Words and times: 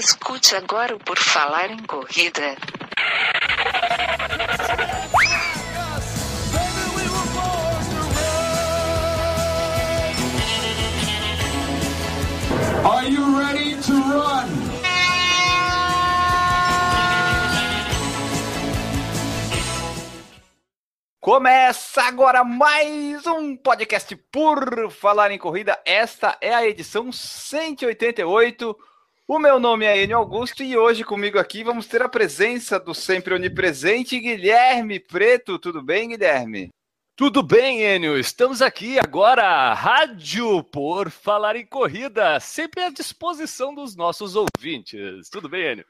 Escute 0.00 0.56
agora 0.56 0.96
o 0.96 0.98
Por 0.98 1.18
Falar 1.18 1.70
em 1.70 1.82
Corrida. 1.82 2.56
Are 12.82 13.06
you 13.10 13.38
ready 13.38 13.76
to 13.82 13.92
run? 13.92 14.48
Começa 21.20 22.04
agora 22.04 22.42
mais 22.42 23.26
um 23.26 23.54
podcast 23.54 24.16
por 24.32 24.90
falar 24.90 25.30
em 25.30 25.38
corrida. 25.38 25.78
Esta 25.84 26.38
é 26.40 26.54
a 26.54 26.66
edição 26.66 27.12
188. 27.12 28.89
O 29.32 29.38
meu 29.38 29.60
nome 29.60 29.86
é 29.86 30.02
Enio 30.02 30.16
Augusto 30.16 30.60
e 30.60 30.76
hoje 30.76 31.04
comigo 31.04 31.38
aqui 31.38 31.62
vamos 31.62 31.86
ter 31.86 32.02
a 32.02 32.08
presença 32.08 32.80
do 32.80 32.92
sempre 32.92 33.32
onipresente 33.32 34.18
Guilherme 34.18 34.98
Preto. 34.98 35.56
Tudo 35.56 35.80
bem, 35.80 36.08
Guilherme? 36.08 36.70
Tudo 37.14 37.40
bem, 37.40 37.80
Enio? 37.80 38.18
Estamos 38.18 38.60
aqui 38.60 38.98
agora, 38.98 39.72
rádio 39.72 40.64
por 40.64 41.12
falar 41.12 41.54
em 41.54 41.64
corrida, 41.64 42.40
sempre 42.40 42.82
à 42.82 42.90
disposição 42.90 43.72
dos 43.72 43.94
nossos 43.94 44.34
ouvintes. 44.34 45.28
Tudo 45.30 45.48
bem, 45.48 45.74
Enio? 45.74 45.86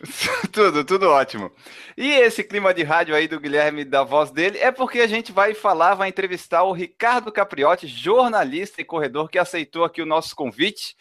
tudo, 0.50 0.82
tudo 0.82 1.10
ótimo. 1.10 1.52
E 1.98 2.08
esse 2.12 2.42
clima 2.42 2.72
de 2.72 2.82
rádio 2.82 3.14
aí 3.14 3.28
do 3.28 3.38
Guilherme, 3.38 3.84
da 3.84 4.02
voz 4.02 4.30
dele, 4.30 4.56
é 4.56 4.72
porque 4.72 5.00
a 5.00 5.06
gente 5.06 5.32
vai 5.32 5.52
falar, 5.52 5.96
vai 5.96 6.08
entrevistar 6.08 6.62
o 6.62 6.72
Ricardo 6.72 7.30
Capriotti, 7.30 7.86
jornalista 7.86 8.80
e 8.80 8.86
corredor 8.86 9.28
que 9.28 9.38
aceitou 9.38 9.84
aqui 9.84 10.00
o 10.00 10.06
nosso 10.06 10.34
convite. 10.34 10.96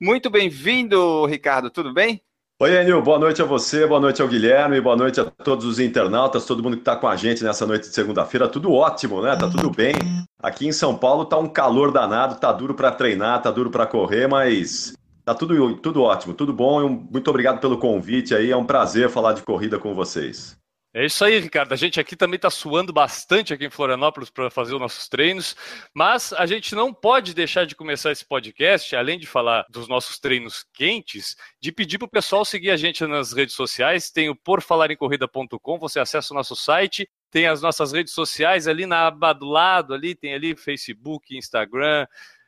Muito 0.00 0.28
bem-vindo, 0.28 1.24
Ricardo, 1.24 1.70
tudo 1.70 1.90
bem? 1.90 2.20
Oi, 2.60 2.70
Enil, 2.70 3.00
boa 3.00 3.18
noite 3.18 3.40
a 3.40 3.46
você, 3.46 3.86
boa 3.86 3.98
noite 3.98 4.20
ao 4.20 4.28
Guilherme, 4.28 4.78
boa 4.78 4.94
noite 4.94 5.18
a 5.18 5.24
todos 5.24 5.64
os 5.64 5.78
internautas, 5.78 6.44
todo 6.44 6.62
mundo 6.62 6.76
que 6.76 6.82
está 6.82 6.94
com 6.96 7.08
a 7.08 7.16
gente 7.16 7.42
nessa 7.42 7.66
noite 7.66 7.88
de 7.88 7.94
segunda-feira. 7.94 8.46
Tudo 8.46 8.72
ótimo, 8.72 9.22
né? 9.22 9.34
Tá 9.36 9.48
tudo 9.48 9.70
bem. 9.70 9.94
Aqui 10.38 10.66
em 10.66 10.72
São 10.72 10.94
Paulo 10.94 11.24
tá 11.24 11.38
um 11.38 11.48
calor 11.48 11.90
danado, 11.90 12.38
tá 12.38 12.52
duro 12.52 12.74
para 12.74 12.92
treinar, 12.92 13.40
tá 13.40 13.50
duro 13.50 13.70
para 13.70 13.86
correr, 13.86 14.26
mas 14.26 14.92
tá 15.24 15.34
tudo, 15.34 15.76
tudo 15.76 16.02
ótimo, 16.02 16.34
tudo 16.34 16.52
bom. 16.52 16.86
Muito 16.88 17.30
obrigado 17.30 17.58
pelo 17.58 17.78
convite 17.78 18.34
aí, 18.34 18.50
é 18.50 18.56
um 18.56 18.66
prazer 18.66 19.08
falar 19.08 19.32
de 19.32 19.42
corrida 19.42 19.78
com 19.78 19.94
vocês. 19.94 20.58
É 20.98 21.04
isso 21.04 21.22
aí, 21.22 21.38
Ricardo. 21.38 21.74
A 21.74 21.76
gente 21.76 22.00
aqui 22.00 22.16
também 22.16 22.36
está 22.36 22.48
suando 22.48 22.90
bastante 22.90 23.52
aqui 23.52 23.66
em 23.66 23.70
Florianópolis 23.70 24.30
para 24.30 24.48
fazer 24.48 24.72
os 24.72 24.80
nossos 24.80 25.06
treinos, 25.10 25.54
mas 25.92 26.32
a 26.32 26.46
gente 26.46 26.74
não 26.74 26.90
pode 26.90 27.34
deixar 27.34 27.66
de 27.66 27.74
começar 27.74 28.12
esse 28.12 28.24
podcast, 28.24 28.96
além 28.96 29.18
de 29.18 29.26
falar 29.26 29.66
dos 29.68 29.88
nossos 29.88 30.18
treinos 30.18 30.64
quentes, 30.72 31.36
de 31.60 31.70
pedir 31.70 31.98
para 31.98 32.06
o 32.06 32.10
pessoal 32.10 32.46
seguir 32.46 32.70
a 32.70 32.78
gente 32.78 33.06
nas 33.06 33.34
redes 33.34 33.54
sociais. 33.54 34.10
Tem 34.10 34.30
o 34.30 34.34
porfalarencorrida.com, 34.34 35.78
você 35.78 36.00
acessa 36.00 36.32
o 36.32 36.34
nosso 36.34 36.56
site, 36.56 37.06
tem 37.30 37.46
as 37.46 37.60
nossas 37.60 37.92
redes 37.92 38.14
sociais 38.14 38.66
ali 38.66 38.86
na 38.86 39.06
aba 39.06 39.34
do 39.34 39.44
lado, 39.44 39.92
ali 39.92 40.14
tem 40.14 40.32
ali 40.32 40.56
Facebook, 40.56 41.36
Instagram, 41.36 42.06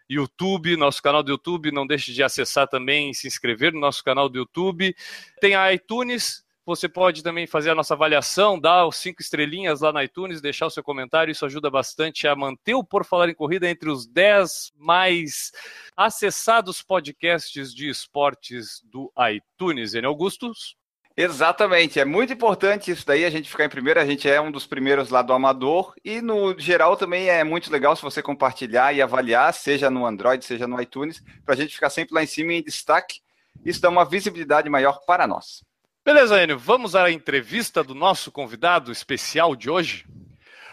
YouTube, 0.08 0.74
nosso 0.74 1.02
canal 1.02 1.22
do 1.22 1.32
YouTube. 1.32 1.70
Não 1.70 1.86
deixe 1.86 2.14
de 2.14 2.22
acessar 2.22 2.66
também 2.66 3.10
e 3.10 3.14
se 3.14 3.26
inscrever 3.28 3.74
no 3.74 3.80
nosso 3.80 4.02
canal 4.02 4.26
do 4.26 4.38
YouTube. 4.38 4.96
Tem 5.38 5.54
a 5.54 5.70
iTunes 5.70 6.47
você 6.68 6.86
pode 6.86 7.22
também 7.22 7.46
fazer 7.46 7.70
a 7.70 7.74
nossa 7.74 7.94
avaliação, 7.94 8.60
dar 8.60 8.86
os 8.86 8.96
cinco 8.96 9.22
estrelinhas 9.22 9.80
lá 9.80 9.90
na 9.90 10.04
iTunes, 10.04 10.42
deixar 10.42 10.66
o 10.66 10.70
seu 10.70 10.82
comentário. 10.82 11.32
Isso 11.32 11.46
ajuda 11.46 11.70
bastante 11.70 12.28
a 12.28 12.36
manter 12.36 12.74
o 12.74 12.84
Por 12.84 13.06
Falar 13.06 13.30
em 13.30 13.34
Corrida 13.34 13.66
entre 13.68 13.88
os 13.88 14.06
10 14.06 14.72
mais 14.76 15.50
acessados 15.96 16.82
podcasts 16.82 17.72
de 17.74 17.88
esportes 17.88 18.82
do 18.84 19.10
iTunes. 19.32 19.94
Enio 19.94 20.10
Augustus? 20.10 20.76
Exatamente, 21.16 21.98
é 21.98 22.04
muito 22.04 22.32
importante 22.32 22.92
isso 22.92 23.04
daí, 23.04 23.24
a 23.24 23.30
gente 23.30 23.50
ficar 23.50 23.64
em 23.64 23.68
primeiro, 23.68 23.98
a 23.98 24.06
gente 24.06 24.28
é 24.28 24.40
um 24.40 24.52
dos 24.52 24.66
primeiros 24.68 25.08
lá 25.08 25.20
do 25.20 25.32
Amador, 25.32 25.92
e 26.04 26.20
no 26.20 26.56
geral 26.56 26.96
também 26.96 27.28
é 27.28 27.42
muito 27.42 27.72
legal 27.72 27.96
se 27.96 28.02
você 28.02 28.22
compartilhar 28.22 28.94
e 28.94 29.02
avaliar, 29.02 29.52
seja 29.52 29.90
no 29.90 30.06
Android, 30.06 30.44
seja 30.44 30.68
no 30.68 30.80
iTunes, 30.80 31.20
para 31.44 31.54
a 31.54 31.56
gente 31.56 31.74
ficar 31.74 31.90
sempre 31.90 32.14
lá 32.14 32.22
em 32.22 32.26
cima 32.26 32.52
em 32.52 32.62
destaque, 32.62 33.20
isso 33.64 33.80
dá 33.80 33.88
uma 33.88 34.04
visibilidade 34.04 34.70
maior 34.70 35.00
para 35.04 35.26
nós. 35.26 35.66
Beleza, 36.08 36.42
Enio, 36.42 36.58
vamos 36.58 36.96
à 36.96 37.10
entrevista 37.10 37.84
do 37.84 37.94
nosso 37.94 38.32
convidado 38.32 38.90
especial 38.90 39.54
de 39.54 39.68
hoje? 39.68 40.06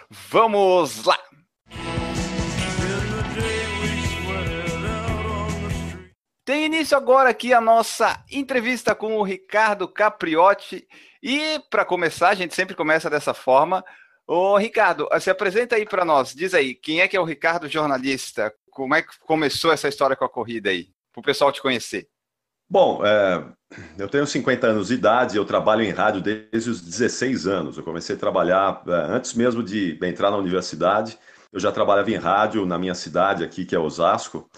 Vamos 0.10 1.04
lá! 1.04 1.20
Tem 6.46 6.68
início 6.68 6.96
agora 6.96 7.28
aqui 7.32 7.54
a 7.54 7.60
nossa 7.60 8.24
entrevista 8.32 8.96
com 8.96 9.18
o 9.18 9.24
Ricardo 9.24 9.90
Capriotti. 9.90 10.88
E 11.22 11.60
para 11.70 11.84
começar, 11.84 12.30
a 12.30 12.36
gente 12.36 12.56
sempre 12.56 12.74
começa 12.74 13.10
dessa 13.10 13.34
forma. 13.34 13.84
Ô, 14.26 14.56
Ricardo, 14.56 15.06
se 15.20 15.30
apresenta 15.30 15.76
aí 15.76 15.86
para 15.86 16.06
nós. 16.06 16.34
Diz 16.34 16.54
aí, 16.54 16.74
quem 16.74 17.02
é 17.02 17.10
que 17.10 17.18
é 17.18 17.20
o 17.20 17.26
Ricardo 17.26 17.68
jornalista? 17.68 18.54
Como 18.70 18.96
é 18.96 19.02
que 19.02 19.20
começou 19.20 19.74
essa 19.74 19.90
história 19.90 20.16
com 20.16 20.24
a 20.24 20.30
corrida 20.30 20.70
aí? 20.70 20.88
Para 21.12 21.20
o 21.20 21.24
pessoal 21.24 21.52
te 21.52 21.62
conhecer. 21.62 22.08
Bom, 22.70 23.06
é, 23.06 23.46
eu 23.98 24.08
tenho 24.08 24.26
50 24.26 24.68
anos 24.68 24.88
de 24.88 24.96
idade, 24.96 25.38
eu 25.38 25.46
trabalho 25.46 25.84
em 25.84 25.92
rádio 25.92 26.22
desde 26.22 26.70
os 26.70 26.82
16 26.82 27.48
anos. 27.48 27.78
Eu 27.78 27.84
comecei 27.84 28.16
a 28.16 28.20
trabalhar 28.20 28.84
é, 28.88 28.92
antes 28.92 29.34
mesmo 29.34 29.64
de 29.64 29.98
entrar 30.04 30.32
na 30.32 30.38
universidade. 30.38 31.18
Eu 31.52 31.60
já 31.60 31.72
trabalhava 31.72 32.10
em 32.12 32.16
rádio 32.16 32.66
na 32.66 32.78
minha 32.78 32.96
cidade 32.96 33.44
aqui, 33.44 33.66
que 33.66 33.76
é 33.76 33.80
Osasco, 33.80 34.50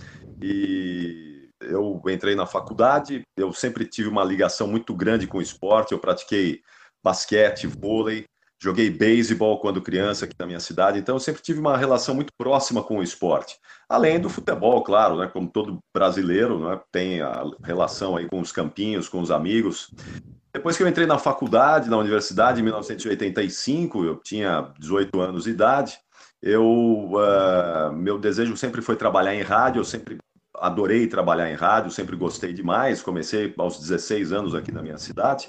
e 0.42 1.50
eu 1.62 2.02
entrei 2.08 2.36
na 2.36 2.46
faculdade. 2.46 3.22
Eu 3.38 3.52
sempre 3.54 3.86
tive 3.86 4.10
uma 4.10 4.24
ligação 4.24 4.68
muito 4.68 4.96
grande 4.96 5.28
com 5.28 5.38
o 5.38 5.42
esporte. 5.42 5.92
Eu 5.92 6.00
pratiquei 6.00 6.62
basquete, 7.04 7.68
vôlei, 7.68 8.26
joguei 8.60 8.90
beisebol 8.90 9.60
quando 9.60 9.82
criança 9.82 10.26
aqui 10.26 10.36
na 10.38 10.46
minha 10.46 10.60
cidade, 10.60 11.00
então 11.00 11.16
eu 11.16 11.20
sempre 11.20 11.42
tive 11.42 11.60
uma 11.60 11.78
relação 11.78 12.16
muito 12.16 12.34
próxima 12.38 12.84
com 12.84 12.98
o 12.98 13.04
esporte. 13.04 13.58
Além 13.88 14.20
do 14.20 14.30
futebol, 14.30 14.84
claro, 14.84 15.18
né, 15.18 15.28
como 15.28 15.48
todo 15.48 15.80
brasileiro, 15.94 16.60
né, 16.60 16.80
tem 16.92 17.22
a 17.22 17.44
relação 17.64 18.16
aí 18.16 18.28
com 18.28 18.40
os 18.40 18.52
campinhos, 18.52 19.08
com 19.08 19.22
os 19.22 19.32
amigos. 19.32 19.94
Depois 20.54 20.76
que 20.76 20.84
eu 20.84 20.88
entrei 20.88 21.06
na 21.06 21.20
faculdade, 21.20 21.90
na 21.90 21.98
universidade, 21.98 22.60
em 22.60 22.64
1985, 22.64 24.04
eu 24.04 24.16
tinha 24.18 24.74
18 24.80 25.22
anos 25.22 25.44
de 25.44 25.52
idade, 25.52 25.98
eu, 26.42 26.64
uh, 26.64 27.92
meu 27.94 28.18
desejo 28.18 28.56
sempre 28.58 28.82
foi 28.82 28.96
trabalhar 28.96 29.36
em 29.36 29.42
rádio, 29.42 29.80
eu 29.80 29.86
sempre 29.86 30.18
adorei 30.60 31.08
trabalhar 31.08 31.50
em 31.50 31.56
rádio, 31.56 31.92
sempre 31.92 32.16
gostei 32.16 32.54
demais, 32.54 33.02
comecei 33.02 33.54
aos 33.58 33.80
16 33.80 34.32
anos 34.32 34.56
aqui 34.56 34.72
na 34.72 34.82
minha 34.82 34.98
cidade. 34.98 35.48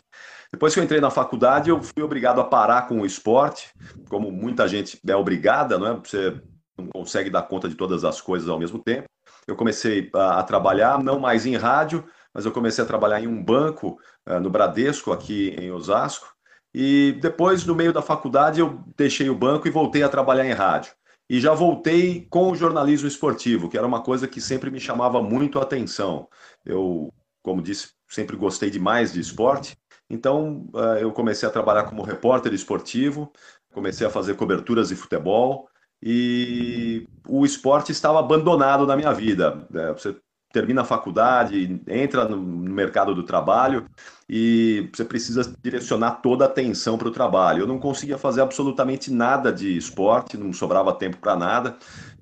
Depois 0.52 0.72
que 0.72 0.80
eu 0.80 0.84
entrei 0.84 1.00
na 1.00 1.10
faculdade, 1.10 1.70
eu 1.70 1.82
fui 1.82 2.02
obrigado 2.02 2.40
a 2.40 2.44
parar 2.44 2.88
com 2.88 3.00
o 3.00 3.06
esporte, 3.06 3.72
como 4.08 4.30
muita 4.30 4.66
gente 4.66 4.98
é 5.06 5.16
obrigada, 5.16 5.78
não 5.78 5.86
é? 5.86 5.94
Você 5.94 6.40
não 6.76 6.86
consegue 6.86 7.28
dar 7.28 7.42
conta 7.42 7.68
de 7.68 7.74
todas 7.74 8.04
as 8.04 8.20
coisas 8.20 8.48
ao 8.48 8.58
mesmo 8.58 8.78
tempo. 8.78 9.08
Eu 9.46 9.56
comecei 9.56 10.10
a, 10.14 10.42
trabalhar, 10.42 11.02
não 11.02 11.18
mais 11.18 11.44
em 11.44 11.56
rádio, 11.56 12.04
mas 12.32 12.44
eu 12.44 12.52
comecei 12.52 12.84
a 12.84 12.86
trabalhar 12.86 13.20
em 13.20 13.26
um 13.26 13.42
banco 13.42 13.98
uh, 14.26 14.38
no 14.40 14.50
Bradesco, 14.50 15.12
aqui 15.12 15.54
em 15.58 15.70
Osasco. 15.70 16.32
E 16.74 17.18
depois, 17.20 17.64
no 17.64 17.74
meio 17.74 17.92
da 17.92 18.02
faculdade, 18.02 18.60
eu 18.60 18.84
deixei 18.96 19.28
o 19.28 19.34
banco 19.34 19.66
e 19.66 19.70
voltei 19.70 20.02
a 20.02 20.08
trabalhar 20.08 20.46
em 20.46 20.52
rádio. 20.52 20.92
E 21.28 21.40
já 21.40 21.54
voltei 21.54 22.26
com 22.30 22.50
o 22.50 22.56
jornalismo 22.56 23.06
esportivo, 23.06 23.68
que 23.68 23.76
era 23.76 23.86
uma 23.86 24.02
coisa 24.02 24.26
que 24.26 24.40
sempre 24.40 24.70
me 24.70 24.80
chamava 24.80 25.22
muito 25.22 25.58
a 25.58 25.62
atenção. 25.62 26.28
Eu, 26.64 27.12
como 27.42 27.60
disse, 27.62 27.90
sempre 28.08 28.36
gostei 28.36 28.70
demais 28.70 29.12
de 29.12 29.20
esporte 29.20 29.76
então, 30.10 30.68
eh, 30.74 31.02
eu 31.02 31.12
comecei 31.12 31.48
a 31.48 31.52
trabalhar 31.52 31.84
como 31.84 32.02
repórter 32.02 32.52
esportivo, 32.54 33.30
comecei 33.72 34.06
a 34.06 34.10
fazer 34.10 34.34
coberturas 34.36 34.88
de 34.88 34.96
futebol 34.96 35.68
e 36.02 37.06
o 37.28 37.44
esporte 37.44 37.92
estava 37.92 38.18
abandonado 38.18 38.86
na 38.86 38.96
minha 38.96 39.12
vida. 39.12 39.66
É, 39.74 39.92
você 39.92 40.16
termina 40.52 40.82
a 40.82 40.84
faculdade, 40.84 41.80
entra 41.86 42.26
no 42.26 42.38
mercado 42.38 43.14
do 43.14 43.22
trabalho 43.22 43.86
e 44.28 44.88
você 44.92 45.04
precisa 45.04 45.54
direcionar 45.62 46.22
toda 46.22 46.44
a 46.44 46.48
atenção 46.48 46.96
para 46.96 47.08
o 47.08 47.12
trabalho. 47.12 47.62
Eu 47.62 47.66
não 47.66 47.78
conseguia 47.78 48.18
fazer 48.18 48.40
absolutamente 48.40 49.12
nada 49.12 49.52
de 49.52 49.76
esporte, 49.76 50.36
não 50.36 50.52
sobrava 50.52 50.92
tempo 50.92 51.18
para 51.18 51.36
nada. 51.36 51.76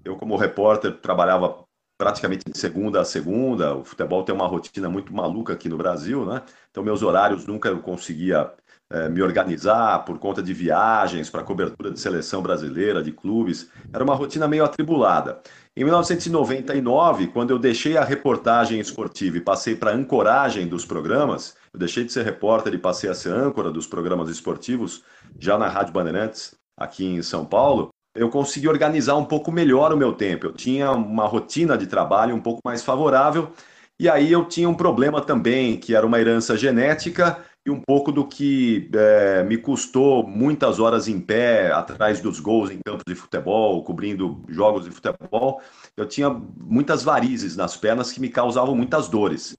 Eu, 0.04 0.16
como 0.16 0.36
repórter, 0.36 0.98
trabalhava 1.00 1.64
praticamente 1.98 2.44
de 2.50 2.58
segunda 2.58 3.00
a 3.00 3.04
segunda. 3.04 3.74
O 3.76 3.84
futebol 3.84 4.22
tem 4.22 4.34
uma 4.34 4.46
rotina 4.46 4.88
muito 4.88 5.14
maluca 5.14 5.52
aqui 5.52 5.68
no 5.68 5.76
Brasil, 5.78 6.26
né? 6.26 6.42
Então, 6.70 6.82
meus 6.82 7.02
horários 7.02 7.46
nunca 7.46 7.68
eu 7.68 7.80
conseguia 7.80 8.52
é, 8.90 9.08
me 9.08 9.22
organizar 9.22 10.04
por 10.04 10.18
conta 10.18 10.42
de 10.42 10.52
viagens 10.52 11.28
para 11.30 11.42
cobertura 11.42 11.90
de 11.90 11.98
seleção 11.98 12.42
brasileira, 12.42 13.02
de 13.02 13.12
clubes. 13.12 13.70
Era 13.92 14.04
uma 14.04 14.14
rotina 14.14 14.46
meio 14.46 14.64
atribulada. 14.64 15.40
Em 15.78 15.84
1999, 15.84 17.26
quando 17.26 17.50
eu 17.50 17.58
deixei 17.58 17.98
a 17.98 18.04
reportagem 18.04 18.80
esportiva 18.80 19.36
e 19.36 19.42
passei 19.42 19.76
para 19.76 19.90
a 19.90 19.94
ancoragem 19.94 20.66
dos 20.66 20.86
programas, 20.86 21.54
eu 21.70 21.78
deixei 21.78 22.02
de 22.02 22.12
ser 22.12 22.24
repórter 22.24 22.72
e 22.72 22.78
passei 22.78 23.10
a 23.10 23.14
ser 23.14 23.30
âncora 23.30 23.70
dos 23.70 23.86
programas 23.86 24.30
esportivos, 24.30 25.04
já 25.38 25.58
na 25.58 25.68
Rádio 25.68 25.92
Bandeirantes, 25.92 26.54
aqui 26.78 27.04
em 27.04 27.20
São 27.20 27.44
Paulo 27.44 27.90
eu 28.14 28.30
consegui 28.30 28.66
organizar 28.66 29.14
um 29.16 29.24
pouco 29.24 29.52
melhor 29.52 29.92
o 29.92 29.96
meu 29.96 30.12
tempo. 30.14 30.46
Eu 30.46 30.52
tinha 30.52 30.90
uma 30.92 31.26
rotina 31.26 31.76
de 31.76 31.86
trabalho 31.86 32.34
um 32.34 32.40
pouco 32.40 32.62
mais 32.64 32.82
favorável 32.82 33.52
E 34.00 34.08
aí 34.08 34.32
eu 34.32 34.46
tinha 34.46 34.68
um 34.68 34.74
problema 34.74 35.20
também, 35.20 35.76
que 35.76 35.94
era 35.94 36.06
uma 36.06 36.18
herança 36.18 36.56
genética 36.56 37.44
e 37.66 37.70
um 37.70 37.80
pouco 37.80 38.12
do 38.12 38.24
que 38.24 38.88
é, 38.94 39.42
me 39.42 39.58
custou 39.58 40.24
muitas 40.24 40.78
horas 40.78 41.08
em 41.08 41.20
pé, 41.20 41.72
atrás 41.72 42.20
dos 42.20 42.38
gols 42.38 42.70
em 42.70 42.78
campos 42.86 43.02
de 43.04 43.16
futebol, 43.16 43.82
cobrindo 43.82 44.40
jogos 44.48 44.84
de 44.84 44.92
futebol. 44.92 45.60
Eu 45.96 46.06
tinha 46.06 46.30
muitas 46.30 47.02
varizes 47.02 47.56
nas 47.56 47.76
pernas 47.76 48.12
que 48.12 48.20
me 48.20 48.28
causavam 48.28 48.76
muitas 48.76 49.08
dores. 49.08 49.56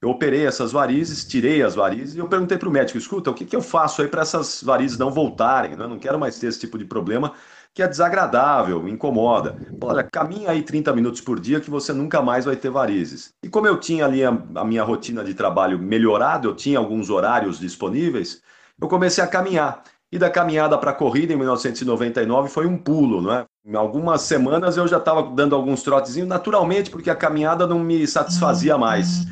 Eu 0.00 0.10
operei 0.10 0.46
essas 0.46 0.70
varizes, 0.72 1.24
tirei 1.24 1.62
as 1.62 1.74
varizes 1.74 2.14
e 2.14 2.18
eu 2.18 2.28
perguntei 2.28 2.58
para 2.58 2.68
o 2.68 2.72
médico: 2.72 2.98
escuta, 2.98 3.30
o 3.30 3.34
que, 3.34 3.46
que 3.46 3.56
eu 3.56 3.62
faço 3.62 4.02
aí 4.02 4.08
para 4.08 4.22
essas 4.22 4.62
varizes 4.62 4.98
não 4.98 5.10
voltarem? 5.10 5.74
Né? 5.74 5.84
Eu 5.84 5.88
não 5.88 5.98
quero 5.98 6.18
mais 6.18 6.38
ter 6.38 6.48
esse 6.48 6.60
tipo 6.60 6.78
de 6.78 6.84
problema 6.84 7.32
que 7.78 7.82
é 7.84 7.86
desagradável, 7.86 8.88
incomoda. 8.88 9.56
Olha, 9.80 10.02
caminha 10.02 10.50
aí 10.50 10.62
30 10.62 10.92
minutos 10.92 11.20
por 11.20 11.38
dia 11.38 11.60
que 11.60 11.70
você 11.70 11.92
nunca 11.92 12.20
mais 12.20 12.44
vai 12.44 12.56
ter 12.56 12.70
varizes. 12.70 13.30
E 13.40 13.48
como 13.48 13.68
eu 13.68 13.78
tinha 13.78 14.04
ali 14.04 14.24
a, 14.24 14.36
a 14.56 14.64
minha 14.64 14.82
rotina 14.82 15.22
de 15.22 15.32
trabalho 15.32 15.78
melhorada, 15.78 16.48
eu 16.48 16.56
tinha 16.56 16.76
alguns 16.76 17.08
horários 17.08 17.60
disponíveis, 17.60 18.42
eu 18.82 18.88
comecei 18.88 19.22
a 19.22 19.28
caminhar. 19.28 19.84
E 20.10 20.18
da 20.18 20.28
caminhada 20.28 20.76
para 20.76 20.90
a 20.90 20.94
corrida 20.94 21.32
em 21.32 21.36
1999 21.36 22.48
foi 22.48 22.66
um 22.66 22.76
pulo, 22.76 23.22
não 23.22 23.32
é? 23.32 23.44
Em 23.64 23.76
algumas 23.76 24.22
semanas 24.22 24.76
eu 24.76 24.88
já 24.88 24.98
estava 24.98 25.22
dando 25.22 25.54
alguns 25.54 25.84
trotezinhos, 25.84 26.28
naturalmente, 26.28 26.90
porque 26.90 27.10
a 27.10 27.14
caminhada 27.14 27.64
não 27.64 27.78
me 27.78 28.04
satisfazia 28.08 28.76
mais. 28.76 29.24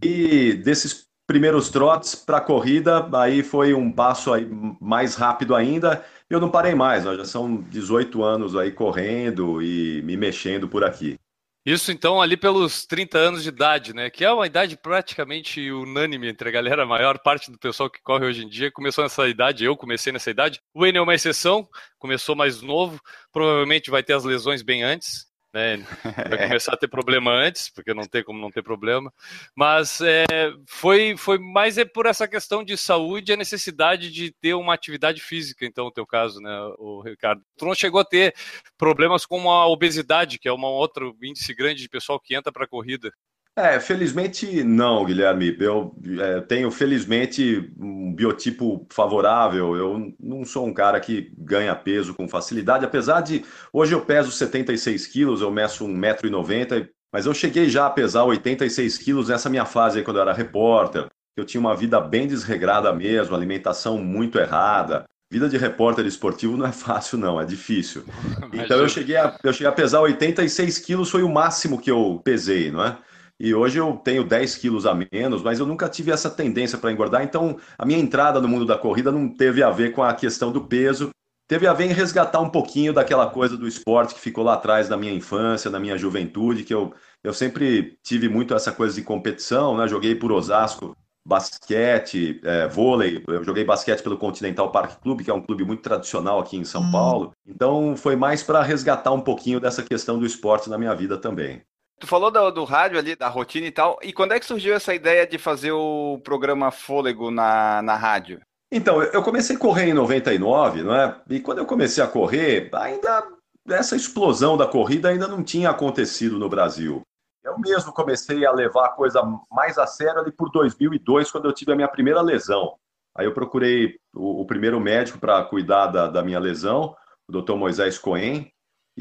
E 0.00 0.52
desses 0.64 1.08
primeiros 1.26 1.70
trotes 1.70 2.14
para 2.14 2.36
a 2.36 2.40
corrida, 2.40 3.08
aí 3.12 3.42
foi 3.42 3.74
um 3.74 3.90
passo 3.90 4.32
aí 4.32 4.48
mais 4.80 5.16
rápido 5.16 5.56
ainda. 5.56 6.04
Eu 6.30 6.38
não 6.38 6.48
parei 6.48 6.76
mais, 6.76 7.02
já 7.02 7.24
são 7.24 7.56
18 7.56 8.22
anos 8.22 8.54
aí 8.54 8.70
correndo 8.70 9.60
e 9.60 10.00
me 10.02 10.16
mexendo 10.16 10.68
por 10.68 10.84
aqui. 10.84 11.18
Isso 11.66 11.92
então 11.92 12.22
ali 12.22 12.36
pelos 12.36 12.86
30 12.86 13.18
anos 13.18 13.42
de 13.42 13.50
idade, 13.50 13.92
né? 13.92 14.08
Que 14.08 14.24
é 14.24 14.32
uma 14.32 14.46
idade 14.46 14.78
praticamente 14.78 15.70
unânime 15.70 16.28
entre 16.28 16.48
a 16.48 16.52
galera, 16.52 16.84
a 16.84 16.86
maior 16.86 17.18
parte 17.18 17.50
do 17.50 17.58
pessoal 17.58 17.90
que 17.90 18.00
corre 18.00 18.24
hoje 18.24 18.44
em 18.44 18.48
dia 18.48 18.70
começou 18.70 19.04
nessa 19.04 19.28
idade, 19.28 19.64
eu 19.64 19.76
comecei 19.76 20.12
nessa 20.12 20.30
idade. 20.30 20.60
O 20.72 20.80
Wayne 20.80 20.98
é 20.98 21.02
uma 21.02 21.14
exceção, 21.14 21.68
começou 21.98 22.34
mais 22.34 22.62
novo, 22.62 22.98
provavelmente 23.30 23.90
vai 23.90 24.02
ter 24.02 24.14
as 24.14 24.24
lesões 24.24 24.62
bem 24.62 24.82
antes, 24.82 25.26
né? 25.52 25.76
Vai 26.28 26.48
começar 26.48 26.74
a 26.74 26.76
ter 26.76 26.88
problema 26.88 27.32
antes, 27.32 27.68
porque 27.68 27.92
não 27.92 28.04
tem 28.04 28.22
como 28.22 28.40
não 28.40 28.50
ter 28.50 28.62
problema. 28.62 29.12
Mas 29.54 30.00
é, 30.00 30.24
foi, 30.66 31.16
foi 31.16 31.38
mais 31.38 31.78
é 31.78 31.84
por 31.84 32.06
essa 32.06 32.28
questão 32.28 32.64
de 32.64 32.76
saúde 32.76 33.32
e 33.32 33.34
a 33.34 33.36
necessidade 33.36 34.10
de 34.10 34.32
ter 34.40 34.54
uma 34.54 34.74
atividade 34.74 35.20
física, 35.20 35.64
então, 35.64 35.86
no 35.86 35.92
teu 35.92 36.06
caso, 36.06 36.40
né, 36.40 36.58
o 36.78 37.02
Ricardo. 37.02 37.42
Tu 37.56 37.64
não 37.64 37.74
chegou 37.74 38.00
a 38.00 38.04
ter 38.04 38.34
problemas 38.78 39.26
como 39.26 39.50
a 39.50 39.66
obesidade, 39.66 40.38
que 40.38 40.48
é 40.48 40.52
um 40.52 40.64
outro 40.64 41.16
índice 41.22 41.54
grande 41.54 41.82
de 41.82 41.88
pessoal 41.88 42.20
que 42.20 42.34
entra 42.34 42.52
para 42.52 42.64
a 42.64 42.68
corrida. 42.68 43.12
É, 43.60 43.78
felizmente 43.78 44.64
não, 44.64 45.04
Guilherme. 45.04 45.54
Eu 45.60 45.94
é, 46.18 46.40
tenho, 46.40 46.70
felizmente, 46.70 47.70
um 47.78 48.14
biotipo 48.14 48.86
favorável. 48.90 49.76
Eu 49.76 50.14
não 50.18 50.44
sou 50.44 50.66
um 50.66 50.72
cara 50.72 50.98
que 50.98 51.30
ganha 51.36 51.74
peso 51.74 52.14
com 52.14 52.26
facilidade, 52.26 52.84
apesar 52.84 53.20
de 53.20 53.44
hoje 53.72 53.94
eu 53.94 54.00
peso 54.00 54.30
76 54.30 55.06
quilos, 55.06 55.42
eu 55.42 55.50
meço 55.50 55.86
1,90m, 55.86 56.88
mas 57.12 57.26
eu 57.26 57.34
cheguei 57.34 57.68
já 57.68 57.86
a 57.86 57.90
pesar 57.90 58.24
86 58.24 58.96
quilos 58.98 59.28
nessa 59.28 59.50
minha 59.50 59.66
fase 59.66 59.98
aí, 59.98 60.04
quando 60.04 60.16
eu 60.16 60.22
era 60.22 60.32
repórter. 60.32 61.06
Eu 61.36 61.44
tinha 61.44 61.60
uma 61.60 61.76
vida 61.76 62.00
bem 62.00 62.26
desregrada 62.26 62.92
mesmo, 62.92 63.34
alimentação 63.34 63.98
muito 63.98 64.38
errada. 64.38 65.04
Vida 65.30 65.48
de 65.48 65.56
repórter 65.56 66.06
esportivo 66.06 66.56
não 66.56 66.66
é 66.66 66.72
fácil, 66.72 67.16
não, 67.16 67.40
é 67.40 67.44
difícil. 67.44 68.04
Então 68.52 68.78
eu 68.78 68.88
cheguei 68.88 69.16
a, 69.16 69.36
eu 69.44 69.52
cheguei 69.52 69.68
a 69.68 69.72
pesar 69.72 70.00
86 70.00 70.78
quilos, 70.80 71.10
foi 71.10 71.22
o 71.22 71.28
máximo 71.28 71.80
que 71.80 71.90
eu 71.90 72.20
pesei, 72.24 72.70
não 72.70 72.84
é? 72.84 72.98
E 73.40 73.54
hoje 73.54 73.78
eu 73.78 73.94
tenho 73.96 74.22
10 74.22 74.56
quilos 74.56 74.84
a 74.84 74.94
menos, 74.94 75.42
mas 75.42 75.58
eu 75.58 75.64
nunca 75.64 75.88
tive 75.88 76.10
essa 76.10 76.28
tendência 76.28 76.76
para 76.76 76.92
engordar. 76.92 77.22
Então, 77.22 77.56
a 77.78 77.86
minha 77.86 77.98
entrada 77.98 78.38
no 78.38 78.46
mundo 78.46 78.66
da 78.66 78.76
corrida 78.76 79.10
não 79.10 79.26
teve 79.26 79.62
a 79.62 79.70
ver 79.70 79.92
com 79.92 80.02
a 80.02 80.12
questão 80.12 80.52
do 80.52 80.60
peso, 80.60 81.08
teve 81.48 81.66
a 81.66 81.72
ver 81.72 81.86
em 81.86 81.94
resgatar 81.94 82.38
um 82.40 82.50
pouquinho 82.50 82.92
daquela 82.92 83.26
coisa 83.30 83.56
do 83.56 83.66
esporte 83.66 84.14
que 84.14 84.20
ficou 84.20 84.44
lá 84.44 84.54
atrás 84.54 84.90
da 84.90 84.96
minha 84.96 85.14
infância, 85.14 85.70
da 85.70 85.80
minha 85.80 85.96
juventude, 85.96 86.64
que 86.64 86.74
eu, 86.74 86.92
eu 87.24 87.32
sempre 87.32 87.98
tive 88.02 88.28
muito 88.28 88.54
essa 88.54 88.70
coisa 88.70 88.94
de 88.94 89.02
competição, 89.02 89.74
né? 89.74 89.88
Joguei 89.88 90.14
por 90.14 90.30
Osasco 90.30 90.94
basquete, 91.26 92.40
é, 92.44 92.66
vôlei. 92.68 93.22
Eu 93.26 93.44
joguei 93.44 93.64
basquete 93.64 94.02
pelo 94.02 94.18
Continental 94.18 94.70
Park 94.70 95.00
Club, 95.00 95.22
que 95.22 95.30
é 95.30 95.34
um 95.34 95.40
clube 95.40 95.64
muito 95.64 95.82
tradicional 95.82 96.40
aqui 96.40 96.56
em 96.56 96.64
São 96.64 96.82
hum. 96.82 96.90
Paulo. 96.90 97.32
Então 97.46 97.96
foi 97.96 98.16
mais 98.16 98.42
para 98.42 98.62
resgatar 98.62 99.12
um 99.12 99.20
pouquinho 99.20 99.60
dessa 99.60 99.82
questão 99.82 100.18
do 100.18 100.26
esporte 100.26 100.68
na 100.68 100.76
minha 100.76 100.94
vida 100.94 101.16
também. 101.16 101.62
Tu 102.00 102.06
falou 102.06 102.30
do, 102.30 102.50
do, 102.50 102.64
rádio 102.64 102.98
ali, 102.98 103.14
da 103.14 103.28
rotina 103.28 103.66
e 103.66 103.70
tal. 103.70 103.98
E 104.02 104.10
quando 104.10 104.32
é 104.32 104.40
que 104.40 104.46
surgiu 104.46 104.74
essa 104.74 104.94
ideia 104.94 105.26
de 105.26 105.36
fazer 105.36 105.72
o 105.72 106.18
programa 106.24 106.70
Fôlego 106.70 107.30
na, 107.30 107.82
na 107.82 107.94
rádio? 107.94 108.40
Então, 108.72 109.02
eu 109.02 109.22
comecei 109.22 109.54
a 109.54 109.58
correr 109.58 109.88
em 109.88 109.92
99, 109.92 110.82
não 110.82 110.94
é? 110.94 111.20
E 111.28 111.40
quando 111.40 111.58
eu 111.58 111.66
comecei 111.66 112.02
a 112.02 112.06
correr, 112.06 112.70
ainda 112.72 113.22
essa 113.68 113.94
explosão 113.94 114.56
da 114.56 114.66
corrida 114.66 115.10
ainda 115.10 115.28
não 115.28 115.44
tinha 115.44 115.68
acontecido 115.68 116.38
no 116.38 116.48
Brasil. 116.48 117.02
Eu 117.44 117.58
mesmo 117.58 117.92
comecei 117.92 118.46
a 118.46 118.52
levar 118.52 118.86
a 118.86 118.92
coisa 118.92 119.22
mais 119.50 119.76
a 119.76 119.86
sério 119.86 120.20
ali 120.20 120.32
por 120.32 120.50
2002, 120.50 121.30
quando 121.30 121.46
eu 121.46 121.52
tive 121.52 121.72
a 121.72 121.76
minha 121.76 121.88
primeira 121.88 122.22
lesão. 122.22 122.76
Aí 123.14 123.26
eu 123.26 123.34
procurei 123.34 123.96
o, 124.14 124.40
o 124.40 124.46
primeiro 124.46 124.80
médico 124.80 125.18
para 125.18 125.44
cuidar 125.44 125.88
da, 125.88 126.08
da 126.08 126.22
minha 126.22 126.38
lesão, 126.38 126.96
o 127.28 127.42
Dr. 127.42 127.54
Moisés 127.56 127.98
Cohen, 127.98 128.50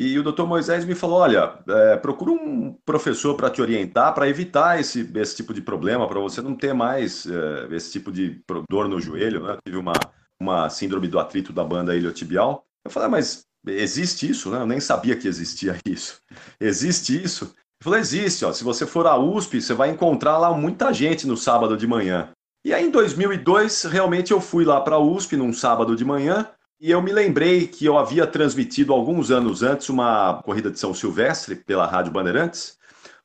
e 0.02 0.18
o 0.18 0.24
doutor 0.24 0.48
Moisés 0.48 0.86
me 0.86 0.96
falou: 0.96 1.20
olha, 1.20 1.60
é, 1.68 1.98
procura 1.98 2.32
um 2.32 2.74
professor 2.86 3.36
para 3.36 3.50
te 3.50 3.62
orientar, 3.62 4.14
para 4.14 4.30
evitar 4.30 4.80
esse, 4.80 5.12
esse 5.14 5.36
tipo 5.36 5.54
de 5.54 5.62
problema, 5.62 6.08
para 6.08 6.22
você 6.22 6.42
não 6.42 6.56
ter 6.56 6.74
mais 6.74 7.26
é, 7.26 7.76
esse 7.76 7.92
tipo 7.92 8.10
de 8.10 8.42
dor 8.70 8.88
no 8.88 9.02
joelho. 9.02 9.44
Né? 9.44 9.58
tive 9.66 9.78
uma, 9.78 9.92
uma 10.40 10.70
síndrome 10.70 11.10
do 11.10 11.20
atrito 11.20 11.52
da 11.52 11.66
banda 11.66 11.94
iliotibial. 11.98 12.66
Eu 12.86 12.90
falei: 12.90 13.08
ah, 13.08 13.12
mas 13.12 13.44
existe 13.68 14.30
isso? 14.30 14.50
Né? 14.50 14.62
Eu 14.62 14.66
nem 14.66 14.80
sabia 14.80 15.18
que 15.18 15.28
existia 15.28 15.78
isso. 15.86 16.22
Existe 16.62 17.22
isso? 17.22 17.44
Ele 17.44 17.84
falou: 17.84 18.00
existe. 18.00 18.46
Ó, 18.46 18.54
se 18.54 18.64
você 18.64 18.88
for 18.88 19.06
à 19.06 19.18
USP, 19.18 19.62
você 19.62 19.74
vai 19.74 19.90
encontrar 19.90 20.38
lá 20.38 20.54
muita 20.54 20.94
gente 20.94 21.28
no 21.28 21.36
sábado 21.36 21.76
de 21.76 21.86
manhã. 21.86 22.30
E 22.64 22.74
aí, 22.74 22.86
em 22.86 22.90
2002, 22.90 23.84
realmente 23.84 24.32
eu 24.32 24.40
fui 24.40 24.64
lá 24.64 24.80
para 24.80 24.96
a 24.96 25.00
USP 25.00 25.36
num 25.36 25.52
sábado 25.52 25.94
de 25.94 26.06
manhã 26.06 26.50
e 26.80 26.92
eu 26.92 27.02
me 27.02 27.12
lembrei 27.12 27.68
que 27.68 27.86
eu 27.86 27.98
havia 27.98 28.26
transmitido 28.26 28.94
alguns 28.94 29.32
anos 29.32 29.62
antes 29.64 29.90
uma 29.90 30.42
corrida 30.44 30.72
de 30.72 30.80
São 30.80 30.94
Silvestre 30.94 31.56
pela 31.56 31.86
Rádio 31.86 32.12
Bandeirantes 32.12 32.78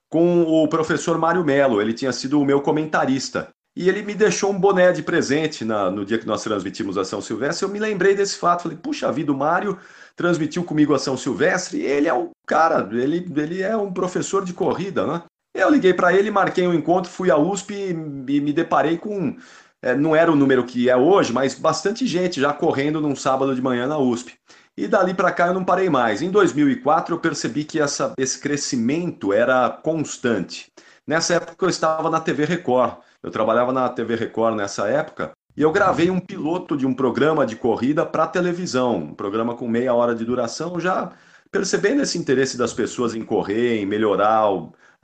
com 0.09 0.43
o 0.43 0.69
professor 0.69 1.19
Mário 1.19 1.45
Melo. 1.45 1.81
Ele 1.81 1.93
tinha 1.93 2.13
sido 2.13 2.41
o 2.41 2.45
meu 2.45 2.61
comentarista. 2.61 3.49
E 3.77 3.89
ele 3.89 4.03
me 4.03 4.15
deixou 4.15 4.53
um 4.53 4.59
boné 4.59 4.93
de 4.93 5.03
presente 5.03 5.65
na, 5.65 5.91
no 5.91 6.05
dia 6.05 6.19
que 6.19 6.27
nós 6.27 6.43
transmitimos 6.43 6.97
a 6.97 7.05
São 7.05 7.21
Silvestre. 7.21 7.65
Eu 7.65 7.73
me 7.73 7.81
lembrei 7.81 8.15
desse 8.15 8.37
fato. 8.37 8.63
Falei, 8.63 8.79
puxa 8.79 9.11
vida, 9.11 9.33
o 9.33 9.37
Mário 9.37 9.79
transmitiu 10.15 10.63
comigo 10.63 10.95
a 10.95 10.99
São 10.99 11.17
Silvestre. 11.17 11.83
ele 11.83 12.09
é 12.09 12.15
um 12.15 12.31
cara, 12.47 12.89
ele, 12.93 13.27
ele 13.37 13.63
é 13.63 13.77
um 13.77 13.93
professor 13.93 14.45
de 14.45 14.53
corrida, 14.53 15.07
né? 15.07 15.23
Eu 15.53 15.71
liguei 15.71 15.95
para 15.95 16.13
ele, 16.13 16.31
marquei 16.33 16.67
um 16.67 16.75
encontro, 16.75 17.11
fui 17.11 17.31
à 17.31 17.37
USP 17.37 17.75
e, 17.75 17.91
e 17.91 18.41
me 18.41 18.53
deparei 18.53 18.99
com 18.99 19.37
é, 19.85 19.95
não 19.95 20.17
era 20.17 20.33
o 20.33 20.35
número 20.35 20.65
que 20.65 20.89
é 20.89 20.97
hoje, 20.97 21.31
mas 21.31 21.55
bastante 21.55 22.07
gente 22.07 22.41
já 22.41 22.55
correndo 22.55 23.03
num 23.03 23.15
sábado 23.15 23.55
de 23.55 23.61
manhã 23.61 23.87
na 23.87 23.99
USP. 23.99 24.33
E 24.75 24.89
dali 24.89 25.13
para 25.13 25.31
cá 25.31 25.49
eu 25.49 25.55
não 25.55 25.63
parei 25.63 25.91
mais. 25.91 26.23
Em 26.23 26.31
2004 26.31 27.15
eu 27.15 27.21
percebi 27.21 27.65
que 27.65 27.79
essa, 27.79 28.15
esse 28.17 28.41
crescimento 28.41 29.31
era 29.31 29.69
constante. 29.69 30.73
Nessa 31.07 31.35
época 31.35 31.67
eu 31.67 31.69
estava 31.69 32.09
na 32.09 32.19
TV 32.19 32.47
Record. 32.47 32.97
Eu 33.23 33.31
trabalhava 33.31 33.75
na 33.75 33.87
TV 33.91 34.15
Record 34.17 34.57
nessa 34.57 34.89
época 34.89 35.33
e 35.55 35.61
eu 35.61 35.71
gravei 35.71 36.11
um 36.11 36.19
piloto 36.19 36.79
de 36.79 36.87
um 36.87 36.95
programa 36.95 37.45
de 37.45 37.55
corrida 37.55 38.07
para 38.07 38.27
televisão, 38.27 38.97
um 38.97 39.15
programa 39.15 39.55
com 39.55 39.69
meia 39.69 39.93
hora 39.93 40.15
de 40.15 40.25
duração, 40.25 40.81
já 40.81 41.13
percebendo 41.53 42.01
esse 42.01 42.17
interesse 42.17 42.57
das 42.57 42.73
pessoas 42.73 43.15
em 43.15 43.23
correr, 43.23 43.81
em 43.81 43.87
melhorar 43.87 44.49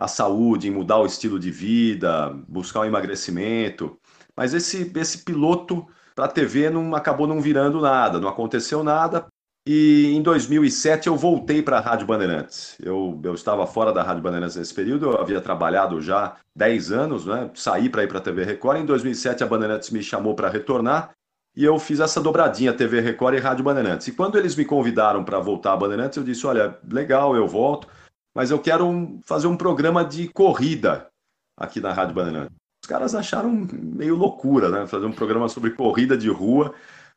a 0.01 0.09
saúde, 0.09 0.69
em 0.69 0.71
mudar 0.71 0.99
o 0.99 1.07
estilo 1.07 1.39
de 1.39 1.51
vida, 1.51 2.35
buscar 2.49 2.81
um 2.81 2.87
emagrecimento. 2.87 4.00
Mas 4.41 4.55
esse, 4.55 4.91
esse 4.97 5.19
piloto 5.19 5.87
para 6.15 6.25
a 6.25 6.29
TV 6.29 6.71
não 6.71 6.95
acabou 6.95 7.27
não 7.27 7.43
virando 7.43 7.79
nada, 7.79 8.19
não 8.19 8.27
aconteceu 8.27 8.83
nada. 8.83 9.27
E 9.69 10.15
em 10.15 10.23
2007 10.23 11.09
eu 11.09 11.15
voltei 11.15 11.63
para 11.63 11.77
a 11.77 11.81
Rádio 11.81 12.07
Bandeirantes. 12.07 12.75
Eu, 12.83 13.21
eu 13.23 13.35
estava 13.35 13.67
fora 13.67 13.93
da 13.93 14.03
Rádio 14.03 14.23
Bandeirantes 14.23 14.57
nesse 14.57 14.73
período, 14.73 15.11
eu 15.11 15.21
havia 15.21 15.43
trabalhado 15.43 16.01
já 16.01 16.39
10 16.57 16.91
anos, 16.91 17.27
né? 17.27 17.51
saí 17.53 17.91
para 17.91 18.03
ir 18.03 18.09
para 18.09 18.17
a 18.17 18.23
TV 18.23 18.43
Record. 18.43 18.79
Em 18.79 18.87
2007 18.87 19.45
a 19.45 19.47
Bandeirantes 19.47 19.91
me 19.91 20.03
chamou 20.03 20.35
para 20.35 20.49
retornar 20.49 21.11
e 21.55 21.63
eu 21.63 21.79
fiz 21.79 22.01
essa 22.01 22.19
dobradinha 22.19 22.73
TV 22.73 22.99
Record 23.03 23.37
e 23.37 23.41
Rádio 23.41 23.63
Bandeirantes. 23.63 24.09
E 24.09 24.13
quando 24.13 24.39
eles 24.39 24.57
me 24.57 24.65
convidaram 24.65 25.23
para 25.23 25.39
voltar 25.39 25.75
à 25.75 25.77
Bandeirantes, 25.77 26.17
eu 26.17 26.25
disse: 26.25 26.47
olha, 26.47 26.79
legal, 26.91 27.37
eu 27.37 27.47
volto, 27.47 27.89
mas 28.35 28.51
eu 28.51 28.59
quero 28.59 28.87
um, 28.87 29.21
fazer 29.23 29.49
um 29.49 29.57
programa 29.59 30.03
de 30.03 30.29
corrida 30.29 31.09
aqui 31.59 31.79
na 31.79 31.93
Rádio 31.93 32.15
Bandeirantes 32.15 32.60
caras 32.91 33.15
acharam 33.15 33.69
meio 33.73 34.17
loucura, 34.17 34.69
né? 34.69 34.85
Fazer 34.85 35.07
um 35.07 35.13
programa 35.13 35.49
sobre 35.49 35.71
corrida 35.71 36.19
de 36.19 36.29
rua 36.29 36.75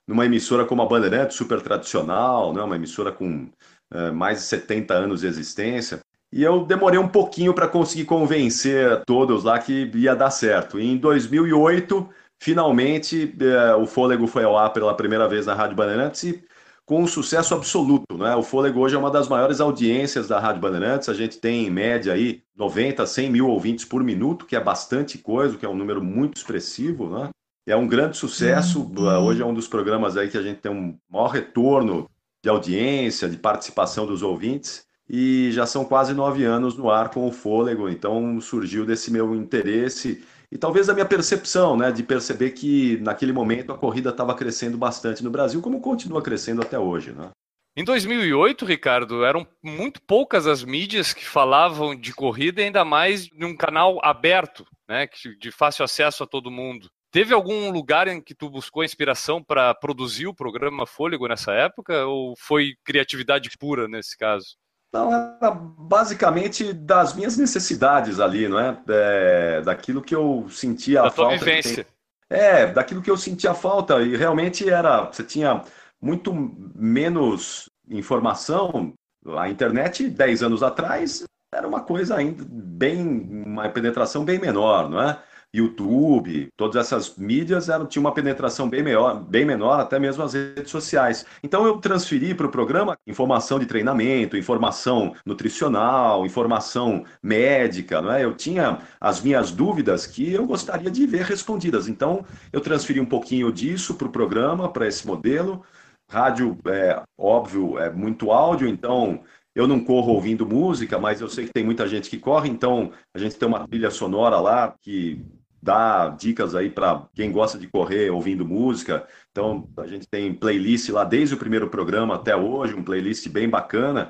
numa 0.08 0.24
emissora 0.24 0.66
como 0.66 0.84
a 0.84 0.86
Bandeirantes, 0.86 1.36
super 1.36 1.62
tradicional, 1.62 2.54
né? 2.54 2.62
uma 2.62 2.76
emissora 2.76 3.12
com 3.12 3.50
é, 3.92 4.12
mais 4.12 4.40
de 4.40 4.44
70 4.46 4.94
anos 4.94 5.22
de 5.22 5.28
existência. 5.28 6.00
E 6.32 6.44
eu 6.44 6.64
demorei 6.64 7.00
um 7.00 7.08
pouquinho 7.08 7.54
para 7.54 7.68
conseguir 7.68 8.06
convencer 8.06 9.04
todos 9.06 9.44
lá 9.44 9.58
que 9.58 9.90
ia 9.96 10.16
dar 10.16 10.30
certo. 10.30 10.80
E 10.80 10.86
em 10.86 10.98
2008, 10.98 12.08
finalmente, 12.42 13.36
eh, 13.40 13.76
o 13.76 13.86
Fôlego 13.86 14.26
foi 14.26 14.44
ao 14.44 14.58
ar 14.58 14.74
pela 14.74 14.96
primeira 14.96 15.30
vez 15.30 15.46
na 15.46 15.54
Rádio 15.54 15.76
Bandeirantes 15.76 16.24
e 16.24 16.44
com 16.86 17.02
um 17.02 17.08
sucesso 17.08 17.54
absoluto. 17.54 18.18
Né? 18.18 18.36
O 18.36 18.44
Fôlego 18.44 18.82
hoje 18.82 18.96
é 18.96 18.98
uma 18.98 19.12
das 19.12 19.28
maiores 19.28 19.62
audiências 19.62 20.28
da 20.28 20.40
Rádio 20.40 20.62
Bandeirantes. 20.62 21.10
A 21.10 21.14
gente 21.14 21.40
tem, 21.40 21.68
em 21.68 21.70
média, 21.70 22.14
aí, 22.14 22.44
90, 22.56 23.06
100 23.06 23.32
mil 23.32 23.48
ouvintes 23.48 23.86
por 23.86 24.04
minuto, 24.04 24.46
que 24.46 24.56
é 24.56 24.60
bastante 24.60 25.18
coisa, 25.18 25.58
que 25.58 25.66
é 25.66 25.70
um 25.70 25.76
número 25.76 26.04
muito 26.04 26.38
expressivo. 26.38 27.10
Né? 27.10 27.30
É 27.66 27.76
um 27.76 27.88
grande 27.88 28.18
sucesso. 28.18 28.82
Uhum. 28.82 29.26
Hoje 29.26 29.42
é 29.42 29.46
um 29.46 29.54
dos 29.54 29.68
programas 29.68 30.18
aí 30.18 30.30
que 30.30 30.38
a 30.38 30.44
gente 30.44 30.60
tem 30.60 30.72
um 30.72 30.98
maior 31.10 31.28
retorno 31.28 32.10
de 32.44 32.50
audiência, 32.50 33.30
de 33.30 33.38
participação 33.38 34.06
dos 34.06 34.22
ouvintes. 34.22 34.86
E 35.10 35.52
já 35.52 35.66
são 35.66 35.84
quase 35.86 36.14
nove 36.14 36.44
anos 36.44 36.78
no 36.78 36.90
ar 36.90 37.10
com 37.10 37.28
o 37.28 37.32
Fôlego, 37.32 37.90
então 37.90 38.40
surgiu 38.40 38.86
desse 38.86 39.12
meu 39.12 39.36
interesse 39.36 40.24
e 40.54 40.58
talvez 40.58 40.88
a 40.88 40.94
minha 40.94 41.06
percepção, 41.06 41.76
né, 41.76 41.92
de 41.92 42.04
perceber 42.04 42.52
que 42.52 42.98
naquele 42.98 43.34
momento 43.34 43.74
a 43.74 43.78
corrida 43.78 44.12
estava 44.12 44.36
crescendo 44.36 44.78
bastante 44.78 45.24
no 45.24 45.32
Brasil, 45.32 45.60
como 45.64 45.82
continua 45.82 46.22
crescendo 46.22 46.62
até 46.62 46.78
hoje, 46.78 47.12
né? 47.12 47.32
Em 47.76 47.84
2008, 47.84 48.64
Ricardo, 48.64 49.26
eram 49.26 49.48
muito 49.64 50.00
poucas 50.04 50.46
as 50.46 50.64
mídias 50.64 51.12
que 51.12 51.26
falavam 51.26 51.96
de 51.96 52.14
corrida, 52.14 52.62
ainda 52.62 52.86
mais 52.86 53.28
num 53.34 53.58
canal 53.58 54.00
aberto, 54.04 54.64
né, 54.88 55.10
de 55.40 55.52
fácil 55.52 55.84
acesso 55.84 56.24
a 56.24 56.28
todo 56.28 56.52
mundo. 56.52 56.88
Teve 57.12 57.34
algum 57.34 57.72
lugar 57.72 58.08
em 58.08 58.22
que 58.22 58.36
tu 58.36 58.48
buscou 58.48 58.84
inspiração 58.84 59.44
para 59.44 59.74
produzir 59.74 60.28
o 60.28 60.36
programa 60.36 60.86
Fôlego 60.86 61.28
nessa 61.28 61.52
época, 61.52 62.06
ou 62.06 62.36
foi 62.38 62.76
criatividade 62.86 63.50
pura 63.58 63.88
nesse 63.88 64.16
caso? 64.16 64.56
Não, 64.94 65.12
era 65.12 65.50
basicamente 65.52 66.72
das 66.72 67.16
minhas 67.16 67.36
necessidades 67.36 68.20
ali, 68.20 68.48
não 68.48 68.60
é? 68.60 68.78
é 68.88 69.62
daquilo 69.62 70.04
que 70.04 70.16
eu 70.16 70.46
sentia 70.52 71.02
da 71.02 71.08
a 71.08 71.12
falta. 71.12 71.38
Vivência. 71.38 71.88
É, 72.30 72.68
daquilo 72.68 73.02
que 73.02 73.10
eu 73.10 73.18
sentia 73.18 73.56
falta. 73.56 74.00
E 74.04 74.16
realmente 74.16 74.70
era. 74.70 75.06
Você 75.06 75.24
tinha 75.24 75.64
muito 76.00 76.32
menos 76.76 77.70
informação. 77.90 78.94
A 79.36 79.50
internet, 79.50 80.08
10 80.10 80.44
anos 80.44 80.62
atrás, 80.62 81.24
era 81.52 81.68
uma 81.68 81.82
coisa 81.82 82.16
ainda 82.16 82.46
bem. 82.48 83.44
uma 83.46 83.68
penetração 83.70 84.24
bem 84.24 84.38
menor, 84.38 84.90
não 84.90 85.02
é? 85.02 85.18
YouTube, 85.54 86.50
todas 86.58 86.76
essas 86.76 87.16
mídias 87.16 87.70
eram, 87.70 87.86
tinham 87.86 88.04
uma 88.04 88.14
penetração 88.14 88.68
bem, 88.68 88.82
maior, 88.82 89.24
bem 89.24 89.46
menor, 89.46 89.80
até 89.80 90.00
mesmo 90.00 90.24
as 90.24 90.34
redes 90.34 90.72
sociais. 90.72 91.26
Então 91.44 91.66
eu 91.66 91.78
transferi 91.78 92.34
para 92.34 92.48
o 92.48 92.52
programa 92.52 92.98
informação 93.06 93.60
de 93.60 93.68
treinamento, 93.68 94.36
informação 94.36 95.14
nutricional, 95.26 96.26
informação 96.26 97.06
médica, 97.22 98.02
não 98.02 98.12
é? 98.12 98.24
Eu 98.24 98.34
tinha 98.34 98.80
as 99.00 99.22
minhas 99.22 99.52
dúvidas 99.52 100.08
que 100.08 100.34
eu 100.34 100.48
gostaria 100.48 100.90
de 100.90 101.06
ver 101.06 101.24
respondidas. 101.24 101.88
Então 101.88 102.26
eu 102.52 102.60
transferi 102.60 103.00
um 103.00 103.06
pouquinho 103.06 103.52
disso 103.52 103.94
para 103.94 104.08
o 104.08 104.12
programa, 104.12 104.72
para 104.72 104.88
esse 104.88 105.06
modelo. 105.06 105.64
Rádio, 106.10 106.58
é 106.68 107.02
óbvio, 107.18 107.78
é 107.78 107.92
muito 107.92 108.32
áudio, 108.32 108.68
então 108.68 109.24
eu 109.56 109.68
não 109.68 109.84
corro 109.84 110.14
ouvindo 110.14 110.48
música, 110.48 110.98
mas 110.98 111.22
eu 111.22 111.30
sei 111.30 111.46
que 111.46 111.54
tem 111.54 111.64
muita 111.64 111.88
gente 111.88 112.10
que 112.10 112.18
corre, 112.18 112.50
então 112.50 112.92
a 113.14 113.20
gente 113.20 113.36
tem 113.36 113.48
uma 113.48 113.68
trilha 113.68 113.92
sonora 113.92 114.40
lá 114.40 114.76
que 114.82 115.24
dá 115.64 116.10
dicas 116.10 116.54
aí 116.56 116.70
para 116.70 117.08
quem 117.16 117.32
gosta 117.32 117.58
de 117.58 117.68
correr 117.68 118.10
ouvindo 118.10 118.46
música. 118.46 119.08
Então, 119.32 119.70
a 119.78 119.88
gente 119.88 120.06
tem 120.06 120.34
playlist 120.34 120.90
lá 120.90 121.06
desde 121.06 121.36
o 121.36 121.38
primeiro 121.38 121.70
programa 121.70 122.16
até 122.16 122.36
hoje, 122.36 122.76
um 122.76 122.84
playlist 122.84 123.30
bem 123.30 123.50
bacana. 123.50 124.10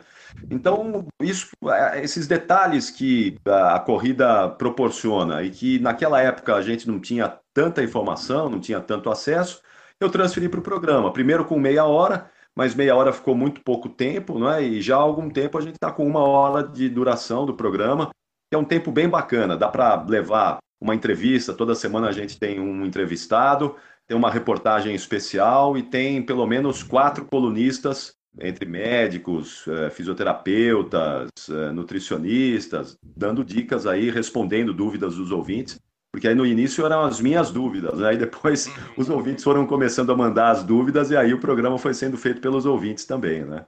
Então, 0.49 1.05
isso, 1.21 1.49
é, 1.67 2.03
esses 2.03 2.25
detalhes 2.25 2.89
que 2.89 3.37
a 3.45 3.79
corrida 3.79 4.49
proporciona 4.49 5.43
e 5.43 5.51
que 5.51 5.77
naquela 5.79 6.19
época 6.19 6.55
a 6.55 6.61
gente 6.61 6.87
não 6.87 6.99
tinha 6.99 7.37
tanta 7.53 7.83
informação, 7.83 8.49
não 8.49 8.59
tinha 8.59 8.81
tanto 8.81 9.11
acesso, 9.11 9.61
eu 9.99 10.09
transferi 10.09 10.49
para 10.49 10.59
o 10.59 10.63
programa. 10.63 11.13
Primeiro 11.13 11.45
com 11.45 11.59
meia 11.59 11.85
hora, 11.85 12.31
mas 12.55 12.73
meia 12.73 12.95
hora 12.95 13.13
ficou 13.13 13.35
muito 13.35 13.61
pouco 13.61 13.87
tempo, 13.87 14.39
não 14.39 14.51
é? 14.51 14.63
E 14.63 14.81
já 14.81 14.95
há 14.95 14.99
algum 14.99 15.29
tempo 15.29 15.55
a 15.57 15.61
gente 15.61 15.75
está 15.75 15.91
com 15.91 16.05
uma 16.07 16.21
hora 16.21 16.63
de 16.67 16.89
duração 16.89 17.45
do 17.45 17.53
programa, 17.53 18.09
que 18.49 18.55
é 18.55 18.57
um 18.57 18.65
tempo 18.65 18.91
bem 18.91 19.07
bacana. 19.07 19.55
Dá 19.55 19.67
para 19.67 20.03
levar 20.03 20.57
uma 20.83 20.93
entrevista, 20.93 21.53
toda 21.53 21.73
semana 21.73 22.09
a 22.09 22.11
gente 22.11 22.37
tem 22.37 22.59
um 22.59 22.85
entrevistado, 22.85 23.77
tem 24.05 24.17
uma 24.17 24.29
reportagem 24.29 24.93
especial 24.93 25.77
e 25.77 25.81
tem 25.81 26.21
pelo 26.21 26.45
menos 26.45 26.83
quatro 26.83 27.23
colunistas, 27.23 28.13
entre 28.37 28.65
médicos, 28.65 29.63
eh, 29.65 29.89
fisioterapeutas, 29.91 31.29
eh, 31.49 31.71
nutricionistas, 31.71 32.97
dando 33.15 33.45
dicas 33.45 33.87
aí, 33.87 34.09
respondendo 34.09 34.73
dúvidas 34.73 35.15
dos 35.15 35.31
ouvintes. 35.31 35.79
Porque 36.11 36.27
aí 36.27 36.35
no 36.35 36.45
início 36.45 36.85
eram 36.85 37.05
as 37.05 37.21
minhas 37.21 37.49
dúvidas, 37.49 37.99
né? 37.99 38.09
aí 38.09 38.17
depois 38.17 38.67
uhum. 38.67 38.73
os 38.97 39.09
ouvintes 39.09 39.43
foram 39.43 39.65
começando 39.65 40.11
a 40.11 40.17
mandar 40.17 40.51
as 40.51 40.63
dúvidas 40.63 41.11
e 41.11 41.15
aí 41.15 41.33
o 41.33 41.39
programa 41.39 41.77
foi 41.77 41.93
sendo 41.93 42.17
feito 42.17 42.41
pelos 42.41 42.65
ouvintes 42.65 43.05
também, 43.05 43.45
né? 43.45 43.65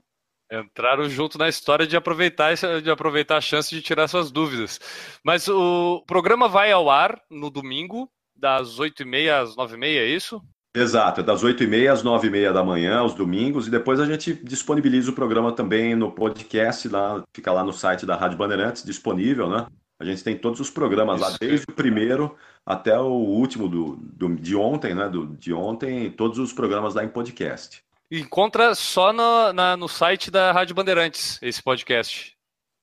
Entraram 0.50 1.08
junto 1.08 1.38
na 1.38 1.48
história 1.48 1.86
de 1.86 1.96
aproveitar, 1.96 2.54
de 2.54 2.90
aproveitar 2.90 3.38
a 3.38 3.40
chance 3.40 3.74
de 3.74 3.82
tirar 3.82 4.06
suas 4.06 4.30
dúvidas. 4.30 4.80
Mas 5.24 5.48
o 5.48 6.04
programa 6.06 6.48
vai 6.48 6.70
ao 6.70 6.88
ar 6.88 7.20
no 7.30 7.50
domingo, 7.50 8.08
das 8.34 8.78
8h30 8.78 9.42
às 9.42 9.56
9h30, 9.56 9.84
é 9.84 10.06
isso? 10.06 10.40
Exato, 10.76 11.20
é 11.20 11.24
das 11.24 11.42
8h30 11.42 11.90
às 11.90 12.04
9h30 12.04 12.52
da 12.52 12.62
manhã, 12.62 12.98
aos 12.98 13.14
domingos, 13.14 13.66
e 13.66 13.70
depois 13.70 13.98
a 13.98 14.04
gente 14.04 14.34
disponibiliza 14.34 15.10
o 15.10 15.14
programa 15.14 15.50
também 15.50 15.96
no 15.96 16.12
podcast, 16.12 16.86
lá, 16.88 17.24
fica 17.34 17.50
lá 17.50 17.64
no 17.64 17.72
site 17.72 18.04
da 18.04 18.14
Rádio 18.14 18.36
Bandeirantes, 18.36 18.84
disponível, 18.84 19.48
né? 19.48 19.66
A 19.98 20.04
gente 20.04 20.22
tem 20.22 20.36
todos 20.36 20.60
os 20.60 20.68
programas 20.68 21.20
Isso. 21.20 21.30
lá, 21.30 21.36
desde 21.40 21.64
o 21.66 21.72
primeiro 21.72 22.36
até 22.64 22.98
o 22.98 23.08
último 23.08 23.68
do, 23.68 23.96
do, 23.96 24.36
de 24.36 24.54
ontem, 24.54 24.94
né? 24.94 25.08
Do, 25.08 25.26
de 25.28 25.54
ontem, 25.54 26.10
todos 26.10 26.38
os 26.38 26.52
programas 26.52 26.94
lá 26.94 27.02
em 27.02 27.08
podcast. 27.08 27.82
Encontra 28.10 28.74
só 28.74 29.12
no, 29.12 29.52
na, 29.52 29.76
no 29.76 29.88
site 29.88 30.30
da 30.30 30.52
Rádio 30.52 30.74
Bandeirantes 30.74 31.38
esse 31.42 31.62
podcast. 31.62 32.36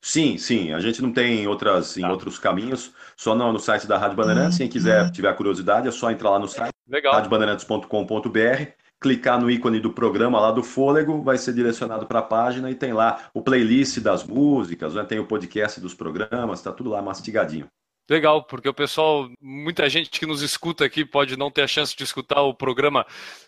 Sim, 0.03 0.37
sim. 0.37 0.73
A 0.73 0.81
gente 0.81 1.01
não 1.01 1.13
tem 1.13 1.47
outras, 1.47 1.97
em 1.97 2.01
tá. 2.01 2.11
outros 2.11 2.37
caminhos, 2.37 2.91
só 3.15 3.33
no, 3.33 3.53
no 3.53 3.59
site 3.59 3.87
da 3.87 3.97
Rádio 3.97 4.17
Bandeirantes. 4.17 4.57
Quem 4.57 4.67
quiser, 4.67 5.09
tiver 5.11 5.33
curiosidade, 5.33 5.87
é 5.87 5.91
só 5.91 6.11
entrar 6.11 6.29
lá 6.31 6.39
no 6.39 6.47
site, 6.49 6.73
radiobandeirantes.com.br, 6.91 8.71
clicar 8.99 9.39
no 9.39 9.49
ícone 9.49 9.79
do 9.79 9.93
programa 9.93 10.41
lá 10.41 10.51
do 10.51 10.61
Fôlego, 10.61 11.21
vai 11.21 11.37
ser 11.37 11.53
direcionado 11.53 12.05
para 12.05 12.19
a 12.19 12.23
página 12.23 12.69
e 12.69 12.75
tem 12.75 12.91
lá 12.91 13.29
o 13.33 13.41
playlist 13.41 13.99
das 13.99 14.25
músicas, 14.25 14.93
né? 14.93 15.05
tem 15.05 15.19
o 15.19 15.25
podcast 15.25 15.79
dos 15.79 15.93
programas, 15.93 16.59
está 16.59 16.73
tudo 16.73 16.89
lá 16.89 17.01
mastigadinho. 17.01 17.69
Legal, 18.09 18.43
porque 18.43 18.67
o 18.67 18.73
pessoal, 18.73 19.29
muita 19.39 19.89
gente 19.89 20.09
que 20.09 20.25
nos 20.25 20.41
escuta 20.41 20.83
aqui 20.83 21.05
pode 21.05 21.37
não 21.37 21.49
ter 21.49 21.61
a 21.61 21.67
chance 21.67 21.95
de 21.95 22.03
escutar 22.03 22.41
o 22.41 22.53
programa. 22.53 23.05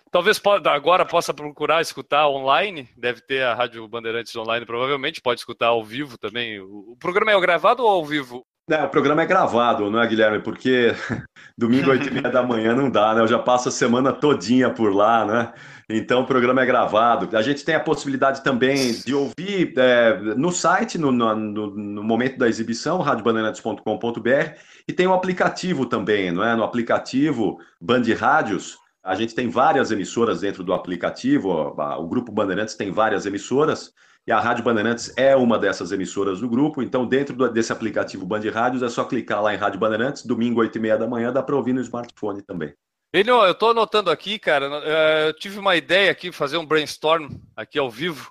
Talvez 0.10 0.42
agora 0.66 1.06
possa 1.06 1.34
procurar 1.34 1.82
escutar 1.82 2.30
online, 2.30 2.88
deve 2.96 3.20
ter 3.20 3.44
a 3.44 3.54
Rádio 3.54 3.86
Bandeirantes 3.86 4.34
online, 4.34 4.66
provavelmente, 4.66 5.22
pode 5.22 5.42
escutar 5.42 5.68
ao 5.68 5.84
vivo 5.84 6.18
também. 6.18 6.60
O 6.62 6.96
programa 6.98 7.32
é 7.32 7.40
gravado 7.42 7.84
ou 7.84 7.90
ao 7.90 8.06
vivo? 8.06 8.46
É, 8.68 8.84
o 8.84 8.90
programa 8.90 9.22
é 9.22 9.28
gravado, 9.28 9.92
não 9.92 10.02
é, 10.02 10.08
Guilherme? 10.08 10.40
Porque 10.42 10.92
domingo, 11.56 11.92
8 11.92 12.08
e 12.08 12.12
meia 12.12 12.32
da 12.32 12.42
manhã 12.42 12.74
não 12.74 12.90
dá, 12.90 13.14
né? 13.14 13.22
Eu 13.22 13.28
já 13.28 13.38
passo 13.38 13.70
a 13.70 13.72
semana 13.72 14.12
todinha 14.12 14.72
por 14.72 14.92
lá, 14.92 15.24
né? 15.24 15.54
Então 15.88 16.22
o 16.22 16.26
programa 16.26 16.64
é 16.64 16.66
gravado. 16.66 17.38
A 17.38 17.44
gente 17.44 17.64
tem 17.64 17.76
a 17.76 17.80
possibilidade 17.80 18.44
também 18.44 18.94
de 18.94 19.14
ouvir 19.14 19.72
é, 19.78 20.18
no 20.36 20.52
site, 20.52 20.98
no, 20.98 21.12
no, 21.12 21.36
no, 21.36 22.04
momento 22.04 22.40
da 22.40 22.48
exibição, 22.48 23.02
radiobandeirantes.com.br, 23.02 24.58
e 24.88 24.94
tem 24.94 25.06
um 25.06 25.14
aplicativo 25.14 25.86
também, 25.86 26.32
não 26.32 26.44
é? 26.44 26.56
No 26.56 26.64
aplicativo 26.64 27.60
Band 27.80 28.02
Rádios, 28.18 28.80
a 29.04 29.14
gente 29.14 29.36
tem 29.36 29.48
várias 29.48 29.92
emissoras 29.92 30.42
dentro 30.42 30.64
do 30.64 30.74
aplicativo, 30.74 31.52
o 31.52 32.08
Grupo 32.08 32.32
Bandeirantes 32.32 32.74
tem 32.74 32.92
várias 32.92 33.28
emissoras, 33.28 33.94
e 34.28 34.32
a 34.32 34.40
Rádio 34.40 34.64
Bandeirantes 34.64 35.14
é 35.16 35.36
uma 35.36 35.60
dessas 35.60 35.92
emissoras 35.92 36.40
do 36.40 36.50
grupo. 36.50 36.82
Então, 36.82 37.06
dentro 37.06 37.50
desse 37.50 37.72
aplicativo 37.72 38.26
Band 38.26 38.42
Rádios, 38.52 38.82
é 38.82 38.90
só 38.90 39.04
clicar 39.04 39.42
lá 39.42 39.54
em 39.54 39.58
Rádio 39.58 39.80
Bandeirantes, 39.80 40.26
domingo, 40.26 40.62
8 40.62 40.78
e 40.78 40.82
meia 40.82 40.98
da 40.98 41.08
manhã, 41.08 41.32
dá 41.32 41.44
para 41.44 41.56
ouvir 41.56 41.74
no 41.74 41.82
smartphone 41.82 42.42
também. 42.42 42.74
Ele, 43.14 43.30
eu 43.30 43.52
estou 43.52 43.72
anotando 43.72 44.10
aqui, 44.10 44.40
cara. 44.40 44.66
É, 44.84 45.28
eu 45.30 45.34
tive 45.34 45.60
uma 45.60 45.76
ideia 45.76 46.12
aqui, 46.12 46.32
fazer 46.32 46.58
um 46.58 46.66
brainstorm 46.66 47.30
aqui 47.56 47.80
ao 47.80 47.90
vivo. 47.90 48.30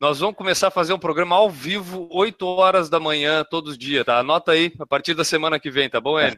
Nós 0.00 0.18
vamos 0.18 0.34
começar 0.34 0.68
a 0.68 0.72
fazer 0.72 0.92
um 0.92 0.98
programa 0.98 1.36
ao 1.36 1.48
vivo, 1.48 2.08
8 2.10 2.44
horas 2.46 2.88
da 2.88 2.98
manhã, 2.98 3.44
todos 3.44 3.72
os 3.72 3.78
dias, 3.78 4.04
tá? 4.04 4.18
Anota 4.18 4.52
aí, 4.52 4.72
a 4.80 4.86
partir 4.86 5.14
da 5.14 5.24
semana 5.24 5.60
que 5.60 5.70
vem, 5.70 5.88
tá 5.88 6.00
bom, 6.00 6.18
Enio? 6.18 6.34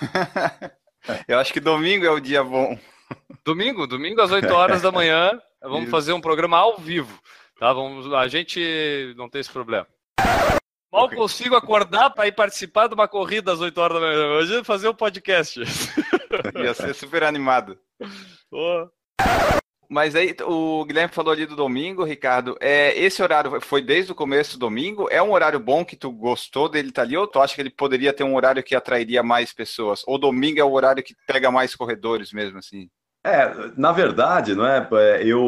eu 1.28 1.38
acho 1.38 1.52
que 1.52 1.60
domingo 1.60 2.06
é 2.06 2.10
o 2.10 2.18
dia 2.18 2.42
bom. 2.42 2.78
Domingo, 3.44 3.86
domingo 3.86 4.20
às 4.20 4.30
8 4.30 4.50
horas 4.52 4.80
da 4.80 4.90
manhã, 4.90 5.38
vamos 5.60 5.82
Isso. 5.82 5.90
fazer 5.90 6.12
um 6.12 6.20
programa 6.20 6.56
ao 6.58 6.78
vivo, 6.78 7.20
tá? 7.62 7.72
Vamos, 7.72 8.12
a 8.12 8.26
gente 8.26 9.14
não 9.16 9.28
tem 9.28 9.40
esse 9.40 9.50
problema. 9.50 9.86
Mal 10.92 11.04
okay. 11.04 11.16
consigo 11.16 11.54
acordar 11.54 12.10
para 12.10 12.26
ir 12.26 12.32
participar 12.32 12.88
de 12.88 12.94
uma 12.94 13.06
corrida 13.06 13.52
às 13.52 13.60
8 13.60 13.78
horas 13.80 14.00
da 14.00 14.06
manhã. 14.06 14.26
Hoje 14.36 14.64
fazer 14.64 14.88
um 14.88 14.94
podcast. 14.94 15.60
Ia 16.60 16.74
ser 16.74 16.92
super 16.92 17.22
animado. 17.22 17.78
Oh. 18.50 18.88
Mas 19.88 20.16
aí 20.16 20.34
o 20.44 20.84
Guilherme 20.84 21.14
falou 21.14 21.32
ali 21.32 21.46
do 21.46 21.54
domingo, 21.54 22.02
Ricardo. 22.02 22.56
É, 22.60 22.98
esse 22.98 23.22
horário 23.22 23.60
foi 23.60 23.80
desde 23.80 24.10
o 24.10 24.14
começo 24.14 24.58
do 24.58 24.66
domingo? 24.66 25.08
É 25.08 25.22
um 25.22 25.32
horário 25.32 25.60
bom 25.60 25.84
que 25.84 25.94
tu 25.94 26.10
gostou 26.10 26.68
dele 26.68 26.88
estar 26.88 27.02
tá 27.02 27.06
ali? 27.06 27.16
Ou 27.16 27.28
tu 27.28 27.40
acha 27.40 27.54
que 27.54 27.60
ele 27.60 27.70
poderia 27.70 28.12
ter 28.12 28.24
um 28.24 28.34
horário 28.34 28.62
que 28.62 28.74
atrairia 28.74 29.22
mais 29.22 29.52
pessoas? 29.52 30.02
Ou 30.06 30.18
domingo 30.18 30.58
é 30.58 30.64
o 30.64 30.72
horário 30.72 31.02
que 31.02 31.14
pega 31.28 31.50
mais 31.50 31.76
corredores 31.76 32.32
mesmo, 32.32 32.58
assim? 32.58 32.90
É, 33.24 33.70
na 33.76 33.92
verdade, 33.92 34.54
não 34.54 34.66
é? 34.66 34.88
é 34.94 35.24
eu, 35.24 35.40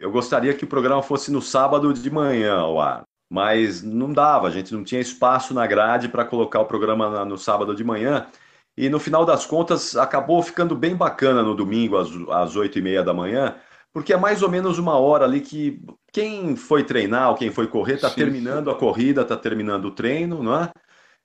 eu 0.00 0.10
gostaria 0.10 0.54
que 0.54 0.64
o 0.64 0.68
programa 0.68 1.02
fosse 1.02 1.30
no 1.30 1.42
sábado 1.42 1.92
de 1.92 2.10
manhã 2.10 2.56
ao 2.56 2.80
ar. 2.80 3.04
Mas 3.30 3.82
não 3.82 4.12
dava, 4.12 4.48
a 4.48 4.50
gente 4.50 4.74
não 4.74 4.82
tinha 4.82 5.00
espaço 5.00 5.54
na 5.54 5.64
grade 5.66 6.08
para 6.08 6.24
colocar 6.24 6.58
o 6.60 6.64
programa 6.64 7.24
no 7.24 7.38
sábado 7.38 7.76
de 7.76 7.84
manhã. 7.84 8.26
E 8.76 8.88
no 8.88 8.98
final 8.98 9.24
das 9.24 9.46
contas, 9.46 9.94
acabou 9.94 10.42
ficando 10.42 10.74
bem 10.74 10.96
bacana 10.96 11.42
no 11.42 11.54
domingo, 11.54 11.96
às, 12.32 12.56
8 12.56 12.78
e 12.78 12.82
meia 12.82 13.04
da 13.04 13.12
manhã, 13.12 13.54
porque 13.92 14.12
é 14.12 14.16
mais 14.16 14.42
ou 14.42 14.48
menos 14.48 14.78
uma 14.78 14.98
hora 14.98 15.26
ali 15.26 15.40
que 15.40 15.80
quem 16.12 16.56
foi 16.56 16.82
treinar 16.82 17.30
ou 17.30 17.36
quem 17.36 17.50
foi 17.50 17.68
correr 17.68 17.94
está 17.94 18.10
terminando 18.10 18.70
a 18.70 18.74
corrida, 18.74 19.22
está 19.22 19.36
terminando 19.36 19.84
o 19.84 19.90
treino, 19.90 20.42
não 20.42 20.56
é? 20.56 20.72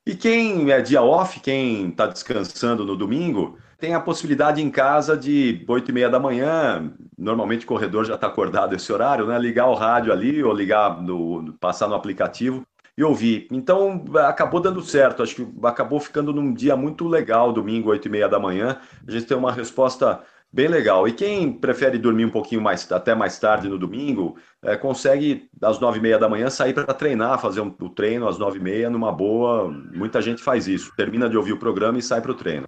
E 0.06 0.16
quem 0.16 0.70
é 0.70 0.82
dia 0.82 1.02
off, 1.02 1.40
quem 1.40 1.90
está 1.90 2.06
descansando 2.06 2.86
no 2.86 2.96
domingo, 2.96 3.58
tem 3.78 3.94
a 3.94 4.00
possibilidade 4.00 4.62
em 4.62 4.70
casa 4.70 5.18
de 5.18 5.64
8 5.68 5.90
e 5.90 5.94
meia 5.94 6.10
da 6.10 6.20
manhã, 6.20 6.92
normalmente 7.18 7.66
o 7.66 7.68
corredor 7.68 8.06
já 8.06 8.16
está 8.16 8.28
acordado 8.28 8.76
esse 8.76 8.92
horário, 8.92 9.26
né? 9.26 9.38
Ligar 9.38 9.68
o 9.68 9.76
rádio 9.76 10.12
ali 10.12 10.44
ou 10.44 10.54
ligar 10.54 11.02
no, 11.02 11.54
passar 11.60 11.88
no 11.88 11.96
aplicativo 11.96 12.66
e 12.98 13.04
ouvir. 13.04 13.48
Então 13.52 14.06
acabou 14.28 14.60
dando 14.60 14.82
certo, 14.82 15.22
acho 15.22 15.36
que 15.36 15.48
acabou 15.64 16.00
ficando 16.00 16.32
num 16.32 16.54
dia 16.54 16.76
muito 16.76 17.08
legal, 17.08 17.52
domingo, 17.52 17.90
8 17.90 18.08
e 18.08 18.12
meia 18.12 18.30
da 18.30 18.40
manhã. 18.40 18.80
A 19.08 19.12
gente 19.12 19.26
tem 19.26 19.38
uma 19.38 19.52
resposta 19.52 20.22
bem 20.56 20.70
legal. 20.70 21.06
E 21.06 21.12
quem 21.12 21.52
prefere 21.52 21.98
dormir 21.98 22.26
um 22.26 22.30
pouquinho 22.30 22.62
mais, 22.62 22.90
até 22.90 23.14
mais 23.14 23.38
tarde 23.38 23.68
no 23.68 23.78
domingo, 23.78 24.38
é, 24.64 24.78
consegue 24.78 25.50
às 25.62 25.80
nove 25.82 26.00
e 26.00 26.02
meia 26.02 26.18
da 26.18 26.30
manhã 26.30 26.50
sair 26.50 26.74
para 26.74 26.94
treinar, 26.94 27.42
fazer 27.42 27.60
um, 27.60 27.76
o 27.82 27.90
treino 27.90 28.26
às 28.26 28.38
nove 28.38 28.58
e 28.58 28.62
meia 28.62 28.90
numa 28.90 29.12
boa. 29.12 29.70
Muita 29.94 30.22
gente 30.22 30.42
faz 30.42 30.66
isso, 30.66 30.94
termina 30.96 31.30
de 31.30 31.36
ouvir 31.36 31.52
o 31.52 31.60
programa 31.60 32.00
e 32.00 32.02
sai 32.02 32.22
para 32.22 32.32
o 32.32 32.36
treino. 32.36 32.66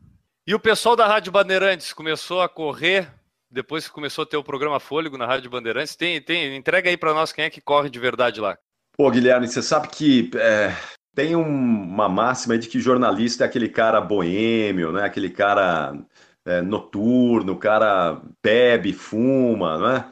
E 0.48 0.56
o 0.56 0.60
pessoal 0.60 0.96
da 0.96 1.06
Rádio 1.06 1.30
Bandeirantes 1.30 1.92
começou 1.92 2.42
a 2.42 2.48
correr 2.48 3.12
depois 3.52 3.86
que 3.86 3.94
começou 3.94 4.24
a 4.24 4.26
ter 4.26 4.38
o 4.38 4.44
programa 4.44 4.80
Fôlego 4.80 5.18
na 5.18 5.26
Rádio 5.26 5.50
Bandeirantes. 5.50 5.94
Tem, 5.94 6.22
tem, 6.22 6.56
entrega 6.56 6.90
aí 6.90 6.96
para 6.96 7.14
nós 7.14 7.34
quem 7.34 7.44
é 7.44 7.50
que 7.50 7.60
corre 7.60 7.90
de 7.90 8.00
verdade 8.00 8.40
lá. 8.40 8.58
Pô, 8.96 9.12
Guilherme, 9.12 9.46
você 9.46 9.62
sabe 9.62 9.90
que 9.90 10.32
é, 10.36 10.74
tem 11.14 11.36
um, 11.36 11.44
uma 11.44 12.08
máxima 12.08 12.58
de 12.58 12.70
que 12.70 12.80
jornalista 12.80 13.44
é 13.44 13.46
aquele 13.46 13.68
cara 13.68 14.00
boêmio, 14.00 14.94
né? 14.94 15.04
Aquele 15.04 15.30
cara 15.30 15.94
é, 16.46 16.62
noturno, 16.62 17.52
o 17.52 17.60
cara 17.60 18.22
bebe, 18.42 18.94
fuma, 18.94 19.78
não 19.78 19.90
é? 19.90 20.12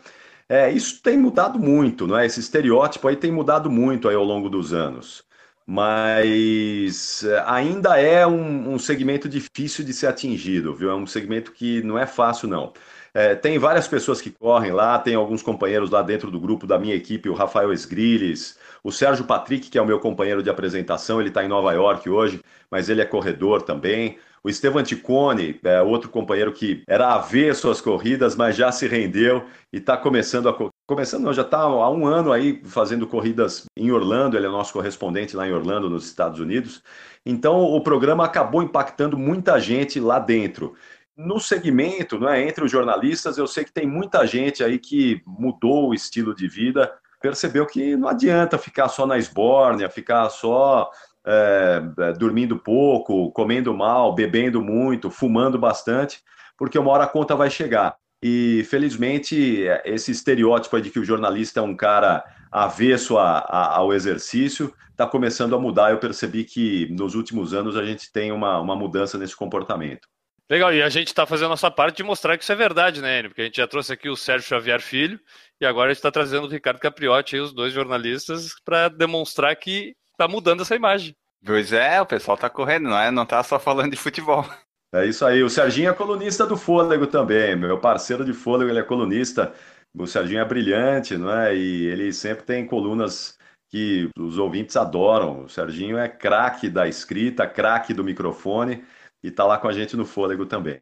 É, 0.50 0.70
isso 0.70 1.02
tem 1.02 1.18
mudado 1.18 1.58
muito, 1.58 2.06
não 2.06 2.20
é? 2.20 2.26
Esse 2.26 2.42
estereótipo 2.42 3.08
aí 3.08 3.16
tem 3.16 3.32
mudado 3.32 3.72
muito 3.72 4.10
aí 4.10 4.16
ao 4.16 4.26
longo 4.26 4.50
dos 4.50 4.74
anos. 4.74 5.24
Mas 5.68 7.24
é, 7.24 7.44
ainda 7.48 8.00
é 8.00 8.26
um, 8.28 8.74
um 8.74 8.80
segmento 8.80 9.28
difícil 9.28 9.84
de 9.84 9.94
ser 9.94 10.08
atingido, 10.08 10.76
viu? 10.76 10.92
É 10.92 10.96
um 10.96 11.08
segmento 11.08 11.52
que 11.52 11.82
não 11.82 11.98
é 11.98 12.06
fácil, 12.06 12.48
não. 12.48 12.72
É, 13.14 13.34
tem 13.34 13.58
várias 13.58 13.88
pessoas 13.88 14.22
que 14.22 14.30
correm 14.30 14.72
lá, 14.74 15.00
tem 15.00 15.16
alguns 15.16 15.42
companheiros 15.42 15.90
lá 15.90 16.02
dentro 16.02 16.30
do 16.30 16.40
grupo 16.40 16.68
da 16.68 16.78
minha 16.78 16.94
equipe, 16.94 17.30
o 17.30 17.34
Rafael 17.34 17.72
Esgrilles, 17.72 18.60
o 18.84 18.92
Sérgio 18.92 19.26
Patrick, 19.26 19.70
que 19.70 19.78
é 19.78 19.82
o 19.82 19.86
meu 19.86 20.00
companheiro 20.00 20.44
de 20.44 20.50
apresentação, 20.50 21.20
ele 21.20 21.30
está 21.30 21.44
em 21.44 21.48
Nova 21.48 21.72
York 21.72 22.10
hoje, 22.10 22.42
mas 22.70 22.90
ele 22.90 23.02
é 23.02 23.06
corredor 23.06 23.62
também. 23.62 24.20
O 24.46 24.50
Estevam 24.50 24.84
Ticone, 24.84 25.60
é 25.64 25.82
outro 25.82 26.08
companheiro 26.08 26.54
que 26.54 26.84
era 26.88 27.16
avesso 27.16 27.68
às 27.68 27.82
corridas, 27.82 28.36
mas 28.36 28.56
já 28.56 28.72
se 28.72 28.88
rendeu 28.88 29.44
e 29.74 29.78
está 29.78 29.98
começando 29.98 30.48
a. 30.48 30.56
Começando, 30.86 31.24
não, 31.24 31.34
já 31.34 31.42
está 31.42 31.62
há 31.62 31.90
um 31.90 32.06
ano 32.06 32.32
aí 32.32 32.62
fazendo 32.64 33.08
corridas 33.08 33.66
em 33.76 33.92
Orlando, 33.92 34.38
ele 34.38 34.46
é 34.46 34.50
nosso 34.50 34.72
correspondente 34.72 35.36
lá 35.36 35.48
em 35.48 35.52
Orlando, 35.52 35.90
nos 35.90 36.06
Estados 36.06 36.40
Unidos. 36.40 36.84
Então 37.26 37.60
o 37.60 37.82
programa 37.82 38.24
acabou 38.24 38.62
impactando 38.62 39.18
muita 39.18 39.60
gente 39.60 40.00
lá 40.00 40.20
dentro 40.20 40.76
no 41.18 41.40
segmento, 41.40 42.20
não 42.20 42.30
é, 42.30 42.48
entre 42.48 42.64
os 42.64 42.70
jornalistas, 42.70 43.40
eu 43.40 43.48
sei 43.48 43.64
que 43.64 43.74
tem 43.74 43.88
muita 43.88 44.28
gente 44.28 44.64
aí 44.64 44.78
que 44.78 45.24
mudou 45.26 45.90
o 45.90 45.94
estilo 45.96 46.36
de 46.36 46.48
vida, 46.48 46.94
percebeu 47.20 47.66
que 47.66 47.96
não 47.96 48.10
adianta 48.10 48.60
ficar 48.60 48.90
só 48.90 49.08
na 49.08 49.18
esbórnia, 49.18 49.90
ficar 49.90 50.30
só 50.30 50.92
é, 51.26 51.82
é, 52.00 52.14
dormindo 52.14 52.58
pouco, 52.58 53.32
comendo 53.32 53.74
mal, 53.74 54.14
bebendo 54.14 54.62
muito, 54.62 55.10
fumando 55.10 55.58
bastante, 55.58 56.22
porque 56.58 56.78
uma 56.78 56.92
hora 56.92 57.06
a 57.06 57.08
conta 57.08 57.36
vai 57.36 57.50
chegar. 57.50 57.96
E 58.22 58.66
felizmente 58.70 59.66
esse 59.84 60.12
estereótipo 60.12 60.80
de 60.80 60.90
que 60.90 61.00
o 61.00 61.06
jornalista 61.06 61.60
é 61.60 61.64
um 61.64 61.76
cara 61.76 62.24
avesso 62.52 63.18
a, 63.18 63.40
a, 63.40 63.76
ao 63.76 63.94
exercício 63.94 64.74
está 64.92 65.06
começando 65.06 65.56
a 65.56 65.60
mudar. 65.60 65.92
Eu 65.92 66.00
percebi 66.00 66.44
que 66.44 66.88
nos 66.92 67.16
últimos 67.16 67.54
anos 67.54 67.76
a 67.76 67.86
gente 67.86 68.12
tem 68.12 68.32
uma, 68.32 68.60
uma 68.60 68.76
mudança 68.76 69.18
nesse 69.18 69.36
comportamento. 69.36 70.08
Legal, 70.50 70.74
e 70.74 70.82
a 70.82 70.90
gente 70.90 71.08
está 71.08 71.26
fazendo 71.26 71.48
a 71.48 71.50
nossa 71.50 71.72
parte 71.72 71.98
de 71.98 72.04
mostrar 72.04 72.38
que 72.38 72.44
isso 72.44 72.52
é 72.52 72.56
verdade, 72.56 73.02
né, 73.02 73.24
Porque 73.24 73.42
a 73.42 73.46
gente 73.46 73.58
já 73.58 73.68
trouxe 73.68 73.92
aqui 73.92 74.10
o 74.10 74.16
Sérgio 74.16 74.48
Xavier 74.48 74.80
Filho 74.80 75.20
e 75.60 75.66
agora 75.66 75.90
a 75.90 75.94
gente 75.94 75.98
está 75.98 76.12
trazendo 76.12 76.46
o 76.46 76.50
Ricardo 76.50 76.80
Capriotti, 76.80 77.38
os 77.38 77.52
dois 77.52 77.74
jornalistas, 77.74 78.54
para 78.64 78.88
demonstrar 78.88 79.56
que 79.56 79.96
está 80.16 80.28
mudando 80.28 80.62
essa 80.62 80.76
imagem. 80.76 81.16
Pois 81.46 81.72
é, 81.72 82.02
o 82.02 82.06
pessoal 82.06 82.36
está 82.36 82.50
correndo, 82.50 82.90
não 82.90 82.98
é? 82.98 83.12
Não 83.12 83.24
está 83.24 83.44
só 83.44 83.60
falando 83.60 83.92
de 83.92 83.98
futebol. 83.98 84.46
É 84.94 85.06
isso 85.06 85.26
aí. 85.26 85.44
O 85.44 85.50
Serginho 85.50 85.90
é 85.90 85.94
colunista 85.94 86.48
do 86.48 86.56
Fôlego 86.56 87.06
também, 87.06 87.56
meu 87.56 87.80
parceiro 87.80 88.24
de 88.24 88.34
Fôlego, 88.34 88.70
ele 88.70 88.80
é 88.80 88.84
colunista. 88.84 89.54
O 89.94 90.08
Serginho 90.08 90.40
é 90.40 90.46
brilhante, 90.46 91.18
não 91.18 91.32
é? 91.32 91.56
E 91.56 91.86
ele 91.86 92.12
sempre 92.14 92.46
tem 92.46 92.66
colunas 92.66 93.38
que 93.70 94.10
os 94.18 94.38
ouvintes 94.38 94.76
adoram. 94.78 95.44
O 95.44 95.50
Serginho 95.50 95.98
é 95.98 96.08
craque 96.08 96.70
da 96.70 96.88
escrita, 96.88 97.48
craque 97.48 97.94
do 97.94 98.04
microfone 98.04 98.86
e 99.24 99.28
está 99.28 99.44
lá 99.46 99.58
com 99.58 99.68
a 99.68 99.74
gente 99.74 99.98
no 99.98 100.06
Fôlego 100.06 100.46
também. 100.46 100.82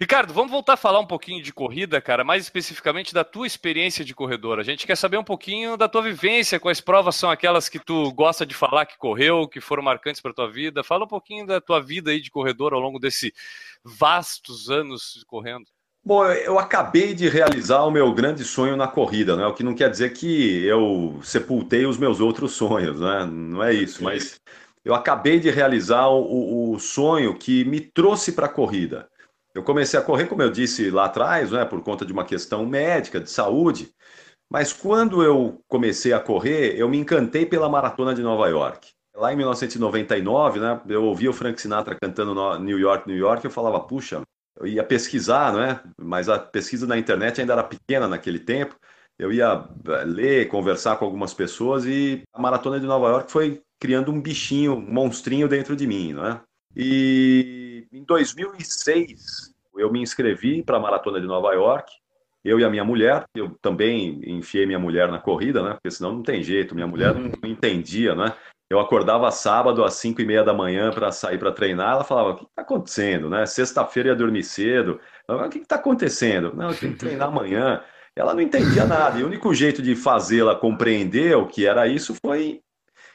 Ricardo, 0.00 0.32
vamos 0.32 0.50
voltar 0.50 0.72
a 0.72 0.78
falar 0.78 0.98
um 0.98 1.06
pouquinho 1.06 1.42
de 1.42 1.52
corrida, 1.52 2.00
cara, 2.00 2.24
mais 2.24 2.42
especificamente 2.42 3.12
da 3.12 3.22
tua 3.22 3.46
experiência 3.46 4.02
de 4.02 4.14
corredor. 4.14 4.58
A 4.58 4.62
gente 4.62 4.86
quer 4.86 4.96
saber 4.96 5.18
um 5.18 5.22
pouquinho 5.22 5.76
da 5.76 5.90
tua 5.90 6.00
vivência, 6.00 6.58
quais 6.58 6.80
provas 6.80 7.16
são 7.16 7.30
aquelas 7.30 7.68
que 7.68 7.78
tu 7.78 8.10
gosta 8.14 8.46
de 8.46 8.54
falar 8.54 8.86
que 8.86 8.96
correu, 8.96 9.46
que 9.46 9.60
foram 9.60 9.82
marcantes 9.82 10.22
para 10.22 10.32
tua 10.32 10.50
vida. 10.50 10.82
Fala 10.82 11.04
um 11.04 11.08
pouquinho 11.08 11.46
da 11.46 11.60
tua 11.60 11.82
vida 11.82 12.12
aí 12.12 12.18
de 12.18 12.30
corredor 12.30 12.72
ao 12.72 12.80
longo 12.80 12.98
desse 12.98 13.30
vastos 13.84 14.70
anos 14.70 15.22
correndo. 15.26 15.66
Bom, 16.02 16.24
eu 16.24 16.58
acabei 16.58 17.12
de 17.12 17.28
realizar 17.28 17.82
o 17.82 17.90
meu 17.90 18.10
grande 18.14 18.42
sonho 18.42 18.78
na 18.78 18.88
corrida, 18.88 19.36
né? 19.36 19.46
O 19.46 19.52
que 19.52 19.62
não 19.62 19.74
quer 19.74 19.90
dizer 19.90 20.14
que 20.14 20.64
eu 20.64 21.20
sepultei 21.22 21.84
os 21.84 21.98
meus 21.98 22.20
outros 22.20 22.52
sonhos, 22.52 22.98
né? 22.98 23.28
Não 23.30 23.62
é 23.62 23.74
isso, 23.74 24.02
mas 24.02 24.40
eu 24.82 24.94
acabei 24.94 25.38
de 25.38 25.50
realizar 25.50 26.08
o, 26.08 26.72
o 26.72 26.80
sonho 26.80 27.36
que 27.36 27.66
me 27.66 27.82
trouxe 27.82 28.32
para 28.32 28.46
a 28.46 28.48
corrida. 28.48 29.09
Eu 29.54 29.62
comecei 29.62 29.98
a 29.98 30.02
correr, 30.02 30.26
como 30.26 30.42
eu 30.42 30.50
disse 30.50 30.90
lá 30.90 31.06
atrás, 31.06 31.50
né? 31.50 31.64
Por 31.64 31.82
conta 31.82 32.06
de 32.06 32.12
uma 32.12 32.24
questão 32.24 32.64
médica, 32.64 33.20
de 33.20 33.30
saúde. 33.30 33.92
Mas 34.50 34.72
quando 34.72 35.22
eu 35.22 35.62
comecei 35.68 36.12
a 36.12 36.20
correr, 36.20 36.76
eu 36.76 36.88
me 36.88 36.98
encantei 36.98 37.46
pela 37.46 37.68
maratona 37.68 38.14
de 38.14 38.22
Nova 38.22 38.48
York. 38.48 38.90
Lá 39.14 39.32
em 39.32 39.36
1999, 39.36 40.60
né? 40.60 40.80
Eu 40.88 41.04
ouvia 41.04 41.30
o 41.30 41.32
Frank 41.32 41.60
Sinatra 41.60 41.96
cantando 42.00 42.58
New 42.58 42.78
York, 42.78 43.08
New 43.08 43.16
York, 43.16 43.44
eu 43.44 43.50
falava, 43.50 43.80
puxa, 43.80 44.22
eu 44.58 44.66
ia 44.66 44.84
pesquisar, 44.84 45.52
não 45.52 45.62
é? 45.62 45.80
Mas 46.00 46.28
a 46.28 46.38
pesquisa 46.38 46.86
na 46.86 46.98
internet 46.98 47.40
ainda 47.40 47.52
era 47.54 47.64
pequena 47.64 48.06
naquele 48.08 48.38
tempo. 48.38 48.76
Eu 49.18 49.32
ia 49.32 49.68
eh, 49.86 50.04
ler, 50.04 50.48
conversar 50.48 50.96
com 50.96 51.04
algumas 51.04 51.34
pessoas 51.34 51.84
e 51.84 52.22
a 52.32 52.40
maratona 52.40 52.80
de 52.80 52.86
Nova 52.86 53.08
York 53.08 53.30
foi 53.30 53.62
criando 53.78 54.10
um 54.10 54.20
bichinho, 54.20 54.74
um 54.74 54.80
monstrinho 54.80 55.48
dentro 55.48 55.76
de 55.76 55.86
mim, 55.86 56.12
não 56.12 56.26
é? 56.26 56.40
E 56.76 57.86
em 57.92 58.04
2006 58.04 59.54
eu 59.76 59.90
me 59.90 60.00
inscrevi 60.00 60.62
para 60.62 60.76
a 60.76 60.80
maratona 60.80 61.20
de 61.20 61.26
Nova 61.26 61.52
York. 61.52 61.92
Eu 62.44 62.58
e 62.58 62.64
a 62.64 62.70
minha 62.70 62.84
mulher, 62.84 63.24
eu 63.34 63.50
também 63.60 64.20
enfiei 64.24 64.64
minha 64.64 64.78
mulher 64.78 65.10
na 65.10 65.18
corrida, 65.18 65.62
né? 65.62 65.74
Porque 65.74 65.90
senão 65.90 66.12
não 66.12 66.22
tem 66.22 66.42
jeito, 66.42 66.74
minha 66.74 66.86
mulher 66.86 67.14
não 67.14 67.30
entendia, 67.48 68.14
né? 68.14 68.34
Eu 68.70 68.78
acordava 68.78 69.30
sábado 69.32 69.84
às 69.84 69.94
5 69.94 70.22
e 70.22 70.24
meia 70.24 70.44
da 70.44 70.54
manhã 70.54 70.92
para 70.92 71.10
sair 71.10 71.38
para 71.38 71.50
treinar. 71.50 71.94
Ela 71.94 72.04
falava: 72.04 72.30
O 72.30 72.36
que 72.36 72.44
está 72.44 72.62
acontecendo? 72.62 73.28
Né? 73.28 73.44
Sexta-feira 73.44 74.10
ia 74.10 74.14
dormir 74.14 74.44
cedo. 74.44 75.00
Falava, 75.26 75.48
o 75.48 75.50
que 75.50 75.58
está 75.58 75.74
acontecendo? 75.74 76.54
Não, 76.54 76.70
eu 76.70 76.76
tenho 76.78 76.92
que 76.92 76.98
treinar 76.98 77.28
amanhã. 77.28 77.82
Ela 78.14 78.32
não 78.32 78.40
entendia 78.40 78.84
nada. 78.86 79.18
E 79.18 79.24
o 79.24 79.26
único 79.26 79.52
jeito 79.52 79.82
de 79.82 79.96
fazê-la 79.96 80.54
compreender 80.54 81.36
o 81.36 81.46
que 81.46 81.66
era 81.66 81.88
isso 81.88 82.14
foi 82.24 82.62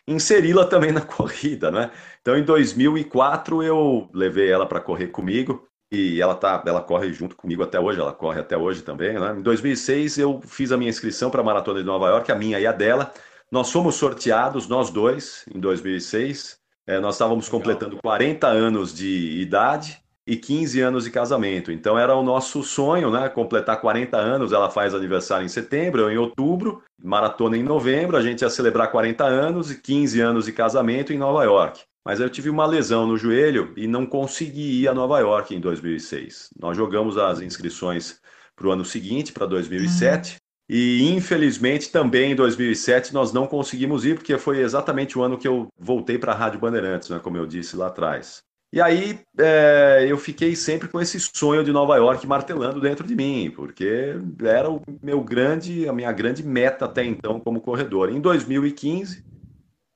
inseri-la 0.08 0.66
também 0.66 0.92
na 0.92 1.02
corrida, 1.06 1.72
né? 1.72 1.92
Então, 2.22 2.38
em 2.38 2.44
2004, 2.44 3.64
eu 3.64 4.10
levei 4.14 4.50
ela 4.50 4.66
para 4.66 4.80
correr 4.80 5.08
comigo 5.08 5.68
e 5.92 6.22
ela 6.22 6.36
tá, 6.36 6.64
ela 6.66 6.82
corre 6.82 7.14
junto 7.14 7.36
comigo 7.36 7.64
até 7.64 7.80
hoje, 7.80 8.00
ela 8.00 8.14
corre 8.14 8.40
até 8.40 8.58
hoje 8.58 8.82
também, 8.82 9.14
né? 9.20 9.36
Em 9.38 9.42
2006, 9.42 10.18
eu 10.18 10.42
fiz 10.42 10.72
a 10.72 10.78
minha 10.78 10.90
inscrição 10.90 11.30
para 11.30 11.42
a 11.42 11.44
Maratona 11.44 11.80
de 11.80 11.86
Nova 11.86 12.08
York, 12.10 12.32
a 12.32 12.36
minha 12.36 12.60
e 12.60 12.68
a 12.68 12.72
dela. 12.72 13.14
Nós 13.52 13.72
fomos 13.72 13.96
sorteados, 13.96 14.68
nós 14.68 14.90
dois, 14.90 15.46
em 15.54 15.60
2006. 15.60 16.60
É, 16.88 17.00
nós 17.00 17.16
estávamos 17.16 17.46
Legal. 17.48 17.60
completando 17.60 17.98
40 17.98 18.48
anos 18.48 18.94
de 18.94 19.42
idade 19.42 20.05
e 20.28 20.36
15 20.36 20.82
anos 20.82 21.04
de 21.04 21.12
casamento. 21.12 21.72
Então 21.72 21.98
era 21.98 22.16
o 22.16 22.24
nosso 22.24 22.64
sonho, 22.64 23.12
né? 23.12 23.30
Completar 23.30 23.80
40 23.80 24.18
anos. 24.18 24.52
Ela 24.52 24.70
faz 24.70 24.94
aniversário 24.94 25.46
em 25.46 25.50
setembro, 25.50 26.02
eu 26.02 26.12
em 26.12 26.18
outubro, 26.18 26.82
maratona 27.02 27.58
em 27.58 27.64
novembro. 27.64 28.18
A 28.18 28.22
gente 28.22 28.42
ia 28.42 28.50
celebrar 28.50 28.92
40 28.92 29.24
anos 29.24 29.72
e 29.72 29.80
15 29.80 30.20
anos 30.22 30.46
de 30.46 30.52
casamento 30.52 31.14
em 31.14 31.18
Nova 31.18 31.44
York. 31.44 31.82
Mas 32.04 32.20
eu 32.20 32.30
tive 32.30 32.50
uma 32.50 32.66
lesão 32.66 33.08
no 33.08 33.18
joelho 33.18 33.74
e 33.76 33.88
não 33.88 34.06
consegui 34.06 34.82
ir 34.82 34.88
a 34.88 34.94
Nova 34.94 35.20
York 35.20 35.56
em 35.56 35.60
2006. 35.60 36.50
Nós 36.60 36.78
jogamos 36.78 37.18
as 37.18 37.42
inscrições 37.42 38.20
para 38.56 38.68
o 38.68 38.72
ano 38.72 38.86
seguinte, 38.86 39.32
para 39.32 39.46
2007. 39.46 40.38
E 40.68 41.12
infelizmente 41.12 41.92
também 41.92 42.32
em 42.32 42.36
2007 42.36 43.14
nós 43.14 43.32
não 43.32 43.46
conseguimos 43.46 44.04
ir, 44.04 44.16
porque 44.16 44.38
foi 44.38 44.62
exatamente 44.62 45.18
o 45.18 45.22
ano 45.22 45.38
que 45.38 45.48
eu 45.48 45.68
voltei 45.78 46.18
para 46.18 46.32
a 46.32 46.36
Rádio 46.36 46.60
Bandeirantes, 46.60 47.10
né, 47.10 47.20
como 47.20 47.38
eu 47.38 47.46
disse 47.46 47.76
lá 47.76 47.88
atrás. 47.88 48.44
E 48.76 48.82
aí 48.82 49.22
é, 49.40 50.06
eu 50.06 50.18
fiquei 50.18 50.54
sempre 50.54 50.90
com 50.90 51.00
esse 51.00 51.18
sonho 51.18 51.64
de 51.64 51.72
Nova 51.72 51.96
York 51.96 52.28
martelando 52.28 52.82
dentro 52.82 53.08
de 53.08 53.16
mim, 53.16 53.50
porque 53.56 54.16
era 54.44 54.70
o 54.70 54.82
meu 55.02 55.22
grande, 55.22 55.88
a 55.88 55.94
minha 55.94 56.12
grande 56.12 56.44
meta 56.46 56.84
até 56.84 57.02
então 57.02 57.40
como 57.40 57.62
corredor. 57.62 58.10
Em 58.10 58.20
2015, 58.20 59.24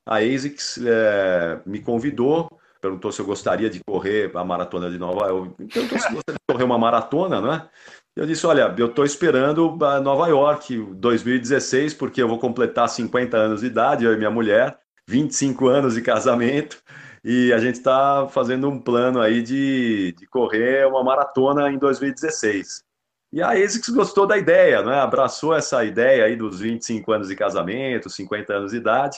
a 0.07 0.19
ASICS 0.19 0.79
é, 0.85 1.59
me 1.65 1.81
convidou, 1.81 2.49
perguntou 2.79 3.11
se 3.11 3.19
eu 3.19 3.25
gostaria 3.25 3.69
de 3.69 3.81
correr 3.85 4.31
a 4.33 4.45
maratona 4.45 4.89
de 4.89 4.97
Nova 4.97 5.27
York. 5.27 5.55
Perguntou 5.57 5.99
se 5.99 6.13
gostaria 6.13 6.39
de 6.39 6.53
correr 6.53 6.63
uma 6.63 6.77
maratona, 6.77 7.41
né? 7.41 7.67
Eu 8.15 8.25
disse: 8.25 8.47
Olha, 8.47 8.73
eu 8.77 8.87
estou 8.87 9.03
esperando 9.03 9.75
Nova 10.01 10.29
York 10.29 10.77
2016, 10.95 11.95
porque 11.95 12.21
eu 12.21 12.29
vou 12.29 12.39
completar 12.39 12.87
50 12.87 13.35
anos 13.35 13.59
de 13.59 13.67
idade, 13.67 14.05
eu 14.05 14.13
e 14.13 14.17
minha 14.17 14.31
mulher, 14.31 14.79
25 15.05 15.67
anos 15.67 15.95
de 15.95 16.01
casamento, 16.01 16.81
e 17.23 17.51
a 17.53 17.57
gente 17.57 17.75
está 17.75 18.27
fazendo 18.29 18.69
um 18.69 18.79
plano 18.79 19.21
aí 19.21 19.41
de, 19.41 20.13
de 20.17 20.25
correr 20.27 20.87
uma 20.87 21.03
maratona 21.03 21.69
em 21.71 21.77
2016. 21.77 22.83
E 23.31 23.41
a 23.41 23.51
ASICS 23.51 23.89
gostou 23.89 24.25
da 24.25 24.37
ideia, 24.37 24.81
né? 24.81 24.99
abraçou 24.99 25.53
essa 25.53 25.83
ideia 25.85 26.25
aí 26.25 26.35
dos 26.35 26.59
25 26.59 27.11
anos 27.11 27.27
de 27.27 27.35
casamento, 27.35 28.09
50 28.09 28.53
anos 28.53 28.71
de 28.71 28.77
idade, 28.77 29.17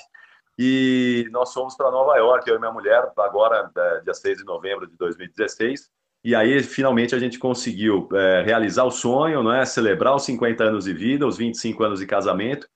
e 0.60 1.30
nós 1.32 1.54
fomos 1.54 1.76
para 1.76 1.90
Nova 1.90 2.18
York, 2.18 2.48
eu 2.50 2.58
e 2.58 2.60
minha 2.60 2.72
mulher, 2.72 3.10
agora, 3.18 3.72
é, 3.76 4.02
dia 4.02 4.14
6 4.14 4.40
de 4.40 4.44
novembro 4.44 4.86
de 4.86 4.98
2016, 4.98 5.90
e 6.24 6.36
aí, 6.36 6.62
finalmente, 6.62 7.16
a 7.16 7.20
gente 7.20 7.40
conseguiu 7.40 8.08
é, 8.14 8.44
realizar 8.44 8.84
o 8.84 8.92
sonho, 8.92 9.42
né? 9.42 9.66
celebrar 9.66 10.16
os 10.16 10.24
50 10.24 10.64
anos 10.64 10.86
de 10.86 10.94
vida, 10.94 11.26
os 11.26 11.38
25 11.38 11.84
anos 11.84 12.00
de 12.00 12.06
casamento. 12.06 12.68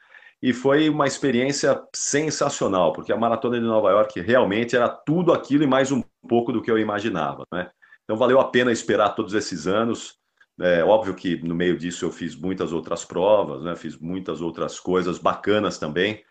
E 0.45 0.53
foi 0.53 0.87
uma 0.91 1.07
experiência 1.07 1.81
sensacional, 1.91 2.93
porque 2.93 3.11
a 3.11 3.17
Maratona 3.17 3.59
de 3.59 3.65
Nova 3.65 3.89
York 3.89 4.21
realmente 4.21 4.75
era 4.75 4.87
tudo 4.87 5.33
aquilo 5.33 5.63
e 5.63 5.67
mais 5.67 5.91
um 5.91 6.03
pouco 6.29 6.53
do 6.53 6.61
que 6.61 6.69
eu 6.69 6.77
imaginava. 6.77 7.47
Né? 7.51 7.67
Então, 8.03 8.15
valeu 8.15 8.39
a 8.39 8.47
pena 8.51 8.71
esperar 8.71 9.15
todos 9.15 9.33
esses 9.33 9.65
anos. 9.65 10.19
É 10.61 10.83
óbvio 10.83 11.15
que 11.15 11.37
no 11.37 11.55
meio 11.55 11.75
disso 11.75 12.05
eu 12.05 12.11
fiz 12.11 12.35
muitas 12.35 12.71
outras 12.71 13.03
provas, 13.03 13.63
né? 13.63 13.75
fiz 13.75 13.97
muitas 13.97 14.39
outras 14.39 14.79
coisas 14.79 15.17
bacanas 15.17 15.79
também. 15.79 16.23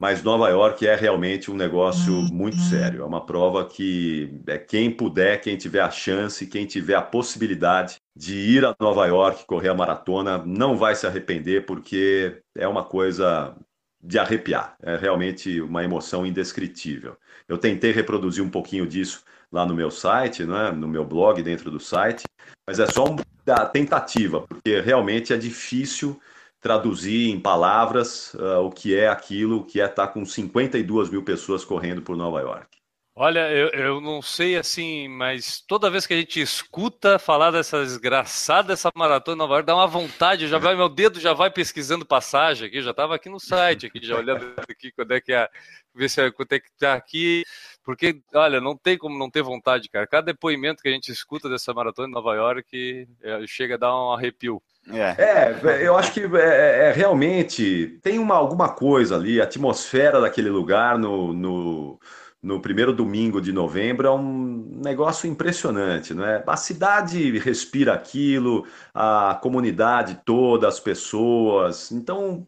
Mas 0.00 0.22
Nova 0.22 0.48
York 0.48 0.86
é 0.86 0.94
realmente 0.94 1.50
um 1.50 1.56
negócio 1.56 2.14
uhum. 2.14 2.28
muito 2.30 2.58
sério. 2.58 3.02
É 3.02 3.04
uma 3.04 3.26
prova 3.26 3.66
que 3.66 4.40
é 4.46 4.56
quem 4.56 4.90
puder, 4.90 5.40
quem 5.40 5.56
tiver 5.56 5.80
a 5.80 5.90
chance, 5.90 6.46
quem 6.46 6.66
tiver 6.66 6.94
a 6.94 7.02
possibilidade 7.02 7.96
de 8.16 8.34
ir 8.34 8.64
a 8.64 8.74
Nova 8.78 9.06
York 9.06 9.44
correr 9.44 9.70
a 9.70 9.74
maratona, 9.74 10.38
não 10.38 10.76
vai 10.76 10.94
se 10.94 11.06
arrepender, 11.06 11.66
porque 11.66 12.40
é 12.56 12.68
uma 12.68 12.84
coisa 12.84 13.56
de 14.00 14.18
arrepiar. 14.20 14.76
É 14.80 14.96
realmente 14.96 15.60
uma 15.60 15.82
emoção 15.82 16.24
indescritível. 16.24 17.16
Eu 17.48 17.58
tentei 17.58 17.90
reproduzir 17.90 18.44
um 18.44 18.50
pouquinho 18.50 18.86
disso 18.86 19.24
lá 19.50 19.66
no 19.66 19.74
meu 19.74 19.90
site, 19.90 20.44
né, 20.44 20.70
no 20.70 20.86
meu 20.86 21.04
blog, 21.04 21.42
dentro 21.42 21.70
do 21.70 21.80
site, 21.80 22.24
mas 22.66 22.78
é 22.78 22.86
só 22.86 23.04
uma 23.04 23.24
tentativa, 23.72 24.42
porque 24.42 24.80
realmente 24.80 25.32
é 25.32 25.36
difícil 25.36 26.20
traduzir 26.60 27.30
em 27.30 27.40
palavras 27.40 28.34
uh, 28.34 28.60
o 28.60 28.70
que 28.70 28.96
é 28.96 29.08
aquilo, 29.08 29.64
que 29.64 29.80
é 29.80 29.86
estar 29.86 30.08
com 30.08 30.24
52 30.24 31.10
mil 31.10 31.22
pessoas 31.22 31.64
correndo 31.64 32.02
por 32.02 32.16
Nova 32.16 32.40
York. 32.40 32.78
Olha, 33.20 33.50
eu, 33.50 33.68
eu 33.70 34.00
não 34.00 34.22
sei 34.22 34.56
assim, 34.56 35.08
mas 35.08 35.60
toda 35.60 35.90
vez 35.90 36.06
que 36.06 36.14
a 36.14 36.16
gente 36.16 36.40
escuta 36.40 37.18
falar 37.18 37.50
dessa 37.50 37.82
desgraçada 37.82 38.68
dessa 38.68 38.90
maratona 38.94 39.34
em 39.34 39.38
Nova 39.38 39.54
York, 39.54 39.66
dá 39.66 39.74
uma 39.74 39.88
vontade, 39.88 40.46
já 40.46 40.56
vai, 40.56 40.76
meu 40.76 40.88
dedo 40.88 41.18
já 41.18 41.32
vai 41.32 41.50
pesquisando 41.50 42.06
passagem 42.06 42.68
aqui, 42.68 42.80
já 42.80 42.92
estava 42.92 43.16
aqui 43.16 43.28
no 43.28 43.40
site, 43.40 43.86
aqui, 43.86 43.98
já 44.00 44.16
olhando 44.16 44.54
aqui 44.58 44.92
quando 44.92 45.10
é 45.14 45.20
que 45.20 45.32
é, 45.32 45.48
ver 45.92 46.08
se 46.08 46.20
é, 46.20 46.30
quanto 46.30 46.52
é 46.52 46.60
que 46.60 46.70
tá 46.78 46.94
aqui, 46.94 47.42
porque, 47.88 48.20
olha, 48.34 48.60
não 48.60 48.76
tem 48.76 48.96
como 48.96 49.18
não 49.18 49.28
ter 49.28 49.42
vontade, 49.42 49.88
cara. 49.88 50.06
Cada 50.06 50.26
depoimento 50.26 50.80
que 50.80 50.88
a 50.88 50.92
gente 50.92 51.10
escuta 51.10 51.48
dessa 51.48 51.74
maratona 51.74 52.06
em 52.06 52.12
Nova 52.12 52.34
York 52.36 53.08
é, 53.22 53.46
chega 53.48 53.74
a 53.74 53.78
dar 53.78 53.96
um 53.96 54.12
arrepio. 54.12 54.62
É. 54.90 55.14
é, 55.18 55.86
eu 55.86 55.96
acho 55.96 56.12
que 56.12 56.20
é, 56.20 56.26
é, 56.38 56.88
é, 56.88 56.92
realmente 56.92 57.98
tem 58.02 58.18
uma, 58.18 58.34
alguma 58.34 58.68
coisa 58.70 59.16
ali, 59.16 59.40
a 59.40 59.44
atmosfera 59.44 60.20
daquele 60.20 60.48
lugar 60.48 60.98
no, 60.98 61.32
no, 61.32 62.00
no, 62.42 62.60
primeiro 62.60 62.92
domingo 62.92 63.40
de 63.40 63.52
novembro 63.52 64.06
é 64.06 64.10
um 64.10 64.80
negócio 64.82 65.28
impressionante, 65.28 66.14
não 66.14 66.24
é? 66.24 66.42
A 66.46 66.56
cidade 66.56 67.38
respira 67.38 67.92
aquilo, 67.92 68.66
a 68.94 69.38
comunidade 69.42 70.20
toda, 70.24 70.66
as 70.66 70.80
pessoas. 70.80 71.92
Então 71.92 72.46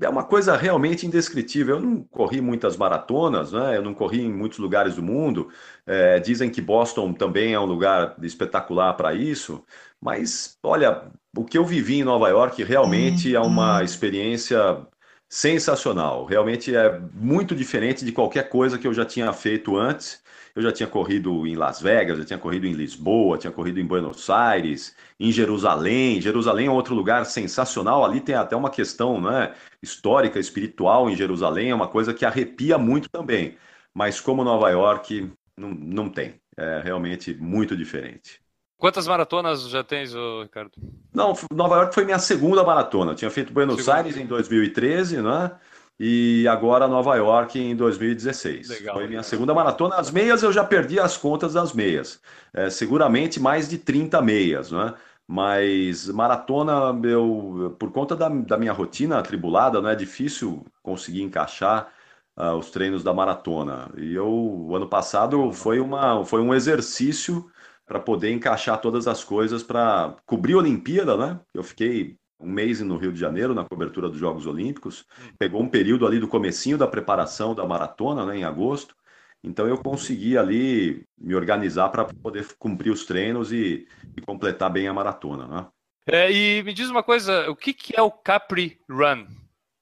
é 0.00 0.08
uma 0.08 0.24
coisa 0.24 0.56
realmente 0.56 1.06
indescritível. 1.06 1.76
Eu 1.76 1.82
não 1.82 2.02
corri 2.02 2.40
muitas 2.40 2.76
maratonas, 2.76 3.52
né? 3.52 3.76
eu 3.76 3.82
não 3.82 3.94
corri 3.94 4.20
em 4.20 4.32
muitos 4.32 4.58
lugares 4.58 4.94
do 4.96 5.02
mundo. 5.02 5.48
É, 5.86 6.20
dizem 6.20 6.50
que 6.50 6.60
Boston 6.60 7.12
também 7.12 7.54
é 7.54 7.60
um 7.60 7.64
lugar 7.64 8.14
espetacular 8.22 8.94
para 8.94 9.14
isso, 9.14 9.64
mas 10.00 10.58
olha, 10.62 11.10
o 11.36 11.44
que 11.44 11.58
eu 11.58 11.64
vivi 11.64 12.00
em 12.00 12.04
Nova 12.04 12.28
York 12.28 12.62
realmente 12.64 13.34
é 13.34 13.40
uma 13.40 13.78
uhum. 13.78 13.84
experiência 13.84 14.86
sensacional. 15.28 16.24
Realmente 16.24 16.74
é 16.74 16.98
muito 17.12 17.54
diferente 17.54 18.04
de 18.04 18.12
qualquer 18.12 18.48
coisa 18.48 18.78
que 18.78 18.86
eu 18.86 18.94
já 18.94 19.04
tinha 19.04 19.32
feito 19.32 19.76
antes. 19.76 20.22
Eu 20.54 20.62
já 20.62 20.72
tinha 20.72 20.88
corrido 20.88 21.46
em 21.46 21.54
Las 21.54 21.80
Vegas, 21.80 22.18
já 22.18 22.24
tinha 22.24 22.38
corrido 22.38 22.66
em 22.66 22.72
Lisboa, 22.72 23.38
tinha 23.38 23.52
corrido 23.52 23.78
em 23.78 23.86
Buenos 23.86 24.28
Aires, 24.28 24.96
em 25.20 25.30
Jerusalém. 25.30 26.20
Jerusalém 26.20 26.66
é 26.66 26.70
outro 26.70 26.94
lugar 26.94 27.24
sensacional. 27.26 28.04
Ali 28.04 28.20
tem 28.20 28.34
até 28.34 28.56
uma 28.56 28.70
questão 28.70 29.20
né, 29.20 29.54
histórica, 29.82 30.40
espiritual 30.40 31.08
em 31.08 31.14
Jerusalém, 31.14 31.70
é 31.70 31.74
uma 31.74 31.88
coisa 31.88 32.12
que 32.12 32.24
arrepia 32.24 32.76
muito 32.78 33.08
também. 33.08 33.56
Mas 33.94 34.20
como 34.20 34.42
Nova 34.42 34.70
York, 34.70 35.30
não, 35.56 35.70
não 35.70 36.08
tem. 36.08 36.40
É 36.56 36.80
realmente 36.82 37.34
muito 37.34 37.76
diferente. 37.76 38.40
Quantas 38.78 39.06
maratonas 39.06 39.68
já 39.68 39.82
tens, 39.82 40.14
Ricardo? 40.42 40.72
Não, 41.12 41.34
Nova 41.52 41.76
York 41.76 41.94
foi 41.94 42.04
minha 42.04 42.18
segunda 42.18 42.62
maratona. 42.62 43.10
Eu 43.10 43.16
tinha 43.16 43.30
feito 43.30 43.52
Buenos 43.52 43.76
segunda. 43.76 43.96
Aires 43.96 44.16
em 44.16 44.24
2013, 44.24 45.20
né? 45.20 45.50
e 45.98 46.46
agora 46.46 46.86
Nova 46.86 47.16
York 47.16 47.58
em 47.58 47.74
2016. 47.74 48.68
Legal, 48.68 48.94
Foi 48.94 49.08
minha 49.08 49.22
segunda 49.22 49.52
maratona. 49.52 49.96
As 49.96 50.10
meias 50.10 50.42
eu 50.42 50.52
já 50.52 50.62
perdi 50.62 51.00
as 51.00 51.16
contas 51.16 51.54
das 51.54 51.72
meias. 51.72 52.20
É, 52.54 52.70
seguramente 52.70 53.40
mais 53.40 53.68
de 53.68 53.78
30 53.78 54.22
meias, 54.22 54.70
né? 54.70 54.94
Mas 55.26 56.08
maratona, 56.08 56.98
eu, 57.06 57.76
por 57.78 57.90
conta 57.92 58.16
da, 58.16 58.28
da 58.28 58.56
minha 58.56 58.72
rotina 58.72 59.18
atribulada, 59.18 59.80
não 59.82 59.90
é 59.90 59.94
difícil 59.94 60.64
conseguir 60.82 61.22
encaixar 61.22 61.88
uh, 62.34 62.54
os 62.54 62.70
treinos 62.70 63.02
da 63.02 63.12
maratona. 63.12 63.90
E 63.96 64.14
eu, 64.14 64.26
o 64.26 64.74
ano 64.74 64.88
passado, 64.88 65.52
foi, 65.52 65.80
uma, 65.80 66.24
foi 66.24 66.40
um 66.40 66.54
exercício 66.54 67.44
para 67.88 67.98
poder 67.98 68.30
encaixar 68.30 68.78
todas 68.80 69.08
as 69.08 69.24
coisas 69.24 69.62
para 69.62 70.14
cobrir 70.26 70.52
a 70.52 70.58
Olimpíada, 70.58 71.16
né? 71.16 71.40
Eu 71.54 71.62
fiquei 71.62 72.16
um 72.38 72.48
mês 72.48 72.80
no 72.80 72.98
Rio 72.98 73.12
de 73.12 73.18
Janeiro, 73.18 73.54
na 73.54 73.64
cobertura 73.64 74.08
dos 74.08 74.18
Jogos 74.18 74.46
Olímpicos. 74.46 75.06
Pegou 75.38 75.62
um 75.62 75.68
período 75.68 76.06
ali 76.06 76.20
do 76.20 76.28
comecinho 76.28 76.76
da 76.76 76.86
preparação 76.86 77.54
da 77.54 77.66
maratona, 77.66 78.26
né, 78.26 78.36
em 78.36 78.44
agosto. 78.44 78.94
Então 79.42 79.66
eu 79.66 79.78
consegui 79.78 80.36
ali 80.36 81.04
me 81.18 81.34
organizar 81.34 81.88
para 81.88 82.04
poder 82.04 82.46
cumprir 82.58 82.90
os 82.90 83.06
treinos 83.06 83.52
e, 83.52 83.88
e, 84.16 84.20
completar 84.20 84.70
bem 84.70 84.86
a 84.86 84.92
maratona, 84.92 85.46
né? 85.46 85.66
É, 86.06 86.30
e 86.30 86.62
me 86.62 86.72
diz 86.72 86.90
uma 86.90 87.02
coisa, 87.02 87.50
o 87.50 87.56
que, 87.56 87.72
que 87.72 87.94
é 87.96 88.02
o 88.02 88.10
Capri 88.10 88.78
Run? 88.88 89.26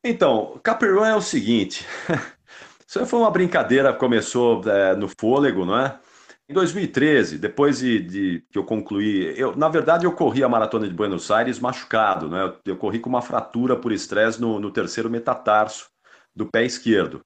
Então, 0.04 0.52
o 0.54 0.60
Capri 0.60 0.90
Run 0.90 1.04
é 1.04 1.16
o 1.16 1.20
seguinte, 1.20 1.86
isso 2.86 3.06
foi 3.06 3.18
uma 3.18 3.30
brincadeira, 3.30 3.92
começou 3.92 4.62
é, 4.68 4.94
no 4.94 5.08
fôlego, 5.08 5.64
não 5.64 5.78
é? 5.78 5.98
Em 6.48 6.54
2013, 6.54 7.38
depois 7.38 7.78
de, 7.78 8.00
de, 8.00 8.44
que 8.52 8.58
eu 8.58 8.64
concluí, 8.64 9.34
eu, 9.36 9.56
na 9.56 9.68
verdade 9.68 10.06
eu 10.06 10.12
corri 10.12 10.44
a 10.44 10.48
maratona 10.48 10.86
de 10.86 10.94
Buenos 10.94 11.28
Aires 11.28 11.58
machucado, 11.58 12.28
né? 12.28 12.44
Eu, 12.44 12.72
eu 12.72 12.76
corri 12.76 13.00
com 13.00 13.08
uma 13.08 13.20
fratura 13.20 13.74
por 13.74 13.90
estresse 13.90 14.40
no, 14.40 14.60
no, 14.60 14.70
terceiro 14.70 15.10
metatarso 15.10 15.90
do 16.34 16.46
pé 16.46 16.64
esquerdo. 16.64 17.20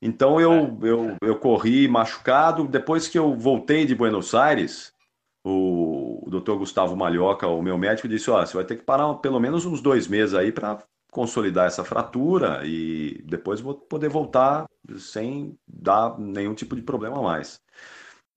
Então 0.00 0.40
eu, 0.40 0.52
é. 0.52 0.88
eu, 0.88 1.16
eu 1.20 1.36
corri 1.38 1.86
machucado. 1.88 2.66
Depois 2.66 3.06
que 3.06 3.18
eu 3.18 3.36
voltei 3.36 3.84
de 3.84 3.94
Buenos 3.94 4.34
Aires, 4.34 4.94
o, 5.44 6.26
o 6.26 6.30
Dr. 6.30 6.54
Gustavo 6.54 6.96
Malhoca, 6.96 7.46
o 7.46 7.60
meu 7.60 7.76
médico, 7.76 8.08
disse: 8.08 8.30
Ó, 8.30 8.40
você 8.44 8.54
vai 8.54 8.64
ter 8.64 8.76
que 8.76 8.82
parar 8.84 9.12
pelo 9.16 9.38
menos 9.38 9.66
uns 9.66 9.82
dois 9.82 10.08
meses 10.08 10.34
aí 10.34 10.52
para 10.52 10.82
consolidar 11.10 11.66
essa 11.66 11.84
fratura 11.84 12.62
e 12.64 13.22
depois 13.26 13.60
vou 13.60 13.74
poder 13.74 14.08
voltar 14.08 14.66
sem 14.98 15.58
dar 15.66 16.18
nenhum 16.18 16.54
tipo 16.54 16.74
de 16.74 16.82
problema 16.82 17.20
mais. 17.20 17.60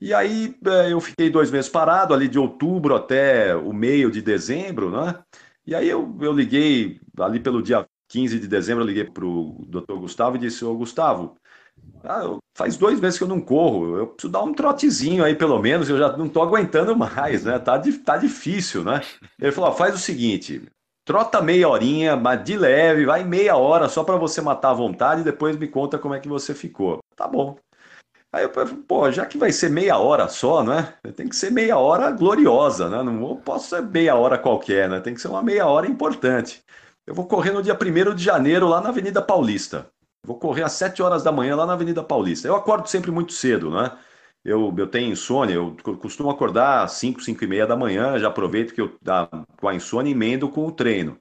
E 0.01 0.13
aí 0.15 0.55
é, 0.65 0.91
eu 0.91 0.99
fiquei 0.99 1.29
dois 1.29 1.51
meses 1.51 1.69
parado, 1.69 2.13
ali 2.13 2.27
de 2.27 2.39
outubro 2.39 2.95
até 2.95 3.55
o 3.55 3.71
meio 3.71 4.09
de 4.11 4.21
dezembro, 4.21 4.89
né? 4.89 5.23
E 5.65 5.75
aí 5.75 5.87
eu, 5.87 6.17
eu 6.19 6.33
liguei, 6.33 6.99
ali 7.19 7.39
pelo 7.39 7.61
dia 7.61 7.87
15 8.09 8.39
de 8.39 8.47
dezembro, 8.47 8.83
eu 8.83 8.87
liguei 8.87 9.03
para 9.05 9.25
o 9.25 9.63
doutor 9.67 9.99
Gustavo 9.99 10.35
e 10.37 10.39
disse, 10.39 10.65
ô 10.65 10.75
Gustavo, 10.75 11.35
ah, 12.03 12.37
faz 12.55 12.77
dois 12.77 12.99
meses 12.99 13.17
que 13.17 13.23
eu 13.23 13.27
não 13.27 13.41
corro, 13.41 13.97
eu 13.97 14.07
preciso 14.07 14.31
dar 14.31 14.43
um 14.43 14.53
trotezinho 14.53 15.23
aí 15.23 15.35
pelo 15.35 15.59
menos, 15.59 15.89
eu 15.89 15.97
já 15.97 16.15
não 16.17 16.25
estou 16.27 16.43
aguentando 16.43 16.95
mais, 16.97 17.43
né? 17.45 17.59
Tá, 17.59 17.81
tá 18.05 18.17
difícil, 18.17 18.83
né? 18.83 19.01
Ele 19.39 19.51
falou, 19.51 19.71
faz 19.73 19.95
o 19.95 19.99
seguinte, 19.99 20.63
trota 21.05 21.41
meia 21.41 21.69
horinha, 21.69 22.15
mas 22.15 22.43
de 22.43 22.57
leve, 22.57 23.05
vai 23.05 23.23
meia 23.23 23.55
hora 23.55 23.87
só 23.87 24.03
para 24.03 24.15
você 24.17 24.41
matar 24.41 24.71
a 24.71 24.73
vontade 24.73 25.21
e 25.21 25.23
depois 25.25 25.55
me 25.57 25.67
conta 25.67 25.99
como 25.99 26.15
é 26.15 26.19
que 26.19 26.27
você 26.27 26.55
ficou. 26.55 26.99
Tá 27.15 27.27
bom. 27.27 27.55
Aí 28.33 28.43
eu 28.43 28.53
falei, 28.53 28.73
pô, 28.87 29.11
já 29.11 29.25
que 29.25 29.37
vai 29.37 29.51
ser 29.51 29.69
meia 29.69 29.97
hora 29.97 30.29
só, 30.29 30.63
né? 30.63 30.93
Tem 31.15 31.27
que 31.27 31.35
ser 31.35 31.51
meia 31.51 31.77
hora 31.77 32.09
gloriosa, 32.11 32.89
né? 32.89 33.03
Não 33.03 33.35
posso 33.35 33.69
ser 33.69 33.81
meia 33.81 34.15
hora 34.15 34.37
qualquer, 34.37 34.89
né? 34.89 35.01
Tem 35.01 35.13
que 35.13 35.21
ser 35.21 35.27
uma 35.27 35.43
meia 35.43 35.65
hora 35.67 35.85
importante. 35.85 36.63
Eu 37.05 37.13
vou 37.13 37.27
correr 37.27 37.51
no 37.51 37.61
dia 37.61 37.77
1 37.77 38.15
de 38.15 38.23
janeiro 38.23 38.67
lá 38.67 38.79
na 38.79 38.89
Avenida 38.89 39.21
Paulista. 39.21 39.87
Vou 40.25 40.37
correr 40.37 40.63
às 40.63 40.73
7 40.73 41.01
horas 41.01 41.23
da 41.23 41.31
manhã 41.31 41.55
lá 41.55 41.65
na 41.65 41.73
Avenida 41.73 42.03
Paulista. 42.03 42.47
Eu 42.47 42.55
acordo 42.55 42.87
sempre 42.87 43.11
muito 43.11 43.33
cedo, 43.33 43.69
né? 43.69 43.91
Eu, 44.45 44.73
eu 44.77 44.87
tenho 44.87 45.11
insônia, 45.11 45.55
eu 45.55 45.75
costumo 45.99 46.29
acordar 46.29 46.83
às 46.83 46.93
5, 46.93 47.21
5 47.21 47.43
e 47.43 47.47
meia 47.47 47.67
da 47.67 47.75
manhã, 47.75 48.17
já 48.17 48.27
aproveito 48.27 48.73
que 48.73 48.81
eu 48.81 48.97
com 49.57 49.67
a 49.67 49.75
insônia 49.75 50.11
emendo 50.11 50.49
com 50.49 50.65
o 50.65 50.71
treino. 50.71 51.17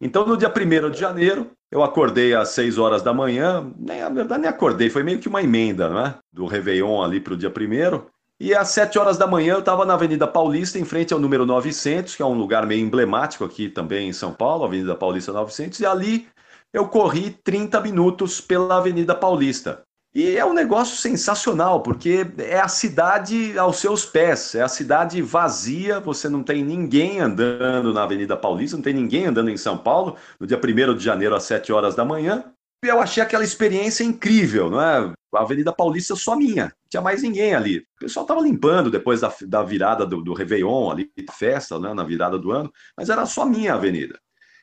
Então, 0.00 0.26
no 0.26 0.36
dia 0.36 0.52
1 0.52 0.90
de 0.90 0.98
janeiro, 0.98 1.50
eu 1.72 1.82
acordei 1.82 2.34
às 2.34 2.50
6 2.50 2.76
horas 2.76 3.00
da 3.00 3.14
manhã, 3.14 3.72
nem, 3.78 4.00
na 4.00 4.10
verdade 4.10 4.42
nem 4.42 4.50
acordei, 4.50 4.90
foi 4.90 5.02
meio 5.02 5.18
que 5.18 5.26
uma 5.26 5.42
emenda, 5.42 5.88
né? 5.88 6.16
Do 6.30 6.44
Réveillon 6.44 7.02
ali 7.02 7.18
para 7.18 7.32
o 7.32 7.36
dia 7.36 7.48
1 7.48 8.02
E 8.38 8.54
às 8.54 8.68
7 8.68 8.98
horas 8.98 9.16
da 9.16 9.26
manhã 9.26 9.54
eu 9.54 9.60
estava 9.60 9.86
na 9.86 9.94
Avenida 9.94 10.28
Paulista, 10.28 10.78
em 10.78 10.84
frente 10.84 11.14
ao 11.14 11.18
número 11.18 11.46
900, 11.46 12.14
que 12.14 12.20
é 12.20 12.26
um 12.26 12.34
lugar 12.34 12.66
meio 12.66 12.84
emblemático 12.84 13.42
aqui 13.42 13.70
também 13.70 14.10
em 14.10 14.12
São 14.12 14.34
Paulo, 14.34 14.64
Avenida 14.64 14.94
Paulista 14.94 15.32
900, 15.32 15.80
e 15.80 15.86
ali 15.86 16.28
eu 16.74 16.86
corri 16.88 17.30
30 17.42 17.80
minutos 17.80 18.38
pela 18.38 18.76
Avenida 18.76 19.14
Paulista. 19.14 19.82
E 20.14 20.36
é 20.36 20.44
um 20.44 20.52
negócio 20.52 20.96
sensacional, 20.98 21.82
porque 21.82 22.26
é 22.36 22.60
a 22.60 22.68
cidade 22.68 23.58
aos 23.58 23.78
seus 23.78 24.04
pés, 24.04 24.54
é 24.54 24.60
a 24.60 24.68
cidade 24.68 25.22
vazia, 25.22 26.00
você 26.00 26.28
não 26.28 26.42
tem 26.42 26.62
ninguém 26.62 27.18
andando 27.18 27.94
na 27.94 28.02
Avenida 28.02 28.36
Paulista, 28.36 28.76
não 28.76 28.82
tem 28.82 28.92
ninguém 28.92 29.26
andando 29.26 29.48
em 29.48 29.56
São 29.56 29.78
Paulo, 29.78 30.16
no 30.38 30.46
dia 30.46 30.60
1 30.62 30.96
de 30.96 31.02
janeiro 31.02 31.34
às 31.34 31.44
7 31.44 31.72
horas 31.72 31.94
da 31.94 32.04
manhã. 32.04 32.44
E 32.84 32.88
eu 32.88 33.00
achei 33.00 33.22
aquela 33.22 33.42
experiência 33.42 34.04
incrível, 34.04 34.68
não 34.68 34.82
é? 34.82 35.14
A 35.34 35.40
Avenida 35.40 35.72
Paulista 35.72 36.14
só 36.14 36.36
minha, 36.36 36.64
não 36.64 36.90
tinha 36.90 37.00
mais 37.00 37.22
ninguém 37.22 37.54
ali. 37.54 37.78
O 37.78 38.00
pessoal 38.00 38.24
estava 38.24 38.42
limpando 38.42 38.90
depois 38.90 39.22
da, 39.22 39.32
da 39.46 39.62
virada 39.62 40.04
do, 40.04 40.20
do 40.20 40.34
Réveillon, 40.34 40.90
ali, 40.90 41.10
festa, 41.30 41.78
né, 41.78 41.94
na 41.94 42.04
virada 42.04 42.38
do 42.38 42.52
ano, 42.52 42.70
mas 42.94 43.08
era 43.08 43.24
só 43.24 43.46
minha 43.46 43.74
avenida. 43.74 44.18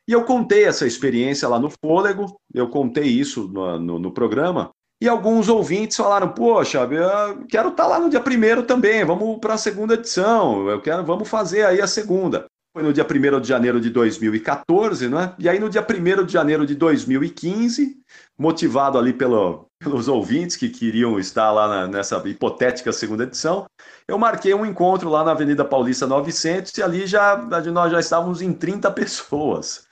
E 0.08 0.12
eu 0.12 0.24
contei 0.26 0.66
essa 0.66 0.86
experiência 0.86 1.48
lá 1.48 1.60
no 1.60 1.72
Fôlego, 1.72 2.40
eu 2.54 2.70
contei 2.70 3.06
isso 3.06 3.48
no, 3.48 3.80
no, 3.80 4.00
no 4.00 4.12
programa, 4.12 4.72
e 5.02 5.08
alguns 5.08 5.48
ouvintes 5.48 5.98
falaram: 5.98 6.30
Poxa, 6.30 6.80
eu 6.80 7.46
quero 7.48 7.70
estar 7.70 7.84
tá 7.84 7.88
lá 7.88 8.00
no 8.00 8.10
dia 8.10 8.20
primeiro 8.20 8.64
também, 8.64 9.06
vamos 9.06 9.40
para 9.40 9.54
a 9.54 9.58
segunda 9.58 9.94
edição, 9.94 10.68
eu 10.70 10.82
quero, 10.82 11.04
vamos 11.04 11.28
fazer 11.28 11.66
aí 11.66 11.82
a 11.82 11.88
segunda. 11.88 12.46
Foi 12.72 12.84
no 12.84 12.94
dia 12.94 13.04
1 13.04 13.42
de 13.42 13.48
janeiro 13.48 13.82
de 13.82 13.90
2014, 13.90 15.10
né? 15.10 15.34
E 15.40 15.50
aí 15.50 15.60
no 15.60 15.70
dia 15.70 15.82
1 15.82 16.24
de 16.24 16.32
janeiro 16.32 16.68
de 16.68 16.76
2015, 16.76 17.98
motivado 18.38 18.98
ali 18.98 19.12
pelo, 19.12 19.66
pelos 19.80 20.08
ouvintes 20.08 20.56
que 20.56 20.70
queriam 20.70 21.20
estar 21.20 21.52
lá 21.52 21.68
na, 21.68 21.88
nessa 21.88 22.22
hipotética 22.28 22.94
segunda 22.94 23.24
edição, 23.24 23.66
eu 24.08 24.20
marquei 24.20 24.54
um 24.54 24.66
encontro 24.66 25.10
lá 25.10 25.24
na 25.24 25.32
Avenida 25.32 25.66
Paulista 25.66 26.06
900 26.06 26.78
e 26.78 26.84
ali 26.84 27.08
já 27.08 27.38
nós 27.74 27.92
já 27.92 28.00
estávamos 28.00 28.40
em 28.40 28.54
30 28.54 28.92
pessoas 28.92 29.88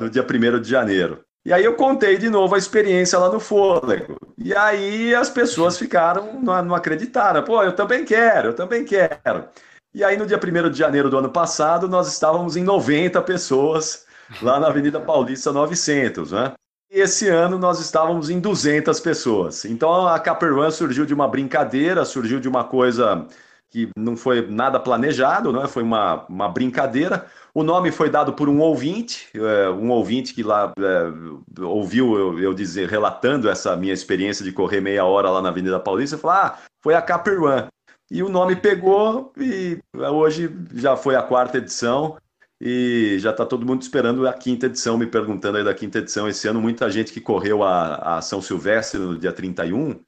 no 0.00 0.08
dia 0.08 0.22
1 0.24 0.60
de 0.60 0.70
janeiro. 0.70 1.24
E 1.44 1.52
aí 1.52 1.64
eu 1.64 1.74
contei 1.74 2.18
de 2.18 2.28
novo 2.28 2.54
a 2.54 2.58
experiência 2.58 3.18
lá 3.18 3.30
no 3.30 3.40
Fôlego. 3.40 4.16
E 4.36 4.54
aí 4.54 5.14
as 5.14 5.30
pessoas 5.30 5.78
ficaram, 5.78 6.40
não, 6.40 6.74
acreditaram. 6.74 7.42
Pô, 7.42 7.62
eu 7.62 7.74
também 7.74 8.04
quero, 8.04 8.48
eu 8.48 8.54
também 8.54 8.84
quero. 8.84 9.48
E 9.94 10.04
aí 10.04 10.16
no 10.16 10.26
dia 10.26 10.38
1 10.38 10.70
de 10.70 10.78
janeiro 10.78 11.08
do 11.08 11.18
ano 11.18 11.30
passado, 11.30 11.88
nós 11.88 12.08
estávamos 12.08 12.56
em 12.56 12.62
90 12.62 13.20
pessoas 13.22 14.06
lá 14.42 14.60
na 14.60 14.68
Avenida 14.68 15.00
Paulista 15.00 15.50
900, 15.50 16.32
né? 16.32 16.52
E 16.92 17.00
esse 17.00 17.28
ano 17.28 17.58
nós 17.58 17.80
estávamos 17.80 18.30
em 18.30 18.38
200 18.38 19.00
pessoas. 19.00 19.64
Então 19.64 20.06
a 20.06 20.18
Caperwan 20.18 20.70
surgiu 20.70 21.06
de 21.06 21.14
uma 21.14 21.26
brincadeira, 21.26 22.04
surgiu 22.04 22.38
de 22.38 22.48
uma 22.48 22.64
coisa 22.64 23.26
que 23.70 23.88
não 23.96 24.16
foi 24.16 24.46
nada 24.48 24.80
planejado, 24.80 25.52
né? 25.52 25.66
foi 25.68 25.82
uma, 25.82 26.26
uma 26.28 26.48
brincadeira. 26.48 27.26
O 27.54 27.62
nome 27.62 27.92
foi 27.92 28.10
dado 28.10 28.32
por 28.32 28.48
um 28.48 28.58
ouvinte, 28.60 29.28
é, 29.34 29.70
um 29.70 29.90
ouvinte 29.90 30.34
que 30.34 30.42
lá 30.42 30.72
é, 30.78 31.62
ouviu 31.62 32.18
eu, 32.18 32.38
eu, 32.40 32.52
dizer, 32.52 32.88
relatando 32.88 33.48
essa 33.48 33.76
minha 33.76 33.92
experiência 33.92 34.44
de 34.44 34.52
correr 34.52 34.80
meia 34.80 35.04
hora 35.04 35.30
lá 35.30 35.40
na 35.40 35.50
Avenida 35.50 35.78
Paulista, 35.78 36.18
falou: 36.18 36.36
ah, 36.36 36.58
foi 36.82 36.94
a 36.94 37.02
Caperwan. 37.02 37.68
E 38.10 38.24
o 38.24 38.28
nome 38.28 38.56
pegou 38.56 39.32
e 39.38 39.78
hoje 39.94 40.52
já 40.74 40.96
foi 40.96 41.14
a 41.14 41.22
quarta 41.22 41.58
edição 41.58 42.16
e 42.60 43.16
já 43.20 43.30
está 43.30 43.46
todo 43.46 43.64
mundo 43.64 43.82
esperando 43.82 44.26
a 44.26 44.32
quinta 44.32 44.66
edição, 44.66 44.98
me 44.98 45.06
perguntando 45.06 45.58
aí 45.58 45.64
da 45.64 45.72
quinta 45.72 45.98
edição. 45.98 46.28
Esse 46.28 46.48
ano, 46.48 46.60
muita 46.60 46.90
gente 46.90 47.12
que 47.12 47.20
correu 47.20 47.62
a, 47.62 48.16
a 48.16 48.20
São 48.20 48.42
Silvestre 48.42 48.98
no 48.98 49.16
dia 49.16 49.32
31 49.32 50.00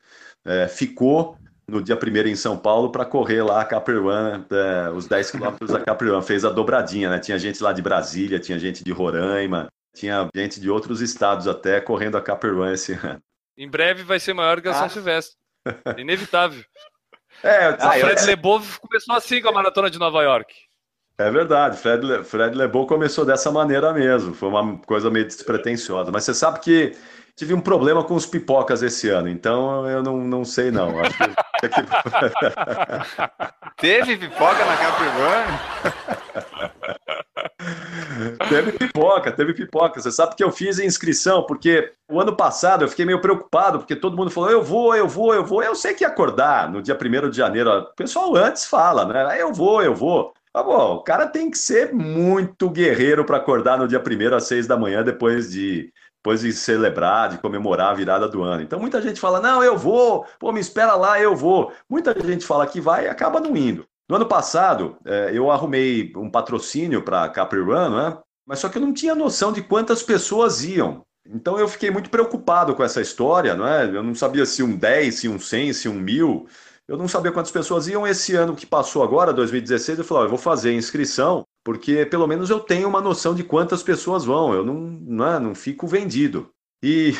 é, 0.44 0.66
ficou 0.66 1.37
no 1.66 1.83
dia 1.83 1.96
1 1.96 2.29
em 2.29 2.37
São 2.37 2.57
Paulo 2.57 2.90
para 2.90 3.05
correr 3.05 3.42
lá 3.42 3.61
a 3.61 3.64
Caperwan, 3.64 4.44
é, 4.51 4.90
os 4.90 5.07
10 5.07 5.31
quilômetros 5.31 5.70
da 5.70 5.81
Caperwan. 5.81 6.22
Fez 6.22 6.44
a 6.44 6.51
dobradinha, 6.51 7.11
né? 7.11 7.18
Tinha 7.18 7.38
gente 7.38 7.62
lá 7.62 7.72
de 7.72 7.83
Brasília, 7.83 8.38
tinha 8.38 8.59
gente 8.59 8.85
de 8.85 8.92
Roraima, 8.92 9.68
tinha 9.94 10.29
gente 10.35 10.61
de 10.61 10.70
outros 10.70 11.01
estados 11.01 11.46
até 11.46 11.81
correndo 11.81 12.16
a 12.16 12.22
Caperwan 12.22 12.72
esse 12.72 12.92
ano. 12.92 13.20
Em 13.57 13.68
breve 13.68 14.03
vai 14.03 14.18
ser 14.18 14.33
maior 14.33 14.61
que 14.61 14.68
a 14.68 14.75
São 14.75 14.85
ah. 14.85 14.88
Silvestre. 14.88 15.37
Inevitável. 15.98 16.62
É, 17.42 17.66
a 17.66 17.92
Fred 17.92 18.20
eu... 18.20 18.27
Lebov 18.27 18.79
começou 18.79 19.14
assim 19.14 19.40
com 19.40 19.48
a 19.48 19.53
maratona 19.53 19.90
de 19.90 19.98
Nova 19.98 20.22
York. 20.22 20.55
É 21.18 21.31
verdade, 21.31 21.77
Fred, 21.77 22.05
Le... 22.05 22.25
Fred 22.25 22.57
Lebov 22.57 22.87
começou 22.87 23.25
dessa 23.25 23.51
maneira 23.51 23.92
mesmo. 23.92 24.35
Foi 24.35 24.48
uma 24.48 24.79
coisa 24.79 25.11
meio 25.11 25.27
despretensiosa. 25.27 26.11
Mas 26.11 26.25
você 26.25 26.35
sabe 26.35 26.61
que 26.61 26.96
tive 27.37 27.55
um 27.55 27.61
problema 27.61 28.05
com 28.05 28.14
os 28.14 28.27
pipocas 28.27 28.83
esse 28.83 29.09
ano, 29.09 29.29
então 29.29 29.88
eu 29.88 30.03
não, 30.03 30.18
não 30.18 30.45
sei 30.45 30.71
não. 30.71 31.01
Acho 31.01 31.16
que... 31.16 31.25
Teve 33.79 34.16
pipoca 34.16 34.64
na 34.64 34.77
Caprivan? 34.77 35.45
teve 38.49 38.73
pipoca, 38.73 39.33
teve 39.33 39.55
pipoca. 39.55 40.01
Você 40.01 40.11
sabe 40.11 40.37
que 40.37 40.45
eu 40.45 40.51
fiz 40.51 40.79
a 40.79 40.85
inscrição, 40.85 41.45
porque 41.45 41.92
o 42.09 42.21
ano 42.21 42.37
passado 42.37 42.85
eu 42.85 42.88
fiquei 42.88 43.05
meio 43.05 43.21
preocupado, 43.21 43.79
porque 43.79 43.97
todo 43.97 44.16
mundo 44.16 44.31
falou, 44.31 44.51
eu 44.51 44.62
vou, 44.62 44.95
eu 44.95 45.09
vou, 45.09 45.35
eu 45.35 45.45
vou. 45.45 45.62
Eu 45.62 45.75
sei 45.75 45.95
que 45.95 46.05
ia 46.05 46.09
acordar 46.09 46.71
no 46.71 46.83
dia 46.83 46.97
1 46.97 47.31
de 47.31 47.37
janeiro. 47.37 47.71
O 47.71 47.95
pessoal 47.95 48.35
antes 48.37 48.66
fala, 48.66 49.05
né? 49.05 49.27
Ah, 49.27 49.38
eu 49.38 49.53
vou, 49.53 49.83
eu 49.83 49.95
vou. 49.95 50.33
Ah, 50.55 50.62
bom, 50.62 50.97
o 50.97 51.03
cara 51.03 51.27
tem 51.27 51.51
que 51.51 51.57
ser 51.57 51.95
muito 51.95 52.68
guerreiro 52.68 53.25
para 53.25 53.38
acordar 53.38 53.79
no 53.79 53.88
dia 53.88 54.01
1 54.01 54.35
às 54.35 54.45
6 54.45 54.66
da 54.66 54.77
manhã, 54.77 55.03
depois 55.03 55.51
de 55.51 55.90
depois 56.22 56.40
de 56.40 56.52
celebrar, 56.52 57.30
de 57.30 57.38
comemorar 57.38 57.90
a 57.90 57.94
virada 57.94 58.28
do 58.28 58.44
ano. 58.44 58.62
Então 58.62 58.78
muita 58.78 59.02
gente 59.02 59.18
fala: 59.18 59.40
não, 59.40 59.62
eu 59.62 59.76
vou, 59.76 60.24
pô, 60.38 60.52
me 60.52 60.61
espera 60.61 60.94
lá, 60.94 61.20
eu 61.20 61.35
vou. 61.35 61.72
Muita 61.90 62.14
gente 62.24 62.46
fala 62.46 62.64
que 62.64 62.80
vai 62.80 63.06
e 63.06 63.08
acaba 63.08 63.40
não 63.40 63.56
indo. 63.56 63.85
No 64.08 64.16
ano 64.16 64.26
passado, 64.26 64.96
é, 65.04 65.30
eu 65.35 65.50
arrumei 65.50 66.12
um 66.16 66.30
patrocínio 66.30 67.02
para 67.02 67.28
Capri 67.28 67.61
Run, 67.61 67.90
né? 67.90 68.18
mas 68.46 68.61
só 68.61 68.68
que 68.68 68.78
eu 68.78 68.82
não 68.82 68.92
tinha 68.92 69.14
noção 69.14 69.52
de 69.52 69.62
quantas 69.62 70.02
pessoas 70.02 70.62
iam. 70.62 71.04
Então 71.28 71.58
eu 71.58 71.66
fiquei 71.66 71.90
muito 71.90 72.08
preocupado 72.08 72.74
com 72.74 72.85
essa 72.85 73.00
história, 73.00 73.54
não 73.54 73.66
é? 73.66 73.85
Eu 73.85 74.02
não 74.02 74.14
sabia 74.14 74.46
se 74.46 74.62
um 74.62 74.76
10, 74.76 75.14
se 75.14 75.28
um 75.28 75.40
100, 75.40 75.72
se 75.72 75.88
um 75.88 75.94
mil. 75.94 76.46
Eu 76.87 76.96
não 76.96 77.08
sabia 77.08 77.32
quantas 77.32 77.52
pessoas 77.52 77.88
iam. 77.88 78.06
Esse 78.06 78.37
ano 78.37 78.54
que 78.54 78.66
passou 78.66 79.02
agora, 79.02 79.32
2016, 79.32 79.98
eu 79.98 80.04
falei: 80.04 80.24
eu 80.26 80.30
vou 80.30 80.38
fazer 80.38 80.70
a 80.70 80.74
inscrição 80.74 81.44
porque 81.64 82.07
pelo 82.07 82.27
menos 82.27 82.51
eu 82.51 82.61
tenho 82.61 82.88
uma 82.88 83.01
noção 83.01 83.35
de 83.35 83.44
quantas 83.44 83.83
pessoas 83.83 84.25
vão, 84.25 84.53
eu 84.55 84.64
não, 84.64 84.75
não, 84.75 85.27
é, 85.27 85.40
não 85.40 85.55
fico 85.55 85.87
vendido. 85.87 86.51
E 86.83 87.14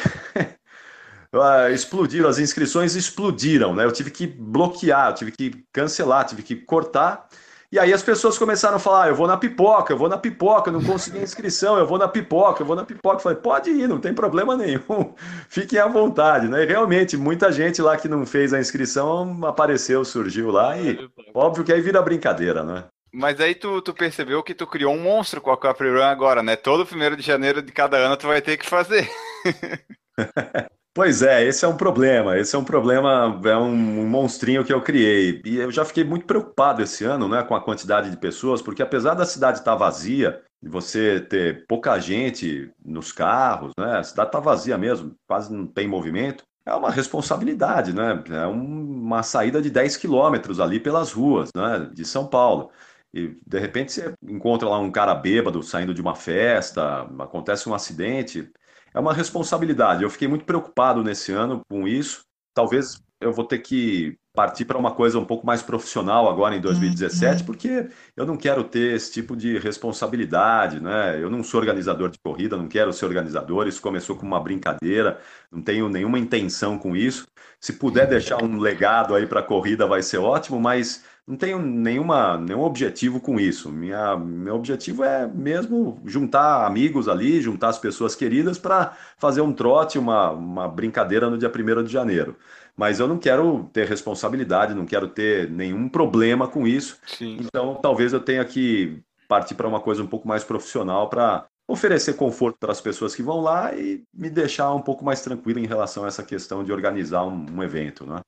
ah, 1.33 1.71
explodiram, 1.71 2.29
as 2.29 2.39
inscrições 2.39 2.97
explodiram, 2.97 3.75
né? 3.75 3.85
Eu 3.85 3.93
tive 3.93 4.11
que 4.11 4.27
bloquear, 4.27 5.11
eu 5.11 5.15
tive 5.15 5.33
que 5.33 5.65
cancelar, 5.73 6.27
tive 6.27 6.43
que 6.43 6.57
cortar. 6.57 7.29
E 7.73 7.79
aí 7.79 7.91
as 7.91 8.03
pessoas 8.03 8.37
começaram 8.37 8.77
a 8.77 8.79
falar: 8.79 9.05
ah, 9.05 9.09
eu 9.09 9.15
vou 9.15 9.27
na 9.27 9.39
pipoca, 9.39 9.95
eu 9.95 9.97
vou 9.97 10.09
na 10.09 10.19
pipoca, 10.19 10.69
eu 10.69 10.75
não 10.75 10.85
consegui 10.85 11.21
inscrição, 11.21 11.79
eu 11.79 11.87
vou 11.87 11.97
na 11.97 12.07
pipoca, 12.07 12.63
eu 12.63 12.67
vou 12.67 12.77
na 12.77 12.85
pipoca. 12.85 13.17
Eu 13.17 13.21
falei: 13.21 13.39
pode 13.39 13.71
ir, 13.71 13.89
não 13.89 13.99
tem 13.99 14.13
problema 14.13 14.55
nenhum, 14.55 15.15
fiquem 15.49 15.79
à 15.79 15.87
vontade, 15.87 16.49
né? 16.49 16.65
E 16.65 16.67
realmente, 16.67 17.17
muita 17.17 17.51
gente 17.51 17.81
lá 17.81 17.97
que 17.97 18.09
não 18.09 18.27
fez 18.27 18.53
a 18.53 18.61
inscrição 18.61 19.39
apareceu, 19.47 20.05
surgiu 20.05 20.51
lá 20.51 20.77
e 20.79 20.99
óbvio 21.33 21.65
que 21.65 21.73
aí 21.73 21.81
vira 21.81 22.03
brincadeira, 22.03 22.63
né? 22.63 22.85
Mas 23.13 23.41
aí 23.41 23.55
tu, 23.55 23.83
tu 23.83 23.93
percebeu 23.93 24.43
que 24.43 24.55
tu 24.55 24.67
criou 24.67 24.95
um 24.95 25.03
monstro 25.03 25.41
com 25.41 25.51
a 25.51 25.59
Capri 25.59 25.91
Run 25.91 26.03
agora, 26.03 26.43
né? 26.43 26.57
Todo 26.57 26.87
primeiro 26.87 27.17
de 27.17 27.23
janeiro 27.23 27.61
de 27.61 27.71
cada 27.71 27.99
ano 27.99 28.17
tu 28.17 28.27
vai 28.27 28.41
ter 28.41 28.57
que 28.57 28.69
fazer. 28.69 29.09
Pois 30.95 31.23
é, 31.23 31.43
esse 31.43 31.65
é 31.65 31.69
um 31.69 31.77
problema. 31.77 32.37
Esse 32.37 32.55
é 32.55 32.59
um 32.59 32.65
problema, 32.65 33.41
é 33.45 33.57
um, 33.57 34.07
monstrinho 34.07 34.65
que 34.65 34.73
eu 34.73 34.83
criei. 34.83 35.41
E 35.45 35.57
eu 35.57 35.71
já 35.71 35.85
fiquei 35.87 36.05
muito 36.05 36.27
preocupado 36.27 36.83
esse 36.83 37.03
ano, 37.03 37.27
né, 37.27 37.43
com 37.43 37.55
a 37.55 37.63
quantidade 37.63 38.11
de 38.11 38.17
pessoas, 38.19 38.61
porque 38.61 38.83
apesar 38.83 39.15
da 39.15 39.25
cidade 39.25 39.59
estar 39.59 39.75
vazia, 39.75 40.43
de 40.63 40.69
você 40.69 41.19
ter 41.21 41.67
pouca 41.67 41.99
gente 41.99 42.71
nos 42.85 43.11
carros, 43.11 43.73
né, 43.79 43.99
a 43.99 44.03
cidade 44.05 44.29
está 44.29 44.39
vazia 44.39 44.77
mesmo, 44.77 45.17
quase 45.27 45.51
não 45.53 45.67
tem 45.67 45.89
movimento. 45.89 46.45
É 46.65 46.75
uma 46.75 46.91
responsabilidade, 46.91 47.93
né? 47.95 48.23
É 48.29 48.47
uma 48.47 49.23
saída 49.23 49.61
de 49.63 49.71
10 49.71 49.97
quilômetros 49.97 50.61
ali 50.61 50.79
pelas 50.79 51.11
ruas, 51.11 51.51
né, 51.57 51.89
de 51.93 52.05
São 52.05 52.27
Paulo. 52.27 52.71
E 53.15 53.37
de 53.47 53.59
repente 53.59 53.93
você 53.93 54.15
encontra 54.23 54.69
lá 54.69 54.79
um 54.79 54.91
cara 54.91 55.15
bêbado 55.15 55.63
saindo 55.63 55.93
de 55.93 56.01
uma 56.01 56.15
festa, 56.15 57.03
acontece 57.19 57.69
um 57.69 57.75
acidente 57.75 58.51
é 58.95 59.01
uma 59.01 59.15
responsabilidade. 59.15 60.03
Eu 60.03 60.11
fiquei 60.11 60.29
muito 60.29 60.45
preocupado 60.45 61.03
nesse 61.03 61.33
ano 61.33 61.63
com 61.69 61.89
isso. 61.89 62.25
Talvez 62.55 63.01
eu 63.21 63.33
vou 63.33 63.45
ter 63.45 63.59
que 63.59 64.17
partir 64.35 64.65
para 64.65 64.79
uma 64.79 64.93
coisa 64.93 65.19
um 65.19 65.25
pouco 65.25 65.47
mais 65.47 65.63
profissional 65.63 66.29
agora 66.29 66.57
em 66.57 66.61
2017, 66.61 67.41
uhum. 67.41 67.47
porque 67.47 67.89
eu 68.17 68.25
não 68.25 68.37
quero 68.37 68.65
ter 68.65 68.95
esse 68.95 69.13
tipo 69.13 69.37
de 69.37 69.59
responsabilidade, 69.59 70.81
né? 70.81 71.23
Eu 71.23 71.29
não 71.31 71.45
sou 71.45 71.61
organizador 71.61 72.11
de 72.11 72.19
corrida, 72.19 72.57
não 72.57 72.67
quero 72.67 72.93
ser 72.93 73.05
organizador. 73.05 73.69
Isso 73.69 73.81
começou 73.81 74.17
com 74.17 74.27
uma 74.27 74.41
brincadeira, 74.41 75.21
não 75.51 75.61
tenho 75.63 75.89
nenhuma 75.89 76.19
intenção 76.19 76.79
com 76.79 76.97
isso. 76.97 77.27
Se 77.61 77.75
puder 77.75 78.07
deixar 78.09 78.43
um 78.43 78.59
legado 78.59 79.15
aí 79.15 79.27
para 79.27 79.41
a 79.41 79.45
corrida, 79.45 79.87
vai 79.87 80.03
ser 80.03 80.19
ótimo, 80.19 80.59
mas 80.59 81.05
não 81.27 81.37
tenho 81.37 81.59
nenhuma, 81.61 82.37
nenhum 82.37 82.63
objetivo 82.63 83.21
com 83.21 83.39
isso. 83.39 83.71
Minha, 83.71 84.17
meu 84.17 84.57
objetivo 84.57 85.05
é 85.05 85.27
mesmo 85.27 86.01
juntar 86.05 86.67
amigos 86.67 87.09
ali, 87.09 87.41
juntar 87.41 87.69
as 87.69 87.79
pessoas 87.79 88.15
queridas 88.15 88.59
para 88.59 88.97
fazer 89.17 89.41
um 89.41 89.53
trote, 89.53 89.99
uma, 89.99 90.31
uma 90.33 90.69
brincadeira 90.69 91.31
no 91.31 91.39
dia 91.39 91.51
1 91.51 91.85
de 91.85 91.93
janeiro. 91.93 92.37
Mas 92.77 92.99
eu 92.99 93.07
não 93.07 93.19
quero 93.19 93.71
ter 93.73 93.87
responsabilidade, 93.87 94.75
não 94.75 94.87
quero 94.87 95.09
ter 95.09 95.49
nenhum 95.51 95.89
problema 95.89 96.49
com 96.49 96.67
isso. 96.67 96.99
Sim. 97.07 97.39
Então, 97.41 97.77
talvez 97.77 98.13
eu 98.13 98.21
tenha 98.21 98.45
que 98.45 99.01
partir 99.29 99.55
para 99.55 99.69
uma 99.69 99.81
coisa 99.81 100.03
um 100.03 100.07
pouco 100.07 100.27
mais 100.27 100.43
profissional 100.43 101.09
para 101.09 101.47
oferecer 101.69 102.15
conforto 102.15 102.57
para 102.59 102.73
as 102.73 102.81
pessoas 102.81 103.15
que 103.15 103.23
vão 103.23 103.41
lá 103.41 103.75
e 103.75 104.03
me 104.13 104.29
deixar 104.29 104.75
um 104.75 104.83
pouco 104.83 105.05
mais 105.05 105.23
tranquilo 105.23 105.61
em 105.61 105.67
relação 105.67 106.05
a 106.05 106.09
essa 106.09 106.23
questão 106.23 106.65
de 106.65 106.73
organizar 106.73 107.25
um, 107.25 107.47
um 107.51 107.63
evento, 107.63 108.05
né? 108.05 108.21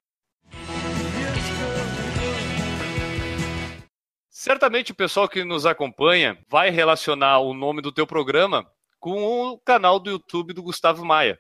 Certamente 4.45 4.93
o 4.93 4.95
pessoal 4.95 5.27
que 5.27 5.43
nos 5.43 5.65
acompanha 5.65 6.37
vai 6.51 6.69
relacionar 6.69 7.39
o 7.39 7.55
nome 7.55 7.81
do 7.81 7.91
teu 7.91 8.07
programa 8.07 8.67
com 9.01 9.25
o 9.25 9.59
canal 9.59 9.99
do 9.99 10.11
YouTube 10.11 10.53
do 10.53 10.63
Gustavo 10.63 11.03
Maia, 11.03 11.39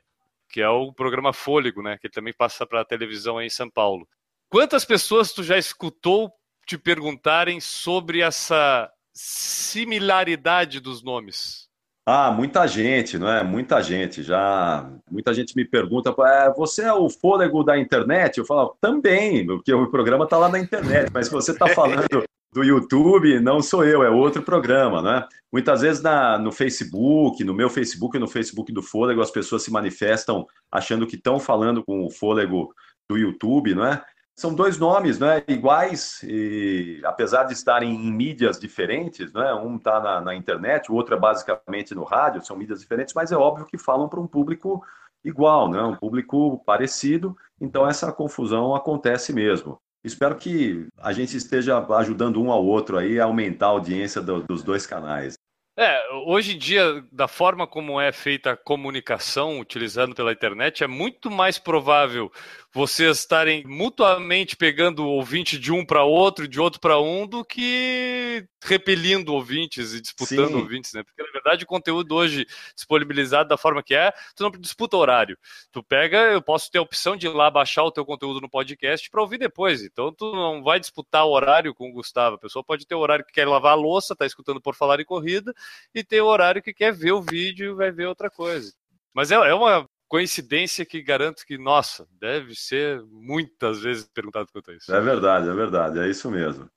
que 0.48 0.62
é 0.62 0.70
o 0.70 0.90
programa 0.90 1.30
Fôlego, 1.30 1.82
né? 1.82 1.98
Que 1.98 2.06
ele 2.06 2.14
também 2.14 2.32
passa 2.32 2.66
para 2.66 2.80
a 2.80 2.84
televisão 2.84 3.36
aí 3.36 3.46
em 3.46 3.50
São 3.50 3.68
Paulo. 3.68 4.08
Quantas 4.48 4.86
pessoas 4.86 5.34
tu 5.34 5.42
já 5.42 5.58
escutou 5.58 6.32
te 6.66 6.78
perguntarem 6.78 7.60
sobre 7.60 8.22
essa 8.22 8.90
similaridade 9.12 10.80
dos 10.80 11.02
nomes? 11.02 11.68
Ah, 12.06 12.30
muita 12.30 12.66
gente, 12.66 13.18
não 13.18 13.28
é? 13.28 13.44
Muita 13.44 13.82
gente. 13.82 14.22
Já 14.22 14.90
muita 15.10 15.34
gente 15.34 15.54
me 15.54 15.66
pergunta: 15.66 16.08
é, 16.26 16.50
você 16.54 16.84
é 16.84 16.92
o 16.94 17.10
fôlego 17.10 17.62
da 17.62 17.78
internet? 17.78 18.38
Eu 18.38 18.46
falo 18.46 18.74
também, 18.80 19.44
porque 19.46 19.74
o 19.74 19.90
programa 19.90 20.24
está 20.24 20.38
lá 20.38 20.48
na 20.48 20.58
internet. 20.58 21.10
Mas 21.12 21.28
você 21.28 21.52
está 21.52 21.68
falando 21.68 22.24
do 22.54 22.62
YouTube 22.62 23.40
não 23.40 23.60
sou 23.60 23.84
eu, 23.84 24.04
é 24.04 24.08
outro 24.08 24.40
programa, 24.40 25.02
né? 25.02 25.26
Muitas 25.52 25.80
vezes 25.80 26.00
na, 26.00 26.38
no 26.38 26.52
Facebook, 26.52 27.42
no 27.42 27.52
meu 27.52 27.68
Facebook 27.68 28.16
e 28.16 28.20
no 28.20 28.28
Facebook 28.28 28.72
do 28.72 28.80
Fôlego, 28.80 29.20
as 29.20 29.30
pessoas 29.30 29.64
se 29.64 29.72
manifestam 29.72 30.46
achando 30.70 31.04
que 31.04 31.16
estão 31.16 31.40
falando 31.40 31.82
com 31.82 32.06
o 32.06 32.10
Fôlego 32.10 32.72
do 33.10 33.18
YouTube, 33.18 33.74
não 33.74 33.84
é? 33.84 34.00
São 34.36 34.54
dois 34.54 34.78
nomes 34.78 35.18
né, 35.18 35.42
iguais, 35.48 36.22
e, 36.22 37.00
apesar 37.04 37.44
de 37.44 37.52
estarem 37.52 37.92
em 37.92 38.12
mídias 38.12 38.58
diferentes, 38.58 39.32
né, 39.32 39.52
um 39.54 39.76
está 39.76 40.00
na, 40.00 40.20
na, 40.20 40.34
internet, 40.34 40.90
o 40.90 40.94
outro 40.94 41.14
é 41.14 41.18
basicamente 41.18 41.94
no 41.94 42.04
rádio, 42.04 42.44
são 42.44 42.56
mídias 42.56 42.80
diferentes, 42.80 43.14
mas 43.14 43.32
é 43.32 43.36
óbvio 43.36 43.66
que 43.66 43.78
falam 43.78 44.08
para 44.08 44.20
um 44.20 44.26
público 44.26 44.84
igual, 45.24 45.68
né, 45.68 45.82
um 45.82 45.94
público 45.94 46.62
parecido, 46.64 47.36
então 47.60 47.88
essa 47.88 48.12
confusão 48.12 48.74
acontece 48.74 49.32
mesmo. 49.32 49.80
Espero 50.04 50.36
que 50.36 50.86
a 50.98 51.12
gente 51.12 51.34
esteja 51.36 51.78
ajudando 51.96 52.40
um 52.42 52.52
ao 52.52 52.64
outro 52.64 52.98
aí 52.98 53.18
a 53.18 53.24
aumentar 53.24 53.66
a 53.66 53.70
audiência 53.70 54.20
do, 54.20 54.42
dos 54.42 54.62
dois 54.62 54.86
canais. 54.86 55.34
É, 55.76 56.00
hoje 56.26 56.54
em 56.54 56.58
dia, 56.58 57.04
da 57.10 57.26
forma 57.26 57.66
como 57.66 58.00
é 58.00 58.12
feita 58.12 58.52
a 58.52 58.56
comunicação 58.56 59.58
utilizando 59.58 60.14
pela 60.14 60.30
internet, 60.30 60.84
é 60.84 60.86
muito 60.86 61.28
mais 61.30 61.58
provável 61.58 62.30
vocês 62.74 63.18
estarem 63.18 63.64
mutuamente 63.64 64.56
pegando 64.56 65.06
ouvinte 65.06 65.56
de 65.56 65.70
um 65.70 65.87
para 65.87 66.02
outro, 66.02 66.48
de 66.48 66.60
outro 66.60 66.80
para 66.80 67.00
um, 67.00 67.24
do 67.24 67.44
que 67.44 68.44
repelindo 68.64 69.32
ouvintes 69.32 69.94
e 69.94 70.00
disputando 70.00 70.48
Sim. 70.48 70.54
ouvintes, 70.56 70.92
né? 70.92 71.04
Porque 71.04 71.22
na 71.22 71.30
verdade 71.30 71.62
o 71.62 71.68
conteúdo 71.68 72.16
hoje 72.16 72.44
disponibilizado 72.74 73.48
da 73.48 73.56
forma 73.56 73.80
que 73.80 73.94
é, 73.94 74.12
tu 74.34 74.42
não 74.42 74.50
disputa 74.50 74.96
horário. 74.96 75.38
Tu 75.70 75.84
pega, 75.84 76.32
eu 76.32 76.42
posso 76.42 76.68
ter 76.68 76.78
a 76.78 76.82
opção 76.82 77.16
de 77.16 77.28
ir 77.28 77.30
lá 77.30 77.48
baixar 77.48 77.84
o 77.84 77.92
teu 77.92 78.04
conteúdo 78.04 78.40
no 78.40 78.50
podcast 78.50 79.08
para 79.08 79.22
ouvir 79.22 79.38
depois. 79.38 79.80
Então 79.80 80.12
tu 80.12 80.32
não 80.32 80.60
vai 80.60 80.80
disputar 80.80 81.24
o 81.24 81.30
horário 81.30 81.72
com 81.72 81.88
o 81.88 81.92
Gustavo. 81.92 82.34
A 82.34 82.40
pessoa 82.40 82.64
pode 82.64 82.84
ter 82.84 82.96
o 82.96 83.00
horário 83.00 83.24
que 83.24 83.32
quer 83.32 83.46
lavar 83.46 83.72
a 83.72 83.76
louça, 83.76 84.16
tá 84.16 84.26
escutando 84.26 84.60
por 84.60 84.74
falar 84.74 84.98
em 84.98 85.04
corrida, 85.04 85.54
e 85.94 86.02
ter 86.02 86.20
o 86.20 86.26
horário 86.26 86.60
que 86.60 86.74
quer 86.74 86.92
ver 86.92 87.12
o 87.12 87.22
vídeo 87.22 87.70
e 87.70 87.74
vai 87.74 87.92
ver 87.92 88.06
outra 88.06 88.28
coisa. 88.28 88.74
Mas 89.14 89.30
é, 89.30 89.37
é 89.37 89.54
uma 89.54 89.88
coincidência 90.08 90.84
que 90.84 91.02
garanto 91.02 91.44
que, 91.46 91.58
nossa, 91.58 92.06
deve 92.20 92.54
ser 92.54 93.02
muitas 93.10 93.80
vezes 93.80 94.08
perguntado 94.12 94.48
quanto 94.52 94.70
a 94.70 94.74
isso. 94.74 94.94
É 94.94 95.00
verdade, 95.00 95.48
é 95.48 95.54
verdade, 95.54 95.98
é 95.98 96.08
isso 96.08 96.30
mesmo. 96.30 96.68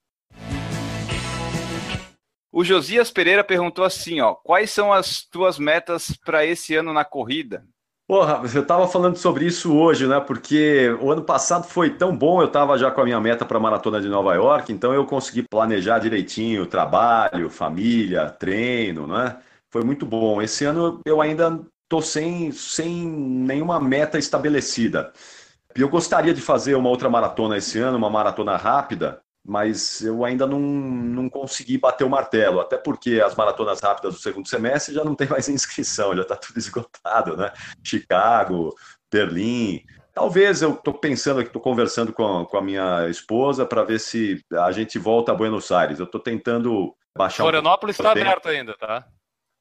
O 2.50 2.64
Josias 2.64 3.10
Pereira 3.10 3.44
perguntou 3.44 3.84
assim, 3.84 4.20
ó, 4.20 4.34
quais 4.34 4.70
são 4.70 4.92
as 4.92 5.22
tuas 5.22 5.58
metas 5.58 6.16
para 6.24 6.44
esse 6.44 6.74
ano 6.74 6.92
na 6.92 7.04
corrida? 7.04 7.64
Porra, 8.08 8.40
eu 8.54 8.62
estava 8.62 8.88
falando 8.88 9.16
sobre 9.16 9.44
isso 9.44 9.76
hoje, 9.76 10.06
né? 10.06 10.18
Porque 10.18 10.88
o 10.98 11.12
ano 11.12 11.22
passado 11.22 11.68
foi 11.68 11.90
tão 11.90 12.16
bom, 12.16 12.40
eu 12.40 12.46
estava 12.46 12.78
já 12.78 12.90
com 12.90 13.02
a 13.02 13.04
minha 13.04 13.20
meta 13.20 13.44
para 13.44 13.58
a 13.58 13.60
maratona 13.60 14.00
de 14.00 14.08
Nova 14.08 14.34
York, 14.34 14.72
então 14.72 14.94
eu 14.94 15.04
consegui 15.04 15.42
planejar 15.42 15.98
direitinho 15.98 16.64
trabalho, 16.64 17.50
família, 17.50 18.30
treino, 18.30 19.06
né? 19.06 19.38
Foi 19.70 19.84
muito 19.84 20.06
bom. 20.06 20.40
Esse 20.40 20.64
ano 20.64 21.02
eu 21.04 21.20
ainda 21.20 21.62
estou 21.88 22.02
sem, 22.02 22.52
sem 22.52 23.06
nenhuma 23.06 23.80
meta 23.80 24.18
estabelecida. 24.18 25.10
Eu 25.74 25.88
gostaria 25.88 26.34
de 26.34 26.42
fazer 26.42 26.74
uma 26.74 26.90
outra 26.90 27.08
maratona 27.08 27.56
esse 27.56 27.78
ano, 27.78 27.96
uma 27.96 28.10
maratona 28.10 28.56
rápida, 28.56 29.22
mas 29.44 30.02
eu 30.02 30.22
ainda 30.22 30.46
não, 30.46 30.60
não 30.60 31.30
consegui 31.30 31.78
bater 31.78 32.04
o 32.04 32.10
martelo, 32.10 32.60
até 32.60 32.76
porque 32.76 33.22
as 33.24 33.34
maratonas 33.34 33.80
rápidas 33.80 34.14
do 34.14 34.20
segundo 34.20 34.46
semestre 34.46 34.94
já 34.94 35.02
não 35.02 35.14
tem 35.14 35.26
mais 35.26 35.48
inscrição, 35.48 36.14
já 36.14 36.22
está 36.22 36.36
tudo 36.36 36.58
esgotado, 36.58 37.36
né? 37.36 37.50
Chicago, 37.82 38.74
Berlim. 39.10 39.82
Talvez 40.12 40.60
eu 40.60 40.74
estou 40.74 40.92
pensando 40.92 41.40
aqui, 41.40 41.48
estou 41.48 41.62
conversando 41.62 42.12
com, 42.12 42.44
com 42.44 42.58
a 42.58 42.62
minha 42.62 43.08
esposa 43.08 43.64
para 43.64 43.84
ver 43.84 44.00
se 44.00 44.44
a 44.52 44.70
gente 44.72 44.98
volta 44.98 45.32
a 45.32 45.34
Buenos 45.34 45.70
Aires. 45.70 46.00
Eu 46.00 46.06
estou 46.06 46.20
tentando 46.20 46.94
baixar. 47.16 47.44
Florianópolis 47.44 47.96
está 47.98 48.08
um 48.08 48.12
aberto 48.12 48.48
ainda, 48.48 48.74
tá? 48.76 49.06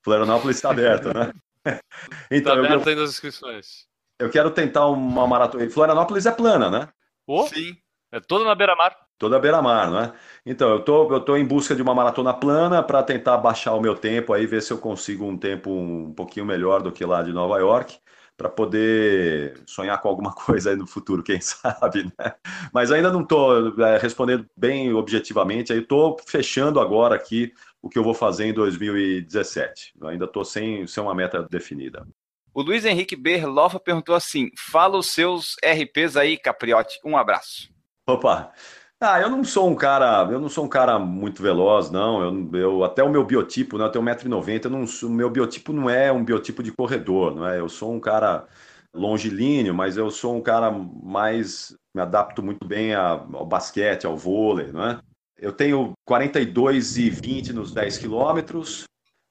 Florianópolis 0.03 0.57
está 0.57 0.71
aberto, 0.71 1.13
né? 1.13 1.31
então, 2.31 2.53
tá 2.55 2.59
aberto 2.59 2.83
eu, 2.83 2.89
ainda 2.89 3.03
as 3.03 3.11
inscrições. 3.11 3.85
Eu 4.19 4.29
quero 4.29 4.51
tentar 4.51 4.87
uma 4.87 5.27
maratona. 5.27 5.69
Florianópolis 5.69 6.25
é 6.25 6.31
plana, 6.31 6.69
né? 6.69 6.89
Oh, 7.27 7.47
Sim. 7.47 7.75
É 8.11 8.19
toda 8.19 8.45
na 8.45 8.55
beira-mar. 8.55 8.95
Toda 9.17 9.39
beira-mar, 9.39 9.91
né? 9.91 10.13
Então, 10.45 10.69
eu 10.69 10.79
tô, 10.79 11.11
eu 11.13 11.19
tô 11.19 11.35
em 11.35 11.45
busca 11.45 11.75
de 11.75 11.81
uma 11.81 11.93
maratona 11.93 12.33
plana 12.33 12.81
para 12.81 13.03
tentar 13.03 13.37
baixar 13.37 13.73
o 13.73 13.81
meu 13.81 13.95
tempo 13.95 14.31
aí, 14.31 14.45
ver 14.45 14.61
se 14.61 14.71
eu 14.71 14.77
consigo 14.77 15.25
um 15.25 15.37
tempo 15.37 15.71
um 15.71 16.13
pouquinho 16.13 16.45
melhor 16.45 16.81
do 16.81 16.91
que 16.91 17.03
lá 17.03 17.21
de 17.21 17.33
Nova 17.33 17.57
York, 17.57 17.99
para 18.37 18.47
poder 18.47 19.61
sonhar 19.65 19.99
com 19.99 20.07
alguma 20.07 20.31
coisa 20.33 20.69
aí 20.69 20.75
no 20.75 20.87
futuro, 20.87 21.23
quem 21.23 21.41
sabe, 21.41 22.03
né? 22.17 22.33
Mas 22.71 22.91
ainda 22.91 23.11
não 23.11 23.21
estou 23.21 23.73
é, 23.83 23.97
respondendo 23.97 24.45
bem 24.55 24.93
objetivamente, 24.93 25.73
aí 25.73 25.79
estou 25.79 26.15
fechando 26.25 26.79
agora 26.79 27.15
aqui 27.15 27.51
o 27.81 27.89
que 27.89 27.97
eu 27.97 28.03
vou 28.03 28.13
fazer 28.13 28.45
em 28.45 28.53
2017. 28.53 29.93
Eu 29.99 30.07
ainda 30.07 30.25
estou 30.25 30.43
sem, 30.43 30.85
sem 30.87 31.01
uma 31.01 31.15
meta 31.15 31.43
definida. 31.43 32.07
O 32.53 32.61
Luiz 32.61 32.85
Henrique 32.85 33.15
Berlofa 33.15 33.79
perguntou 33.79 34.15
assim: 34.15 34.49
fala 34.57 34.97
os 34.97 35.11
seus 35.11 35.55
RPs 35.63 36.17
aí, 36.17 36.37
Capriote. 36.37 36.99
Um 37.05 37.15
abraço. 37.15 37.69
Opa! 38.07 38.51
Ah, 38.99 39.21
eu 39.21 39.29
não 39.29 39.43
sou 39.43 39.69
um 39.69 39.75
cara, 39.75 40.27
eu 40.31 40.39
não 40.39 40.49
sou 40.49 40.65
um 40.65 40.67
cara 40.67 40.97
muito 40.97 41.43
veloz, 41.43 41.91
não. 41.91 42.23
Eu, 42.23 42.59
eu 42.59 42.83
até 42.83 43.03
o 43.03 43.09
meu 43.09 43.23
biotipo, 43.23 43.77
né? 43.77 43.85
Eu 43.85 43.91
tenho 43.91 44.03
1,90m, 44.03 45.03
o 45.03 45.09
meu 45.09 45.29
biotipo 45.29 45.71
não 45.71 45.87
é 45.87 46.11
um 46.11 46.25
biotipo 46.25 46.63
de 46.63 46.71
corredor, 46.71 47.35
não 47.35 47.47
é? 47.47 47.59
Eu 47.59 47.69
sou 47.69 47.93
um 47.93 47.99
cara 47.99 48.47
longilíneo, 48.91 49.75
mas 49.75 49.97
eu 49.97 50.09
sou 50.09 50.35
um 50.35 50.41
cara 50.41 50.71
mais 50.71 51.77
me 51.93 52.01
adapto 52.01 52.41
muito 52.41 52.67
bem 52.67 52.95
ao 52.95 53.45
basquete, 53.45 54.07
ao 54.07 54.17
vôlei, 54.17 54.71
não 54.71 54.83
é? 54.83 54.99
Eu 55.39 55.51
tenho 55.51 55.93
42 56.05 56.97
e 56.97 57.09
20 57.09 57.53
nos 57.53 57.71
10 57.71 57.99
quilômetros, 57.99 58.85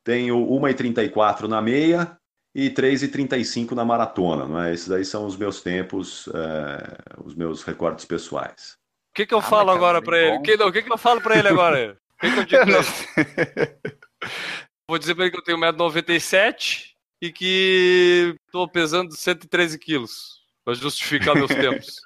tenho 0.05 0.37
1 0.37 0.69
e 0.69 0.75
34 0.75 1.49
na 1.49 1.61
meia 1.61 2.17
e 2.55 2.71
3,35 2.71 3.73
na 3.73 3.85
maratona. 3.85 4.47
Não 4.47 4.63
é? 4.63 4.73
Esses 4.73 4.91
aí 4.91 5.05
são 5.05 5.27
os 5.27 5.37
meus 5.37 5.61
tempos, 5.61 6.29
é, 6.29 6.99
os 7.23 7.35
meus 7.35 7.65
recordes 7.65 8.05
pessoais. 8.05 8.77
O 9.11 9.17
que, 9.17 9.27
que 9.27 9.35
eu 9.35 9.39
ah, 9.39 9.43
falo 9.43 9.71
agora 9.71 10.01
para 10.01 10.19
ele? 10.19 10.37
O 10.37 10.43
que, 10.43 10.57
que, 10.57 10.83
que 10.83 10.93
eu 10.93 10.99
falo 10.99 11.21
para 11.21 11.39
ele 11.39 11.49
agora? 11.49 11.97
O 12.17 12.19
que, 12.19 12.47
que 12.47 12.57
eu 12.57 12.65
digo 12.65 12.79
Vou 14.89 14.99
dizer 14.99 15.15
para 15.15 15.25
ele 15.25 15.33
que 15.33 15.39
eu 15.39 15.45
tenho 15.45 15.59
1,97m 15.59 16.95
e 17.21 17.31
que 17.31 18.35
estou 18.47 18.67
pesando 18.67 19.15
113 19.15 19.79
quilos 19.79 20.41
para 20.65 20.73
justificar 20.73 21.35
meus 21.35 21.51
tempos. 21.53 22.01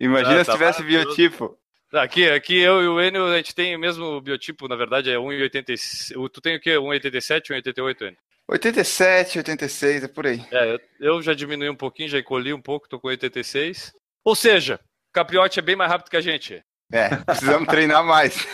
Imagina 0.00 0.40
ah, 0.40 0.44
se 0.44 0.46
tá 0.46 0.52
tivesse 0.52 0.82
biotipo. 0.82 1.58
Aqui, 1.92 2.28
aqui 2.28 2.58
eu 2.58 2.82
e 2.82 2.86
o 2.86 3.00
Enio, 3.00 3.26
a 3.26 3.36
gente 3.38 3.54
tem 3.54 3.74
o 3.74 3.78
mesmo 3.78 4.20
biotipo, 4.20 4.68
na 4.68 4.76
verdade 4.76 5.10
é 5.10 5.16
1,87. 5.16 6.30
Tu 6.30 6.40
tem 6.40 6.56
o 6.56 6.60
quê? 6.60 6.72
1,87, 6.74 7.50
1,88, 7.50 8.02
Enio? 8.02 8.16
87, 8.50 9.38
86, 9.38 10.04
é 10.04 10.08
por 10.08 10.26
aí. 10.26 10.42
É, 10.50 10.74
eu, 10.74 10.80
eu 11.00 11.22
já 11.22 11.34
diminui 11.34 11.68
um 11.68 11.76
pouquinho, 11.76 12.08
já 12.08 12.18
encolhi 12.18 12.52
um 12.52 12.60
pouco, 12.60 12.88
tô 12.88 12.98
com 12.98 13.08
86. 13.08 13.92
Ou 14.24 14.34
seja, 14.34 14.80
o 15.10 15.12
Capriote 15.12 15.58
é 15.58 15.62
bem 15.62 15.76
mais 15.76 15.90
rápido 15.90 16.10
que 16.10 16.16
a 16.16 16.20
gente. 16.20 16.62
É, 16.90 17.16
precisamos 17.16 17.68
treinar 17.68 18.04
mais. 18.04 18.46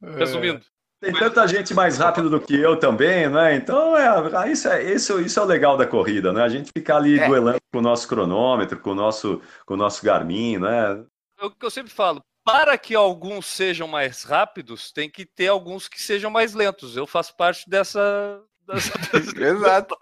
Resumindo. 0.00 0.64
Tem 1.04 1.12
tanta 1.12 1.46
gente 1.46 1.74
mais 1.74 1.98
rápido 1.98 2.30
do 2.30 2.40
que 2.40 2.54
eu 2.58 2.78
também, 2.78 3.28
né? 3.28 3.54
Então, 3.54 3.94
é, 3.94 4.50
isso, 4.50 4.68
é, 4.68 4.82
isso, 4.82 5.20
isso 5.20 5.38
é 5.38 5.42
o 5.42 5.46
legal 5.46 5.76
da 5.76 5.86
corrida, 5.86 6.32
né? 6.32 6.42
A 6.42 6.48
gente 6.48 6.70
ficar 6.74 6.96
ali 6.96 7.18
é. 7.18 7.28
duelando 7.28 7.58
com 7.70 7.78
o 7.78 7.82
nosso 7.82 8.08
cronômetro, 8.08 8.80
com 8.80 8.92
o 8.92 8.94
nosso, 8.94 9.42
com 9.66 9.74
o 9.74 9.76
nosso 9.76 10.02
Garmin, 10.02 10.56
né? 10.56 11.04
É 11.38 11.44
o 11.44 11.50
que 11.50 11.66
eu 11.66 11.70
sempre 11.70 11.92
falo. 11.92 12.22
Para 12.42 12.78
que 12.78 12.94
alguns 12.94 13.46
sejam 13.46 13.86
mais 13.86 14.22
rápidos, 14.22 14.90
tem 14.92 15.10
que 15.10 15.26
ter 15.26 15.48
alguns 15.48 15.88
que 15.88 16.00
sejam 16.00 16.30
mais 16.30 16.54
lentos. 16.54 16.96
Eu 16.96 17.06
faço 17.06 17.36
parte 17.36 17.68
dessa. 17.68 18.40
dessa... 18.66 18.92
Exato. 19.38 19.96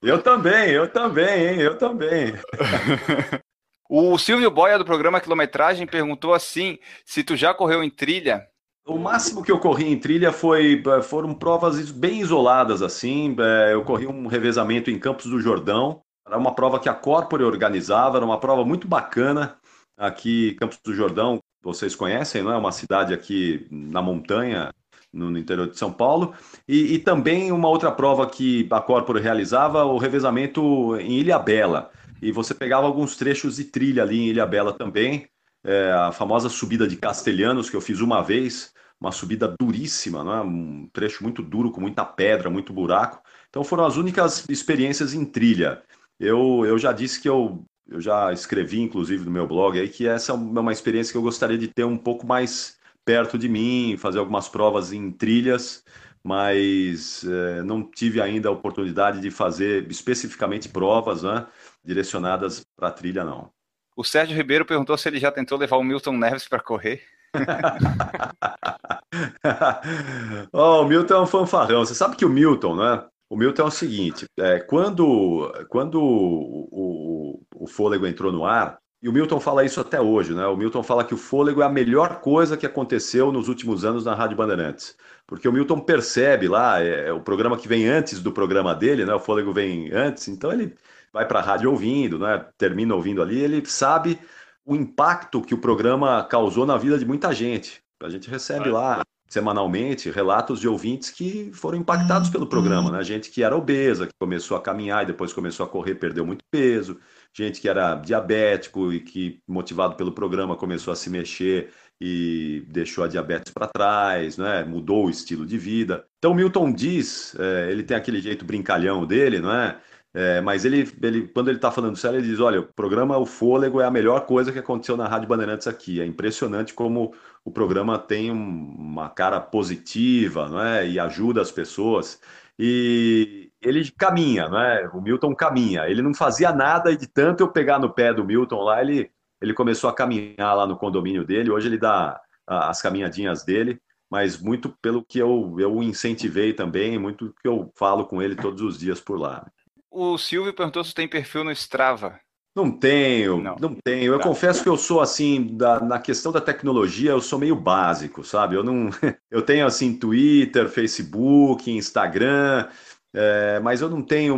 Eu 0.00 0.22
também, 0.22 0.70
eu 0.70 0.90
também, 0.90 1.48
hein? 1.48 1.60
Eu 1.60 1.76
também. 1.76 2.32
o 3.90 4.16
Silvio 4.16 4.50
Boia, 4.50 4.78
do 4.78 4.84
programa 4.84 5.20
Quilometragem, 5.20 5.86
perguntou 5.86 6.32
assim: 6.32 6.78
se 7.04 7.22
tu 7.22 7.36
já 7.36 7.52
correu 7.52 7.82
em 7.82 7.90
trilha 7.90 8.48
o 8.88 8.98
máximo 8.98 9.42
que 9.42 9.52
eu 9.52 9.58
corri 9.58 9.86
em 9.86 9.98
trilha 9.98 10.32
foi 10.32 10.82
eh, 10.84 11.02
foram 11.02 11.34
provas 11.34 11.90
bem 11.90 12.20
isoladas 12.20 12.82
assim. 12.82 13.36
Eh, 13.38 13.74
eu 13.74 13.84
corri 13.84 14.06
um 14.06 14.26
revezamento 14.26 14.90
em 14.90 14.98
Campos 14.98 15.26
do 15.26 15.38
Jordão. 15.40 16.00
Era 16.26 16.38
uma 16.38 16.54
prova 16.54 16.80
que 16.80 16.88
a 16.88 16.94
Corpore 16.94 17.44
organizava, 17.44 18.16
era 18.18 18.24
uma 18.24 18.40
prova 18.40 18.64
muito 18.64 18.88
bacana 18.88 19.56
aqui 19.96 20.54
Campos 20.54 20.78
do 20.84 20.94
Jordão. 20.94 21.38
Vocês 21.62 21.94
conhecem, 21.94 22.42
não 22.42 22.52
é? 22.52 22.56
Uma 22.56 22.72
cidade 22.72 23.12
aqui 23.12 23.66
na 23.70 24.00
montanha, 24.00 24.70
no, 25.12 25.36
interior 25.36 25.68
de 25.68 25.78
São 25.78 25.92
Paulo. 25.92 26.34
E, 26.66 26.94
e, 26.94 26.98
também 26.98 27.52
uma 27.52 27.68
outra 27.68 27.90
prova 27.92 28.26
que 28.26 28.66
a 28.70 28.80
Corpore 28.80 29.20
realizava, 29.20 29.84
o 29.84 29.98
revezamento 29.98 30.96
em 30.96 31.18
Ilha 31.18 31.38
Bela. 31.38 31.90
E 32.22 32.32
você 32.32 32.54
pegava 32.54 32.86
alguns 32.86 33.16
trechos 33.16 33.56
de 33.56 33.64
trilha 33.64 34.02
ali 34.02 34.18
em 34.18 34.28
Ilha 34.28 34.46
Bela 34.46 34.72
também. 34.72 35.28
É, 35.64 35.92
a 35.92 36.12
famosa 36.12 36.48
subida 36.48 36.86
de 36.86 36.96
Castelhanos, 36.96 37.68
que 37.68 37.76
eu 37.76 37.80
fiz 37.80 38.00
uma 38.00 38.22
vez, 38.22 38.72
uma 39.00 39.12
subida 39.12 39.54
duríssima, 39.60 40.24
né? 40.24 40.40
um 40.40 40.88
trecho 40.92 41.22
muito 41.22 41.42
duro, 41.42 41.70
com 41.70 41.80
muita 41.80 42.04
pedra, 42.04 42.50
muito 42.50 42.72
buraco. 42.72 43.22
Então 43.48 43.64
foram 43.64 43.84
as 43.84 43.96
únicas 43.96 44.48
experiências 44.48 45.14
em 45.14 45.24
trilha. 45.24 45.82
Eu, 46.18 46.64
eu 46.66 46.78
já 46.78 46.92
disse 46.92 47.20
que 47.20 47.28
eu, 47.28 47.64
eu 47.88 48.00
já 48.00 48.32
escrevi, 48.32 48.80
inclusive, 48.80 49.24
no 49.24 49.30
meu 49.30 49.46
blog, 49.46 49.78
aí, 49.78 49.88
que 49.88 50.06
essa 50.06 50.32
é 50.32 50.34
uma 50.34 50.72
experiência 50.72 51.12
que 51.12 51.18
eu 51.18 51.22
gostaria 51.22 51.58
de 51.58 51.68
ter 51.68 51.84
um 51.84 51.96
pouco 51.96 52.26
mais 52.26 52.76
perto 53.04 53.38
de 53.38 53.48
mim, 53.48 53.96
fazer 53.96 54.18
algumas 54.18 54.48
provas 54.48 54.92
em 54.92 55.10
trilhas, 55.10 55.82
mas 56.22 57.24
é, 57.24 57.62
não 57.62 57.82
tive 57.82 58.20
ainda 58.20 58.48
a 58.48 58.52
oportunidade 58.52 59.20
de 59.20 59.30
fazer 59.30 59.90
especificamente 59.90 60.68
provas 60.68 61.22
né, 61.22 61.46
direcionadas 61.82 62.62
para 62.76 62.90
trilha, 62.90 63.24
não. 63.24 63.50
O 63.98 64.04
Sérgio 64.04 64.36
Ribeiro 64.36 64.64
perguntou 64.64 64.96
se 64.96 65.08
ele 65.08 65.18
já 65.18 65.32
tentou 65.32 65.58
levar 65.58 65.76
o 65.76 65.82
Milton 65.82 66.12
Neves 66.12 66.46
para 66.46 66.60
correr. 66.60 67.02
oh, 70.52 70.82
o 70.82 70.84
Milton 70.84 71.14
é 71.14 71.20
um 71.20 71.26
fanfarrão. 71.26 71.84
Você 71.84 71.96
sabe 71.96 72.14
que 72.14 72.24
o 72.24 72.28
Milton, 72.28 72.76
né? 72.76 73.04
O 73.28 73.36
Milton 73.36 73.62
é 73.62 73.64
o 73.64 73.72
seguinte: 73.72 74.24
é, 74.38 74.60
quando, 74.60 75.52
quando 75.68 76.00
o, 76.00 76.68
o, 76.70 77.42
o 77.56 77.66
fôlego 77.66 78.06
entrou 78.06 78.30
no 78.30 78.46
ar, 78.46 78.78
e 79.02 79.08
o 79.08 79.12
Milton 79.12 79.40
fala 79.40 79.64
isso 79.64 79.80
até 79.80 80.00
hoje, 80.00 80.32
né? 80.32 80.46
O 80.46 80.56
Milton 80.56 80.84
fala 80.84 81.02
que 81.02 81.14
o 81.14 81.18
fôlego 81.18 81.60
é 81.60 81.64
a 81.64 81.68
melhor 81.68 82.20
coisa 82.20 82.56
que 82.56 82.66
aconteceu 82.66 83.32
nos 83.32 83.48
últimos 83.48 83.84
anos 83.84 84.04
na 84.04 84.14
Rádio 84.14 84.36
Bandeirantes. 84.36 84.96
Porque 85.26 85.48
o 85.48 85.52
Milton 85.52 85.80
percebe 85.80 86.46
lá, 86.46 86.80
é, 86.80 87.08
é 87.08 87.12
o 87.12 87.20
programa 87.20 87.58
que 87.58 87.66
vem 87.66 87.88
antes 87.88 88.20
do 88.20 88.30
programa 88.30 88.76
dele, 88.76 89.04
né? 89.04 89.12
O 89.12 89.18
fôlego 89.18 89.52
vem 89.52 89.92
antes, 89.92 90.28
então 90.28 90.52
ele 90.52 90.76
vai 91.18 91.26
para 91.26 91.40
a 91.40 91.42
rádio 91.42 91.68
ouvindo, 91.68 92.16
né? 92.16 92.46
Termina 92.56 92.94
ouvindo 92.94 93.20
ali, 93.20 93.40
ele 93.40 93.66
sabe 93.66 94.20
o 94.64 94.76
impacto 94.76 95.42
que 95.42 95.52
o 95.52 95.58
programa 95.58 96.22
causou 96.22 96.64
na 96.64 96.76
vida 96.76 96.96
de 96.96 97.04
muita 97.04 97.32
gente. 97.32 97.82
A 98.00 98.08
gente 98.08 98.30
recebe 98.30 98.70
lá 98.70 99.02
semanalmente 99.28 100.10
relatos 100.10 100.60
de 100.60 100.68
ouvintes 100.68 101.10
que 101.10 101.50
foram 101.52 101.76
impactados 101.76 102.30
pelo 102.30 102.46
programa, 102.46 102.92
né? 102.92 103.02
Gente 103.02 103.30
que 103.30 103.42
era 103.42 103.56
obesa, 103.56 104.06
que 104.06 104.12
começou 104.18 104.56
a 104.56 104.60
caminhar 104.60 105.02
e 105.02 105.06
depois 105.06 105.32
começou 105.32 105.66
a 105.66 105.68
correr, 105.68 105.96
perdeu 105.96 106.24
muito 106.24 106.44
peso, 106.52 107.00
gente 107.36 107.60
que 107.60 107.68
era 107.68 107.96
diabético 107.96 108.92
e 108.92 109.00
que 109.00 109.40
motivado 109.46 109.96
pelo 109.96 110.12
programa 110.12 110.54
começou 110.54 110.92
a 110.92 110.96
se 110.96 111.10
mexer 111.10 111.70
e 112.00 112.64
deixou 112.68 113.02
a 113.02 113.08
diabetes 113.08 113.52
para 113.52 113.66
trás, 113.66 114.38
né? 114.38 114.62
Mudou 114.62 115.06
o 115.06 115.10
estilo 115.10 115.44
de 115.44 115.58
vida. 115.58 116.04
Então 116.18 116.32
Milton 116.32 116.72
diz, 116.72 117.34
é, 117.40 117.72
ele 117.72 117.82
tem 117.82 117.96
aquele 117.96 118.20
jeito 118.20 118.44
brincalhão 118.44 119.04
dele, 119.04 119.40
não 119.40 119.52
é? 119.52 119.80
É, 120.14 120.40
mas 120.40 120.64
ele, 120.64 120.90
ele, 121.02 121.28
quando 121.28 121.48
ele 121.48 121.58
está 121.58 121.70
falando 121.70 121.96
sério, 121.96 122.18
ele 122.18 122.28
diz: 122.28 122.40
olha, 122.40 122.60
o 122.60 122.72
programa 122.72 123.18
O 123.18 123.26
Fôlego 123.26 123.80
é 123.80 123.84
a 123.84 123.90
melhor 123.90 124.26
coisa 124.26 124.50
que 124.52 124.58
aconteceu 124.58 124.96
na 124.96 125.06
Rádio 125.06 125.28
Bandeirantes 125.28 125.66
aqui. 125.66 126.00
É 126.00 126.06
impressionante 126.06 126.72
como 126.74 127.14
o 127.44 127.50
programa 127.50 127.98
tem 127.98 128.30
uma 128.30 129.10
cara 129.10 129.40
positiva, 129.40 130.48
não 130.48 130.60
é? 130.60 130.88
E 130.88 130.98
ajuda 130.98 131.42
as 131.42 131.50
pessoas. 131.52 132.20
E 132.58 133.52
ele 133.60 133.90
caminha, 133.92 134.48
não 134.48 134.60
é? 134.60 134.88
O 134.88 135.00
Milton 135.00 135.34
caminha. 135.34 135.88
Ele 135.88 136.02
não 136.02 136.14
fazia 136.14 136.52
nada 136.52 136.90
e 136.90 136.96
de 136.96 137.06
tanto 137.06 137.42
eu 137.42 137.48
pegar 137.48 137.78
no 137.78 137.92
pé 137.92 138.12
do 138.12 138.24
Milton 138.24 138.62
lá, 138.62 138.80
ele, 138.80 139.10
ele 139.40 139.54
começou 139.54 139.90
a 139.90 139.94
caminhar 139.94 140.56
lá 140.56 140.66
no 140.66 140.76
condomínio 140.76 141.24
dele. 141.24 141.50
Hoje 141.50 141.68
ele 141.68 141.78
dá 141.78 142.20
as 142.46 142.80
caminhadinhas 142.82 143.44
dele 143.44 143.80
mas 144.10 144.40
muito 144.40 144.70
pelo 144.80 145.04
que 145.04 145.18
eu, 145.18 145.56
eu 145.58 145.82
incentivei 145.82 146.54
também, 146.54 146.98
muito 146.98 147.34
que 147.42 147.46
eu 147.46 147.70
falo 147.76 148.06
com 148.06 148.22
ele 148.22 148.34
todos 148.34 148.62
os 148.62 148.78
dias 148.78 149.00
por 149.00 149.18
lá. 149.18 149.46
O 149.90 150.18
Silvio 150.18 150.54
perguntou 150.54 150.84
se 150.84 150.94
tem 150.94 151.08
perfil 151.08 151.44
no 151.44 151.52
Strava. 151.52 152.20
Não 152.54 152.70
tenho, 152.72 153.40
não, 153.40 153.56
não 153.60 153.74
tenho. 153.74 154.12
Eu 154.12 154.18
tá. 154.18 154.24
confesso 154.24 154.62
que 154.62 154.68
eu 154.68 154.76
sou 154.76 155.00
assim, 155.00 155.56
da, 155.56 155.78
na 155.80 155.98
questão 156.00 156.32
da 156.32 156.40
tecnologia, 156.40 157.12
eu 157.12 157.20
sou 157.20 157.38
meio 157.38 157.54
básico, 157.54 158.24
sabe? 158.24 158.56
Eu 158.56 158.64
não, 158.64 158.90
eu 159.30 159.42
tenho 159.42 159.64
assim 159.64 159.96
Twitter, 159.96 160.68
Facebook, 160.68 161.70
Instagram, 161.70 162.68
é, 163.14 163.60
mas 163.60 163.80
eu 163.80 163.88
não 163.88 164.02
tenho, 164.02 164.34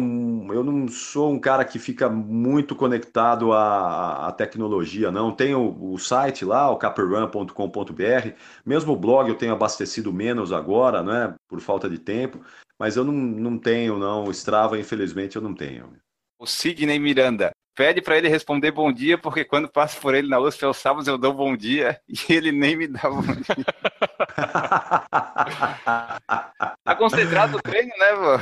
eu 0.53 0.63
não 0.63 0.87
sou 0.87 1.33
um 1.33 1.41
cara 1.41 1.65
que 1.65 1.79
fica 1.79 2.09
muito 2.09 2.77
conectado 2.77 3.53
à, 3.53 4.29
à 4.29 4.33
tecnologia, 4.33 5.11
não. 5.11 5.33
Tenho 5.33 5.77
o 5.81 5.99
site 5.99 6.45
lá, 6.45 6.71
o 6.71 6.77
caperrun.com.br, 6.77 8.35
mesmo 8.65 8.93
o 8.93 8.97
blog 8.97 9.29
eu 9.29 9.35
tenho 9.35 9.53
abastecido 9.53 10.13
menos 10.13 10.53
agora, 10.53 11.03
né, 11.03 11.35
por 11.49 11.61
falta 11.61 11.89
de 11.89 11.99
tempo, 11.99 12.41
mas 12.81 12.97
eu 12.97 13.05
não, 13.05 13.13
não 13.13 13.57
tenho, 13.59 13.99
não. 13.99 14.25
O 14.25 14.31
Strava, 14.31 14.79
infelizmente, 14.79 15.37
eu 15.37 15.43
não 15.43 15.55
tenho. 15.55 15.93
O 16.39 16.47
Sidney 16.47 16.99
Miranda. 16.99 17.51
Pede 17.77 18.01
para 18.01 18.17
ele 18.17 18.27
responder 18.27 18.71
bom 18.71 18.91
dia, 18.91 19.19
porque 19.19 19.45
quando 19.45 19.69
passo 19.69 20.01
por 20.01 20.15
ele 20.15 20.29
na 20.29 20.41
USP 20.41 20.65
aos 20.65 20.79
sábados 20.79 21.07
eu 21.07 21.19
dou 21.19 21.35
bom 21.35 21.55
dia 21.55 22.01
e 22.09 22.19
ele 22.33 22.51
nem 22.51 22.75
me 22.77 22.89
dá 22.89 23.03
bom 23.03 23.21
dia. 23.21 23.45
tá 26.83 26.97
concentrado 26.97 27.53
no 27.53 27.63
treino, 27.63 27.93
né, 27.99 28.15
vô? 28.15 28.39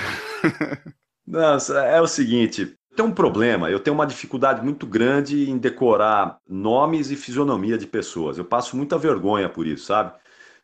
Nossa, 1.26 1.80
é 1.80 2.00
o 2.00 2.06
seguinte, 2.06 2.76
tem 2.96 3.04
um 3.04 3.12
problema, 3.12 3.68
eu 3.70 3.80
tenho 3.80 3.94
uma 3.94 4.06
dificuldade 4.06 4.64
muito 4.64 4.86
grande 4.86 5.50
em 5.50 5.58
decorar 5.58 6.38
nomes 6.48 7.10
e 7.10 7.16
fisionomia 7.16 7.76
de 7.76 7.88
pessoas. 7.88 8.38
Eu 8.38 8.44
passo 8.44 8.76
muita 8.76 8.96
vergonha 8.96 9.48
por 9.48 9.66
isso, 9.66 9.86
sabe? 9.86 10.12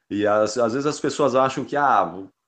E 0.09 0.25
às, 0.27 0.57
às 0.59 0.73
vezes 0.73 0.87
as 0.87 1.01
pessoas 1.01 1.35
acham 1.35 1.65
que 1.65 1.77
ah, 1.77 2.05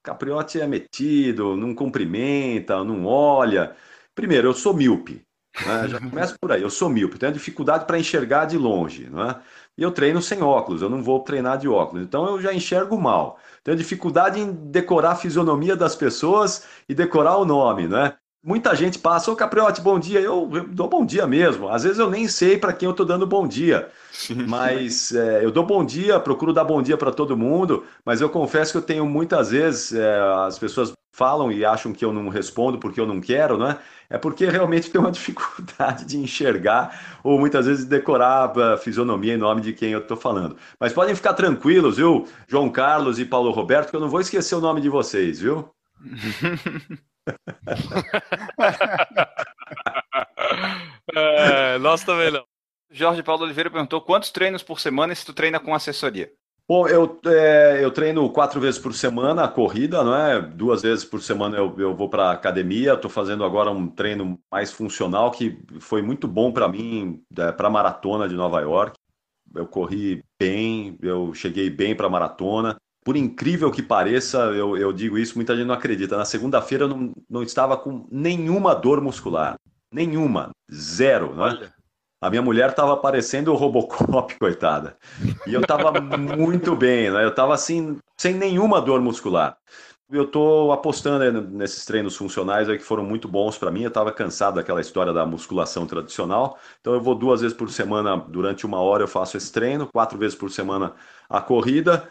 Capriotti 0.07 0.61
é 0.61 0.69
metido, 0.69 1.57
não 1.57 1.75
cumprimenta, 1.75 2.85
não 2.85 3.05
olha. 3.05 3.75
Primeiro, 4.15 4.47
eu 4.47 4.55
sou 4.55 4.73
míope. 4.73 5.27
Né? 5.67 5.89
Já 5.89 5.99
começa 5.99 6.37
por 6.41 6.53
aí. 6.53 6.63
Eu 6.63 6.71
sou 6.71 6.89
míope, 6.89 7.19
tenho 7.19 7.33
dificuldade 7.33 7.87
para 7.87 7.99
enxergar 7.99 8.45
de 8.45 8.57
longe. 8.57 9.11
Né? 9.11 9.35
E 9.77 9.83
eu 9.83 9.91
treino 9.91 10.23
sem 10.23 10.43
óculos, 10.43 10.81
eu 10.81 10.89
não 10.89 11.03
vou 11.03 11.25
treinar 11.25 11.59
de 11.59 11.67
óculos. 11.67 12.05
Então 12.05 12.25
eu 12.27 12.41
já 12.41 12.55
enxergo 12.55 12.97
mal. 13.01 13.41
Tenho 13.65 13.77
dificuldade 13.77 14.39
em 14.39 14.53
decorar 14.53 15.11
a 15.13 15.17
fisionomia 15.17 15.75
das 15.75 15.97
pessoas 15.97 16.65
e 16.89 16.95
decorar 16.95 17.37
o 17.39 17.45
nome. 17.45 17.89
Né? 17.89 18.15
Muita 18.47 18.76
gente 18.76 19.01
passa, 19.01 19.28
ô 19.28 19.34
Capriotti, 19.34 19.80
bom 19.80 19.99
dia. 19.99 20.20
Eu, 20.20 20.49
eu, 20.55 20.68
dou 20.68 20.86
bom 20.86 21.05
dia 21.05 21.26
mesmo. 21.26 21.68
Às 21.68 21.82
vezes 21.82 21.99
eu 21.99 22.09
nem 22.09 22.28
sei 22.28 22.57
para 22.57 22.72
quem 22.72 22.86
eu 22.86 22.92
estou 22.92 23.05
dando 23.05 23.26
bom 23.26 23.44
dia. 23.44 23.88
Mas 24.47 25.12
é, 25.12 25.44
eu 25.44 25.51
dou 25.51 25.66
bom 25.66 25.84
dia, 25.84 26.20
procuro 26.20 26.53
dar 26.53 26.62
bom 26.62 26.80
dia 26.80 26.97
para 26.97 27.11
todo 27.11 27.36
mundo. 27.36 27.84
Mas 28.05 28.20
eu 28.20 28.30
confesso 28.30 28.70
que 28.70 28.78
eu 28.78 28.82
tenho 28.82 29.05
muitas 29.05 29.51
vezes, 29.51 29.92
é, 29.92 30.20
as 30.47 30.61
pessoas 30.61 30.92
falam 31.12 31.51
e 31.51 31.64
acham 31.64 31.92
que 31.92 32.05
eu 32.05 32.12
não 32.12 32.28
respondo 32.28 32.78
porque 32.78 33.01
eu 33.01 33.07
não 33.07 33.20
quero, 33.20 33.59
né? 33.59 33.78
É 34.09 34.16
porque 34.16 34.47
realmente 34.47 34.90
tem 34.92 35.01
uma 35.01 35.11
dificuldade 35.11 36.05
de 36.05 36.16
enxergar 36.16 37.18
ou 37.24 37.40
muitas 37.40 37.66
vezes 37.66 37.84
decorar 37.84 38.57
a 38.57 38.76
fisionomia 38.76 39.34
em 39.34 39.38
nome 39.38 39.61
de 39.61 39.72
quem 39.72 39.90
eu 39.90 39.99
estou 39.99 40.16
falando. 40.16 40.57
Mas 40.78 40.92
podem 40.92 41.16
ficar 41.16 41.34
tranquilos, 41.34 41.97
viu, 41.97 42.28
João 42.47 42.70
Carlos 42.70 43.18
e 43.18 43.24
Paulo 43.24 43.51
Roberto, 43.51 43.90
que 43.90 43.97
eu 43.97 44.01
não 44.01 44.09
vou 44.09 44.20
esquecer 44.20 44.55
o 44.55 44.61
nome 44.61 44.80
de 44.80 44.88
vocês, 44.88 45.40
viu? 45.40 45.68
é, 51.14 51.79
nós 51.79 52.05
também 52.05 52.31
não. 52.31 52.45
Jorge 52.91 53.22
Paulo 53.22 53.45
Oliveira 53.45 53.70
perguntou 53.70 54.01
quantos 54.01 54.31
treinos 54.31 54.62
por 54.62 54.81
semana 54.81 55.14
se 55.14 55.27
tu 55.27 55.33
treina 55.33 55.59
com 55.59 55.74
assessoria? 55.74 56.33
Bom, 56.68 56.89
eu, 56.89 57.20
é, 57.27 57.85
eu 57.85 57.93
treino 57.93 58.29
quatro 58.31 58.61
vezes 58.61 58.79
por 58.81 58.93
semana 58.93 59.45
a 59.45 59.49
corrida, 59.49 60.03
não 60.03 60.16
é? 60.16 60.41
Duas 60.41 60.83
vezes 60.83 61.05
por 61.05 61.22
semana 61.22 61.57
eu, 61.57 61.72
eu 61.79 61.95
vou 61.95 62.09
para 62.09 62.33
academia. 62.33 62.95
Estou 62.95 63.09
fazendo 63.09 63.45
agora 63.45 63.70
um 63.70 63.87
treino 63.89 64.37
mais 64.51 64.72
funcional 64.72 65.31
que 65.31 65.57
foi 65.79 66.03
muito 66.03 66.27
bom 66.27 66.51
para 66.53 66.66
mim, 66.66 67.22
é, 67.39 67.53
para 67.53 67.68
a 67.68 67.70
maratona 67.70 68.29
de 68.29 68.35
Nova 68.35 68.61
York. 68.61 68.99
Eu 69.55 69.66
corri 69.66 70.24
bem, 70.41 70.99
eu 71.01 71.33
cheguei 71.35 71.70
bem 71.70 71.95
para 71.95 72.09
a 72.09 72.11
maratona. 72.11 72.77
Por 73.07 73.17
incrível 73.17 73.71
que 73.71 73.85
pareça, 73.85 74.37
eu, 74.47 74.77
eu 74.77 74.93
digo 74.93 75.17
isso, 75.17 75.37
muita 75.37 75.57
gente 75.57 75.69
não 75.69 75.77
acredita. 75.77 76.17
Na 76.17 76.25
segunda-feira 76.25 76.83
eu 76.83 76.89
não, 76.89 77.13
não 77.31 77.41
estava 77.45 77.77
com 77.77 78.05
nenhuma 78.11 78.75
dor 78.75 79.01
muscular. 79.01 79.55
Nenhuma. 79.95 80.51
Zero, 80.75 81.33
não 81.33 81.47
é? 81.47 81.73
A 82.21 82.29
minha 82.29 82.43
mulher 82.43 82.71
estava 82.71 82.97
parecendo 82.97 83.53
o 83.53 83.55
Robocop, 83.55 84.35
coitada. 84.41 84.97
E 85.47 85.55
eu 85.55 85.61
estava 85.61 85.93
muito 86.01 86.75
bem, 86.75 87.09
né? 87.09 87.23
Eu 87.23 87.29
estava 87.29 87.55
assim, 87.55 87.97
sem 88.17 88.35
nenhuma 88.35 88.81
dor 88.81 89.01
muscular. 89.01 89.57
Eu 90.11 90.25
estou 90.25 90.73
apostando 90.73 91.43
nesses 91.43 91.85
treinos 91.85 92.17
funcionais 92.17 92.69
aí 92.69 92.77
que 92.77 92.83
foram 92.83 93.05
muito 93.05 93.29
bons 93.29 93.57
para 93.57 93.71
mim. 93.71 93.83
Eu 93.83 93.89
estava 93.89 94.11
cansado 94.11 94.57
daquela 94.57 94.81
história 94.81 95.13
da 95.13 95.25
musculação 95.25 95.87
tradicional. 95.87 96.59
Então 96.81 96.93
eu 96.93 97.01
vou 97.01 97.15
duas 97.15 97.41
vezes 97.41 97.57
por 97.57 97.71
semana, 97.71 98.17
durante 98.17 98.67
uma 98.67 98.81
hora 98.81 99.05
eu 99.05 99.09
faço 99.09 99.37
esse 99.37 99.53
treino, 99.53 99.87
quatro 99.93 100.19
vezes 100.19 100.35
por 100.35 100.51
semana 100.51 100.93
a 101.29 101.41
corrida. 101.41 102.11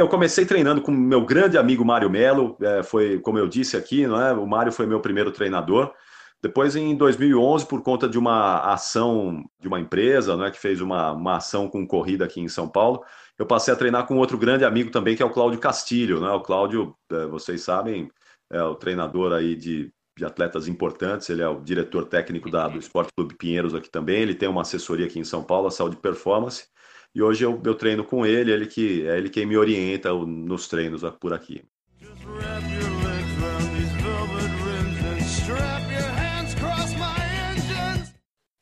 Eu 0.00 0.08
comecei 0.08 0.46
treinando 0.46 0.80
com 0.80 0.90
meu 0.90 1.24
grande 1.26 1.58
amigo 1.58 1.84
Mário 1.84 2.08
Melo, 2.08 2.56
é, 2.62 2.82
foi 2.82 3.18
como 3.18 3.38
eu 3.38 3.46
disse 3.46 3.76
aqui, 3.76 4.06
não 4.06 4.20
é? 4.20 4.32
O 4.32 4.46
Mário 4.46 4.72
foi 4.72 4.86
meu 4.86 4.98
primeiro 4.98 5.30
treinador. 5.30 5.92
Depois, 6.42 6.74
em 6.74 6.96
2011, 6.96 7.66
por 7.66 7.82
conta 7.82 8.08
de 8.08 8.18
uma 8.18 8.60
ação 8.72 9.44
de 9.60 9.68
uma 9.68 9.78
empresa, 9.78 10.38
né, 10.38 10.50
que 10.50 10.58
fez 10.58 10.80
uma, 10.80 11.12
uma 11.12 11.36
ação 11.36 11.68
com 11.68 11.86
corrida 11.86 12.24
aqui 12.24 12.40
em 12.40 12.48
São 12.48 12.66
Paulo, 12.66 13.04
eu 13.38 13.44
passei 13.44 13.74
a 13.74 13.76
treinar 13.76 14.06
com 14.06 14.16
outro 14.16 14.38
grande 14.38 14.64
amigo 14.64 14.90
também, 14.90 15.14
que 15.14 15.22
é 15.22 15.26
o 15.26 15.30
Cláudio 15.30 15.60
Castilho. 15.60 16.18
Né? 16.18 16.30
O 16.30 16.40
Cláudio, 16.40 16.96
é, 17.12 17.26
vocês 17.26 17.60
sabem, 17.60 18.10
é 18.50 18.62
o 18.62 18.74
treinador 18.74 19.34
aí 19.34 19.54
de, 19.54 19.92
de 20.16 20.24
atletas 20.24 20.66
importantes, 20.66 21.28
ele 21.28 21.42
é 21.42 21.48
o 21.48 21.60
diretor 21.60 22.06
técnico 22.06 22.50
da, 22.50 22.68
do 22.68 22.78
Esporte 22.78 23.12
Clube 23.14 23.36
Pinheiros 23.36 23.74
aqui 23.74 23.90
também, 23.90 24.22
ele 24.22 24.34
tem 24.34 24.48
uma 24.48 24.62
assessoria 24.62 25.04
aqui 25.04 25.18
em 25.18 25.24
São 25.24 25.44
Paulo, 25.44 25.68
a 25.68 25.70
Saúde 25.70 25.96
Performance, 25.96 26.68
e 27.14 27.22
hoje 27.22 27.44
eu, 27.44 27.60
eu 27.64 27.74
treino 27.74 28.04
com 28.04 28.24
ele, 28.24 28.52
ele 28.52 28.66
que, 28.66 29.06
é 29.06 29.16
ele 29.16 29.28
quem 29.28 29.46
me 29.46 29.56
orienta 29.56 30.12
nos 30.12 30.68
treinos 30.68 31.02
por 31.18 31.32
aqui. 31.32 31.62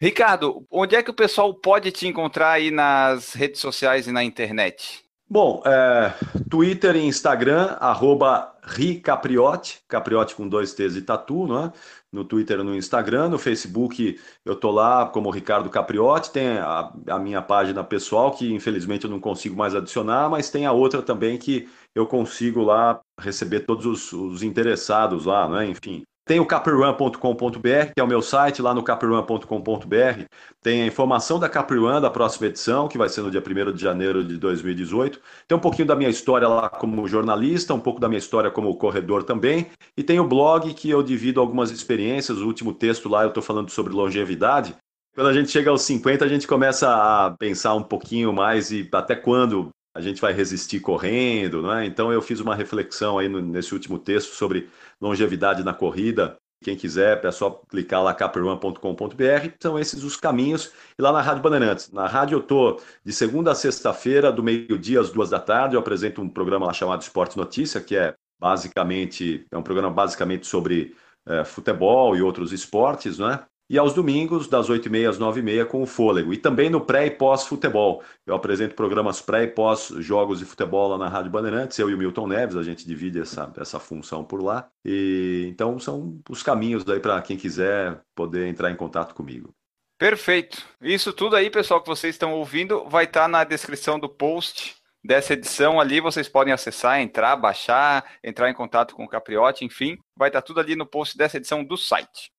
Ricardo, 0.01 0.65
onde 0.71 0.95
é 0.95 1.03
que 1.03 1.11
o 1.11 1.15
pessoal 1.15 1.53
pode 1.53 1.91
te 1.91 2.07
encontrar 2.07 2.53
aí 2.53 2.71
nas 2.71 3.33
redes 3.33 3.61
sociais 3.61 4.07
e 4.07 4.13
na 4.13 4.23
internet? 4.23 5.05
Bom, 5.29 5.63
é, 5.67 6.15
Twitter 6.49 6.97
e 6.97 7.05
Instagram, 7.05 7.77
arroba 7.81 8.57
ricapriote, 8.63 9.81
capriote 9.87 10.35
com 10.35 10.49
dois 10.49 10.73
T's 10.73 10.97
e 10.97 11.03
tatu, 11.03 11.47
não 11.47 11.67
é? 11.67 11.73
No 12.11 12.25
Twitter 12.25 12.65
no 12.65 12.75
Instagram, 12.75 13.29
no 13.29 13.39
Facebook 13.39 14.19
eu 14.45 14.57
tô 14.57 14.71
lá 14.71 15.07
como 15.07 15.31
Ricardo 15.31 15.69
Capriote, 15.69 16.33
tem 16.33 16.57
a, 16.59 16.91
a, 17.07 17.19
minha 17.19 17.43
página 17.43 17.85
pessoal 17.85 18.33
que 18.33 18.51
infelizmente 18.51 19.05
eu 19.05 19.11
não 19.11 19.21
consigo 19.21 19.55
mais 19.55 19.75
adicionar, 19.75 20.31
mas 20.31 20.49
tem 20.49 20.65
a 20.65 20.73
outra 20.73 21.03
também 21.03 21.37
que 21.37 21.69
eu 21.95 22.07
consigo 22.07 22.63
lá 22.63 22.99
receber 23.21 23.61
todos 23.61 23.85
os, 23.85 24.13
os 24.13 24.43
interessados 24.43 25.27
lá, 25.27 25.49
né? 25.49 25.67
Enfim, 25.67 26.03
tem 26.29 26.39
o 26.39 26.47
caprun.com.br, 26.47 27.93
que 27.93 28.01
é 28.01 28.05
o 28.05 28.07
meu 28.07 28.23
site, 28.23 28.63
lá 28.63 28.73
no 28.73 28.85
caprun.com.br 28.85 30.29
tem 30.61 30.83
a 30.83 30.87
informação 30.87 31.39
da 31.39 31.49
Caprun 31.49 32.01
da 32.01 32.11
próxima 32.11 32.49
edição, 32.49 32.89
que 32.89 32.99
vai 32.99 33.09
ser 33.09 33.23
no 33.23 33.31
dia 33.31 33.43
1 33.43 33.73
de 33.73 33.81
janeiro 33.81 34.25
de 34.25 34.37
2018. 34.37 35.21
Tem 35.47 35.57
um 35.57 35.61
pouquinho 35.61 35.87
da 35.87 35.95
minha 35.95 36.11
história 36.11 36.49
lá 36.49 36.69
como 36.69 37.07
jornalista, 37.07 37.73
um 37.73 37.81
pouco 37.81 38.01
da 38.01 38.09
minha 38.09 38.19
história 38.19 38.51
como 38.51 38.77
corredor 38.77 39.23
também. 39.23 39.69
E 39.97 40.03
tem 40.03 40.19
o 40.19 40.27
blog 40.27 40.75
que 40.75 40.91
eu 40.91 41.03
divido 41.03 41.41
algumas 41.41 41.71
experiências. 41.71 42.39
O 42.39 42.47
último 42.47 42.75
texto 42.75 43.09
lá 43.09 43.23
eu 43.23 43.29
estou 43.29 43.43
falando 43.43 43.71
sobre 43.71 43.95
longevidade. 43.95 44.75
Quando 45.15 45.29
a 45.29 45.33
gente 45.33 45.51
chega 45.51 45.71
aos 45.71 45.83
50, 45.83 46.25
a 46.25 46.29
gente 46.29 46.47
começa 46.47 46.89
a 46.91 47.31
pensar 47.39 47.75
um 47.75 47.83
pouquinho 47.83 48.33
mais 48.33 48.71
e 48.71 48.89
até 48.93 49.17
quando 49.17 49.71
a 49.99 50.01
gente 50.01 50.21
vai 50.21 50.33
resistir 50.33 50.79
correndo, 50.79 51.61
não 51.61 51.73
é? 51.73 51.85
Então 51.85 52.13
eu 52.13 52.23
fiz 52.23 52.39
uma 52.39 52.55
reflexão 52.55 53.19
aí 53.19 53.29
no, 53.29 53.41
nesse 53.41 53.75
último 53.75 53.99
texto 53.99 54.33
sobre 54.33 54.69
longevidade 55.01 55.65
na 55.65 55.75
corrida. 55.75 56.37
Quem 56.63 56.77
quiser, 56.77 57.25
é 57.25 57.31
só 57.33 57.51
clicar 57.69 58.03
lá 58.03 58.15
caperone.com.br. 58.15 59.51
São 59.61 59.77
esses 59.77 60.05
os 60.05 60.17
caminhos. 60.17 60.73
E 60.97 61.03
lá 61.03 61.11
na 61.11 61.21
Rádio 61.21 61.43
Bandeirantes. 61.43 61.91
Na 61.91 62.07
rádio 62.07 62.37
eu 62.37 62.43
tô 62.43 62.81
de 63.05 63.13
segunda 63.13 63.51
a 63.51 63.57
sexta-feira, 63.57 64.31
do 64.31 64.43
meio-dia 64.43 65.01
às 65.01 65.11
duas 65.11 65.31
da 65.31 65.41
tarde. 65.41 65.75
Eu 65.75 65.81
apresento 65.81 66.23
um 66.23 66.29
programa 66.29 66.67
lá 66.67 66.73
chamado 66.73 67.03
Esporte 67.03 67.37
Notícia, 67.37 67.81
que 67.81 67.97
é 67.97 68.15
basicamente 68.41 69.47
é 69.51 69.59
um 69.59 69.63
programa 69.63 69.91
basicamente 69.91 70.47
sobre 70.47 70.95
é, 71.27 71.45
futebol 71.45 72.17
e 72.17 72.23
outros 72.23 72.53
esportes, 72.53 73.19
né? 73.19 73.45
E 73.71 73.77
aos 73.77 73.93
domingos, 73.93 74.49
das 74.49 74.71
8h30 74.71 75.11
às 75.11 75.19
9h30, 75.19 75.67
com 75.67 75.83
o 75.83 75.87
Fôlego. 75.87 76.33
E 76.33 76.39
também 76.39 76.71
no 76.71 76.81
pré 76.81 77.07
e 77.07 77.11
pós-futebol. 77.11 78.03
Eu 78.27 78.35
apresento 78.35 78.75
programas 78.75 79.21
pré 79.21 79.45
e 79.45 79.49
pós-jogos 79.49 80.39
de 80.39 80.47
futebol 80.47 80.89
lá 80.89 80.97
na 80.97 81.09
Rádio 81.09 81.31
Bandeirantes, 81.31 81.79
eu 81.79 81.91
e 81.91 81.95
o 81.95 81.99
Milton 81.99 82.27
Neves, 82.27 82.57
a 82.57 82.63
gente 82.63 82.87
divide 82.87 83.21
essa, 83.21 83.53
essa 83.59 83.79
função 83.79 84.25
por 84.25 84.43
lá. 84.43 84.69
E 84.85 85.47
Então 85.51 85.79
são 85.79 86.19
os 86.31 86.43
caminhos 86.43 86.89
aí 86.89 87.01
para 87.01 87.21
quem 87.21 87.37
quiser 87.37 88.01
poder 88.15 88.47
entrar 88.47 88.71
em 88.71 88.77
contato 88.77 89.15
comigo. 89.15 89.55
Perfeito. 89.99 90.65
Isso 90.81 91.13
tudo 91.13 91.37
aí, 91.37 91.51
pessoal, 91.51 91.83
que 91.83 91.89
vocês 91.89 92.15
estão 92.15 92.33
ouvindo, 92.33 92.89
vai 92.89 93.05
estar 93.05 93.23
tá 93.23 93.29
na 93.29 93.45
descrição 93.45 93.99
do 93.99 94.09
post 94.09 94.77
dessa 95.05 95.33
edição 95.35 95.81
ali. 95.81 96.01
Vocês 96.01 96.29
podem 96.29 96.55
acessar, 96.55 97.01
entrar, 97.01 97.37
baixar, 97.37 98.05
entrar 98.23 98.49
em 98.49 98.55
contato 98.55 98.95
com 98.95 99.05
o 99.05 99.09
Capriote, 99.09 99.65
enfim. 99.65 99.99
Vai 100.17 100.29
estar 100.29 100.41
tá 100.41 100.47
tudo 100.47 100.61
ali 100.61 100.77
no 100.77 100.87
post 100.87 101.19
dessa 101.19 101.37
edição 101.37 101.65
do 101.65 101.77
site. 101.77 102.31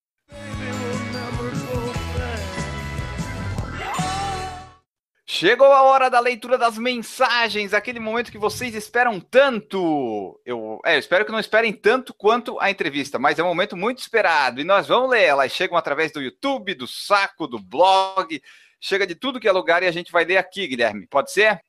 Chegou 5.31 5.67
a 5.67 5.83
hora 5.83 6.09
da 6.09 6.19
leitura 6.19 6.57
das 6.57 6.75
mensagens, 6.75 7.71
aquele 7.71 7.99
momento 7.99 8.31
que 8.31 8.37
vocês 8.39 8.73
esperam 8.73 9.19
tanto. 9.19 10.41
Eu, 10.43 10.79
é, 10.83 10.95
eu 10.95 10.99
espero 10.99 11.23
que 11.23 11.31
não 11.31 11.39
esperem 11.39 11.71
tanto 11.71 12.15
quanto 12.15 12.59
a 12.59 12.71
entrevista, 12.71 13.19
mas 13.19 13.37
é 13.37 13.43
um 13.43 13.47
momento 13.47 13.77
muito 13.77 13.99
esperado 13.99 14.59
e 14.59 14.63
nós 14.63 14.87
vamos 14.87 15.11
ler. 15.11 15.25
Elas 15.25 15.51
chegam 15.51 15.77
através 15.77 16.11
do 16.11 16.19
YouTube, 16.19 16.73
do 16.73 16.87
saco, 16.87 17.45
do 17.45 17.59
blog, 17.59 18.41
chega 18.81 19.05
de 19.05 19.13
tudo 19.13 19.39
que 19.39 19.47
é 19.47 19.51
lugar 19.51 19.83
e 19.83 19.85
a 19.85 19.91
gente 19.91 20.11
vai 20.11 20.25
ler 20.25 20.37
aqui, 20.37 20.65
Guilherme. 20.65 21.05
Pode 21.05 21.31
ser? 21.31 21.61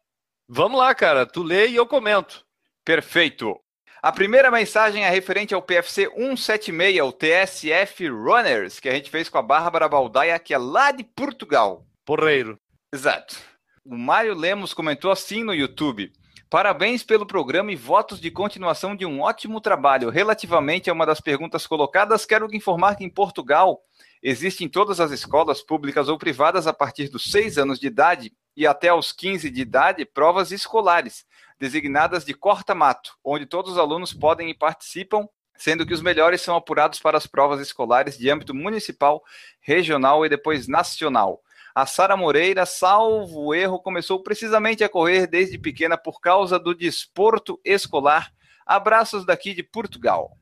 Vamos 0.48 0.78
lá, 0.78 0.94
cara. 0.94 1.26
Tu 1.26 1.42
lê 1.42 1.68
e 1.68 1.76
eu 1.76 1.86
comento. 1.86 2.42
Perfeito. 2.82 3.60
A 4.00 4.10
primeira 4.10 4.50
mensagem 4.50 5.04
é 5.04 5.10
referente 5.10 5.52
ao 5.52 5.60
PFC 5.60 6.08
176, 6.16 7.02
o 7.02 7.12
TSF 7.12 8.08
Runners, 8.08 8.80
que 8.80 8.88
a 8.88 8.94
gente 8.94 9.10
fez 9.10 9.28
com 9.28 9.36
a 9.36 9.42
Bárbara 9.42 9.86
Baldaia, 9.86 10.38
que 10.38 10.54
é 10.54 10.58
lá 10.58 10.92
de 10.92 11.04
Portugal. 11.04 11.84
Porreiro. 12.06 12.58
Exato. 12.90 13.49
O 13.82 13.96
Mário 13.96 14.34
Lemos 14.34 14.74
comentou 14.74 15.10
assim 15.10 15.42
no 15.42 15.54
YouTube. 15.54 16.12
Parabéns 16.50 17.02
pelo 17.02 17.24
programa 17.24 17.72
e 17.72 17.76
votos 17.76 18.20
de 18.20 18.30
continuação 18.30 18.94
de 18.94 19.06
um 19.06 19.22
ótimo 19.22 19.58
trabalho. 19.58 20.10
Relativamente 20.10 20.90
a 20.90 20.92
uma 20.92 21.06
das 21.06 21.18
perguntas 21.18 21.66
colocadas, 21.66 22.26
quero 22.26 22.54
informar 22.54 22.96
que 22.96 23.04
em 23.04 23.08
Portugal 23.08 23.80
existe 24.22 24.62
em 24.62 24.68
todas 24.68 25.00
as 25.00 25.10
escolas 25.12 25.62
públicas 25.62 26.10
ou 26.10 26.18
privadas 26.18 26.66
a 26.66 26.74
partir 26.74 27.08
dos 27.08 27.30
6 27.30 27.56
anos 27.56 27.80
de 27.80 27.86
idade 27.86 28.32
e 28.54 28.66
até 28.66 28.88
aos 28.88 29.12
15 29.12 29.48
de 29.48 29.62
idade 29.62 30.04
provas 30.04 30.52
escolares, 30.52 31.24
designadas 31.58 32.22
de 32.22 32.34
corta-mato, 32.34 33.16
onde 33.24 33.46
todos 33.46 33.72
os 33.72 33.78
alunos 33.78 34.12
podem 34.12 34.50
e 34.50 34.54
participam, 34.54 35.26
sendo 35.56 35.86
que 35.86 35.94
os 35.94 36.02
melhores 36.02 36.42
são 36.42 36.54
apurados 36.54 37.00
para 37.00 37.16
as 37.16 37.26
provas 37.26 37.60
escolares 37.60 38.18
de 38.18 38.28
âmbito 38.28 38.54
municipal, 38.54 39.22
regional 39.58 40.26
e 40.26 40.28
depois 40.28 40.68
nacional. 40.68 41.42
A 41.74 41.86
Sara 41.86 42.16
Moreira, 42.16 42.66
salvo 42.66 43.54
erro, 43.54 43.80
começou 43.80 44.22
precisamente 44.22 44.82
a 44.82 44.88
correr 44.88 45.26
desde 45.26 45.58
pequena 45.58 45.96
por 45.96 46.20
causa 46.20 46.58
do 46.58 46.74
desporto 46.74 47.60
escolar. 47.64 48.32
Abraços 48.66 49.24
daqui 49.24 49.54
de 49.54 49.62
Portugal. 49.62 50.36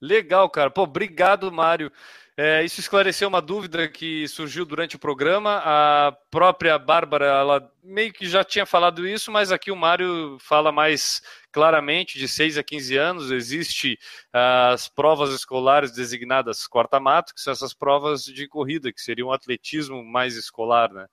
Legal, 0.00 0.48
cara. 0.50 0.70
Pô, 0.70 0.82
obrigado, 0.82 1.50
Mário. 1.50 1.90
É, 2.38 2.62
isso 2.62 2.80
esclareceu 2.80 3.28
uma 3.28 3.40
dúvida 3.40 3.88
que 3.88 4.28
surgiu 4.28 4.66
durante 4.66 4.94
o 4.94 4.98
programa. 4.98 5.62
A 5.64 6.12
própria 6.30 6.78
Bárbara, 6.78 7.24
ela 7.24 7.72
meio 7.82 8.12
que 8.12 8.28
já 8.28 8.44
tinha 8.44 8.66
falado 8.66 9.08
isso, 9.08 9.32
mas 9.32 9.50
aqui 9.50 9.70
o 9.70 9.76
Mário 9.76 10.36
fala 10.38 10.70
mais 10.70 11.22
claramente, 11.50 12.18
de 12.18 12.28
6 12.28 12.58
a 12.58 12.62
15 12.62 12.96
anos, 12.98 13.30
existe 13.30 13.98
as 14.30 14.86
provas 14.86 15.32
escolares 15.32 15.92
designadas 15.92 16.68
quarta-mato, 16.68 17.34
que 17.34 17.40
são 17.40 17.54
essas 17.54 17.72
provas 17.72 18.24
de 18.24 18.46
corrida, 18.46 18.92
que 18.92 19.00
seriam 19.00 19.28
um 19.28 19.32
atletismo 19.32 20.04
mais 20.04 20.36
escolar, 20.36 20.92
né? 20.92 21.06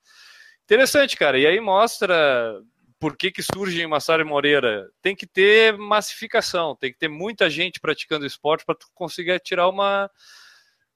Interessante, 0.65 1.15
cara. 1.15 1.39
E 1.39 1.47
aí 1.47 1.59
mostra 1.61 2.61
por 2.99 3.15
que, 3.15 3.31
que 3.31 3.43
surge 3.43 3.81
em 3.81 3.87
Massaro 3.87 4.25
Moreira? 4.25 4.89
Tem 5.01 5.15
que 5.15 5.27
ter 5.27 5.77
massificação, 5.77 6.75
tem 6.75 6.91
que 6.91 6.97
ter 6.99 7.07
muita 7.07 7.49
gente 7.49 7.79
praticando 7.79 8.25
esporte 8.25 8.65
para 8.65 8.75
conseguir 8.93 9.39
tirar 9.39 9.69
uma, 9.69 10.09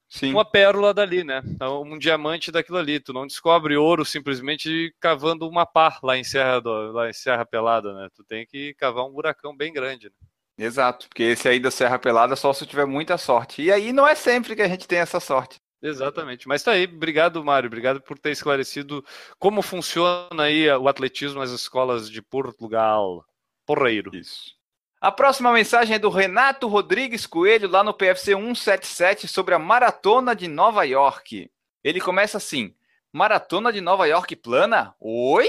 Sim. 0.10 0.32
uma 0.32 0.46
pérola 0.46 0.94
dali, 0.94 1.24
né? 1.24 1.42
Então, 1.46 1.82
um 1.82 1.98
diamante 1.98 2.52
daquilo 2.52 2.78
ali. 2.78 3.00
Tu 3.00 3.12
não 3.12 3.28
descobre 3.28 3.76
ouro 3.76 4.06
simplesmente 4.06 4.94
cavando 5.00 5.48
uma 5.48 5.66
pá 5.66 6.00
lá 6.02 6.18
em 6.18 6.24
Serra, 6.24 6.62
do, 6.62 6.92
lá 6.92 7.10
em 7.10 7.14
Serra 7.14 7.46
Pelada, 7.46 7.94
né? 7.94 8.08
Tu 8.16 8.24
tem 8.24 8.46
que 8.46 8.74
cavar 8.76 9.06
um 9.06 9.12
buracão 9.12 9.56
bem 9.56 9.74
grande. 9.74 10.08
Né? 10.08 10.66
Exato, 10.66 11.08
porque 11.08 11.24
esse 11.24 11.48
aí 11.48 11.60
da 11.60 11.70
Serra 11.70 12.00
Pelada 12.00 12.36
só 12.36 12.52
se 12.54 12.66
tiver 12.66 12.86
muita 12.86 13.18
sorte. 13.18 13.62
E 13.62 13.72
aí 13.72 13.94
não 13.94 14.08
é 14.08 14.16
sempre 14.16 14.56
que 14.56 14.62
a 14.62 14.68
gente 14.68 14.88
tem 14.88 15.00
essa 15.00 15.20
sorte. 15.20 15.58
Exatamente. 15.82 16.48
Mas 16.48 16.64
tá 16.64 16.72
aí, 16.72 16.86
obrigado, 16.86 17.44
Mário. 17.44 17.68
Obrigado 17.68 18.02
por 18.02 18.18
ter 18.18 18.32
esclarecido 18.32 19.06
como 19.38 19.62
funciona 19.62 20.44
aí 20.44 20.68
o 20.70 20.88
atletismo 20.88 21.40
nas 21.40 21.52
escolas 21.52 22.10
de 22.10 22.22
Portugal. 22.22 23.24
Porreiro. 23.66 24.16
Isso. 24.16 24.57
A 25.00 25.12
próxima 25.12 25.54
mensagem 25.54 25.96
é 25.96 26.00
do 26.00 26.10
Renato 26.10 26.68
Rodrigues 26.68 27.28
Coelho, 27.28 27.70
lá 27.70 27.84
no 27.84 27.94
PFC 27.94 28.34
177, 28.34 29.28
sobre 29.28 29.54
a 29.54 29.60
Maratona 29.60 30.36
de 30.36 30.48
Nova 30.48 30.84
York. 30.86 31.52
Ele 31.84 32.02
começa 32.02 32.38
assim: 32.38 32.74
Maratona 33.14 33.72
de 33.72 33.80
Nova 33.80 34.08
York 34.08 34.36
plana? 34.38 34.96
Oi? 35.00 35.48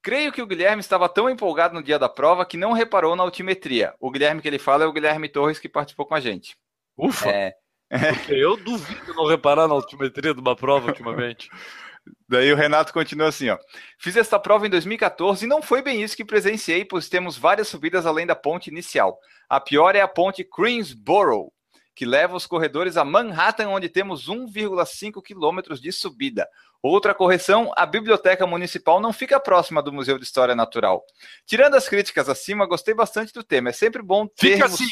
Creio 0.00 0.30
que 0.30 0.40
o 0.40 0.46
Guilherme 0.46 0.78
estava 0.78 1.08
tão 1.08 1.28
empolgado 1.28 1.74
no 1.74 1.82
dia 1.82 1.98
da 1.98 2.08
prova 2.08 2.46
que 2.46 2.56
não 2.56 2.72
reparou 2.72 3.16
na 3.16 3.24
altimetria. 3.24 3.92
O 3.98 4.08
Guilherme 4.08 4.40
que 4.40 4.46
ele 4.46 4.58
fala 4.58 4.84
é 4.84 4.86
o 4.86 4.92
Guilherme 4.92 5.28
Torres 5.28 5.58
que 5.58 5.68
participou 5.68 6.06
com 6.06 6.14
a 6.14 6.20
gente. 6.20 6.56
Ufa! 6.96 7.28
É... 7.28 7.56
Eu 8.28 8.56
duvido 8.56 9.14
não 9.14 9.26
reparar 9.26 9.66
na 9.66 9.74
altimetria 9.74 10.32
de 10.32 10.40
uma 10.40 10.54
prova 10.54 10.88
ultimamente. 10.88 11.48
Daí 12.28 12.52
o 12.52 12.56
Renato 12.56 12.92
continua 12.92 13.28
assim, 13.28 13.48
ó. 13.48 13.58
Fiz 13.98 14.16
esta 14.16 14.38
prova 14.38 14.66
em 14.66 14.70
2014 14.70 15.44
e 15.44 15.48
não 15.48 15.62
foi 15.62 15.82
bem 15.82 16.02
isso 16.02 16.16
que 16.16 16.24
presenciei, 16.24 16.84
pois 16.84 17.08
temos 17.08 17.36
várias 17.36 17.68
subidas 17.68 18.06
além 18.06 18.26
da 18.26 18.34
ponte 18.34 18.68
inicial. 18.68 19.18
A 19.48 19.60
pior 19.60 19.94
é 19.94 20.00
a 20.00 20.08
ponte 20.08 20.48
Greensboro, 20.56 21.52
que 21.94 22.04
leva 22.04 22.36
os 22.36 22.46
corredores 22.46 22.96
a 22.96 23.04
Manhattan, 23.04 23.68
onde 23.68 23.88
temos 23.88 24.28
1,5 24.28 25.22
quilômetros 25.22 25.80
de 25.80 25.92
subida. 25.92 26.48
Outra 26.82 27.14
correção, 27.14 27.72
a 27.76 27.86
biblioteca 27.86 28.46
municipal 28.46 29.00
não 29.00 29.12
fica 29.12 29.40
próxima 29.40 29.82
do 29.82 29.92
Museu 29.92 30.18
de 30.18 30.24
História 30.24 30.54
Natural. 30.54 31.04
Tirando 31.46 31.74
as 31.74 31.88
críticas 31.88 32.28
acima, 32.28 32.66
gostei 32.66 32.94
bastante 32.94 33.32
do 33.32 33.42
tema. 33.42 33.70
É 33.70 33.72
sempre 33.72 34.02
bom 34.02 34.26
ter. 34.26 34.52
Fica 34.52 34.66
assim! 34.66 34.88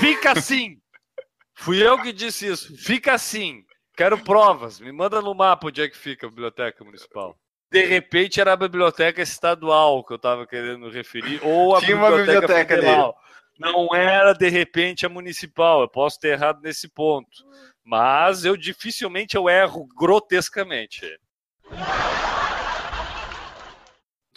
Fica 0.00 0.32
assim! 0.32 0.80
Fui 1.54 1.82
eu 1.84 2.00
que 2.00 2.12
disse 2.12 2.46
isso. 2.46 2.76
Fica 2.76 3.14
assim! 3.14 3.64
Quero 3.98 4.16
provas. 4.16 4.78
Me 4.78 4.92
manda 4.92 5.20
no 5.20 5.34
mapa 5.34 5.66
onde 5.66 5.82
é 5.82 5.88
que 5.88 5.96
fica 5.96 6.28
a 6.28 6.30
biblioteca 6.30 6.84
municipal. 6.84 7.36
De 7.68 7.84
repente 7.84 8.40
era 8.40 8.52
a 8.52 8.56
biblioteca 8.56 9.20
estadual 9.20 10.04
que 10.04 10.12
eu 10.12 10.16
estava 10.16 10.46
querendo 10.46 10.88
referir, 10.88 11.40
ou 11.42 11.74
a 11.74 11.80
Tinha 11.80 11.96
biblioteca, 11.96 12.40
biblioteca 12.40 12.76
federal. 12.76 13.12
Dele. 13.12 13.72
Não 13.74 13.92
era 13.92 14.32
de 14.34 14.48
repente 14.48 15.04
a 15.04 15.08
municipal. 15.08 15.80
Eu 15.80 15.88
posso 15.88 16.20
ter 16.20 16.28
errado 16.28 16.60
nesse 16.62 16.88
ponto, 16.88 17.28
mas 17.84 18.44
eu 18.44 18.56
dificilmente 18.56 19.36
eu 19.36 19.48
erro 19.48 19.88
grotescamente. 19.98 21.18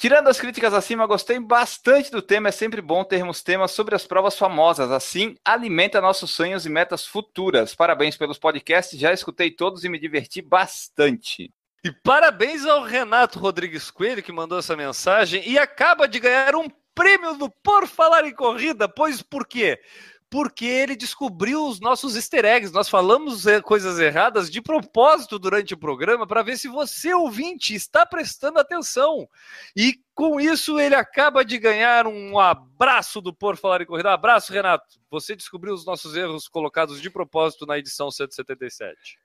Tirando 0.01 0.29
as 0.29 0.39
críticas 0.39 0.73
acima, 0.73 1.05
gostei 1.05 1.37
bastante 1.39 2.09
do 2.09 2.23
tema. 2.23 2.49
É 2.49 2.51
sempre 2.51 2.81
bom 2.81 3.03
termos 3.03 3.43
temas 3.43 3.69
sobre 3.69 3.93
as 3.93 4.03
provas 4.03 4.35
famosas. 4.35 4.89
Assim, 4.89 5.35
alimenta 5.45 6.01
nossos 6.01 6.31
sonhos 6.31 6.65
e 6.65 6.69
metas 6.69 7.05
futuras. 7.05 7.75
Parabéns 7.75 8.17
pelos 8.17 8.39
podcasts. 8.39 8.99
Já 8.99 9.13
escutei 9.13 9.51
todos 9.51 9.83
e 9.83 9.89
me 9.89 9.99
diverti 9.99 10.41
bastante. 10.41 11.53
E 11.83 11.91
parabéns 11.91 12.65
ao 12.65 12.81
Renato 12.81 13.37
Rodrigues 13.37 13.91
Coelho 13.91 14.23
que 14.23 14.31
mandou 14.31 14.57
essa 14.57 14.75
mensagem 14.75 15.47
e 15.47 15.59
acaba 15.59 16.07
de 16.07 16.19
ganhar 16.19 16.55
um 16.55 16.67
prêmio 16.95 17.35
do 17.35 17.47
Por 17.47 17.85
Falar 17.85 18.25
em 18.25 18.33
Corrida. 18.33 18.89
Pois 18.89 19.21
por 19.21 19.45
quê? 19.45 19.79
Porque 20.31 20.65
ele 20.65 20.95
descobriu 20.95 21.67
os 21.67 21.81
nossos 21.81 22.15
easter 22.15 22.45
eggs. 22.45 22.73
Nós 22.73 22.87
falamos 22.87 23.43
coisas 23.65 23.99
erradas 23.99 24.49
de 24.49 24.61
propósito 24.61 25.37
durante 25.37 25.73
o 25.73 25.77
programa 25.77 26.25
para 26.25 26.41
ver 26.41 26.57
se 26.57 26.69
você, 26.69 27.13
ouvinte, 27.13 27.75
está 27.75 28.05
prestando 28.05 28.57
atenção. 28.57 29.27
E 29.75 29.99
com 30.15 30.39
isso 30.39 30.79
ele 30.79 30.95
acaba 30.95 31.43
de 31.43 31.57
ganhar 31.57 32.07
um 32.07 32.39
abraço 32.39 33.19
do 33.19 33.33
Por 33.33 33.57
Falar 33.57 33.81
em 33.81 33.85
Corrida. 33.85 34.13
Abraço, 34.13 34.53
Renato. 34.53 35.01
Você 35.09 35.35
descobriu 35.35 35.73
os 35.73 35.85
nossos 35.85 36.15
erros 36.15 36.47
colocados 36.47 37.01
de 37.01 37.09
propósito 37.09 37.65
na 37.65 37.77
edição 37.77 38.09
177. 38.09 39.19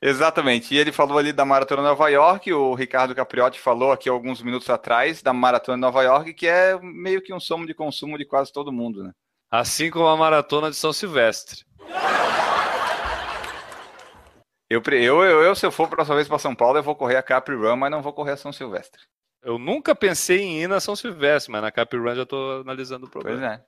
Exatamente. 0.00 0.76
E 0.76 0.78
ele 0.78 0.92
falou 0.92 1.18
ali 1.18 1.32
da 1.32 1.44
Maratona 1.44 1.82
Nova 1.82 2.08
York, 2.08 2.52
o 2.52 2.74
Ricardo 2.74 3.16
Capriotti 3.16 3.58
falou 3.58 3.90
aqui 3.90 4.08
alguns 4.08 4.40
minutos 4.40 4.70
atrás 4.70 5.22
da 5.22 5.32
Maratona 5.32 5.76
Nova 5.76 6.02
York, 6.04 6.34
que 6.34 6.46
é 6.46 6.78
meio 6.80 7.20
que 7.20 7.34
um 7.34 7.40
somo 7.40 7.66
de 7.66 7.74
consumo 7.74 8.16
de 8.16 8.24
quase 8.24 8.52
todo 8.52 8.72
mundo, 8.72 9.02
né? 9.02 9.12
Assim 9.52 9.90
como 9.90 10.06
a 10.06 10.16
maratona 10.16 10.70
de 10.70 10.76
São 10.76 10.94
Silvestre. 10.94 11.62
Eu, 14.70 14.82
eu, 14.92 15.22
eu, 15.22 15.54
se 15.54 15.66
eu 15.66 15.70
for 15.70 15.90
próxima 15.90 16.16
vez 16.16 16.26
para 16.26 16.38
São 16.38 16.54
Paulo, 16.54 16.78
eu 16.78 16.82
vou 16.82 16.96
correr 16.96 17.16
a 17.16 17.22
Capri 17.22 17.54
Run, 17.54 17.76
mas 17.76 17.90
não 17.90 18.00
vou 18.00 18.14
correr 18.14 18.30
a 18.30 18.36
São 18.38 18.50
Silvestre. 18.50 19.02
Eu 19.42 19.58
nunca 19.58 19.94
pensei 19.94 20.40
em 20.40 20.62
ir 20.62 20.68
na 20.68 20.80
São 20.80 20.96
Silvestre, 20.96 21.52
mas 21.52 21.60
na 21.60 21.70
Capri 21.70 21.98
Run 21.98 22.14
já 22.14 22.22
estou 22.22 22.62
analisando 22.62 23.04
o 23.04 23.10
problema. 23.10 23.38
Pois 23.38 23.52
é. 23.52 23.62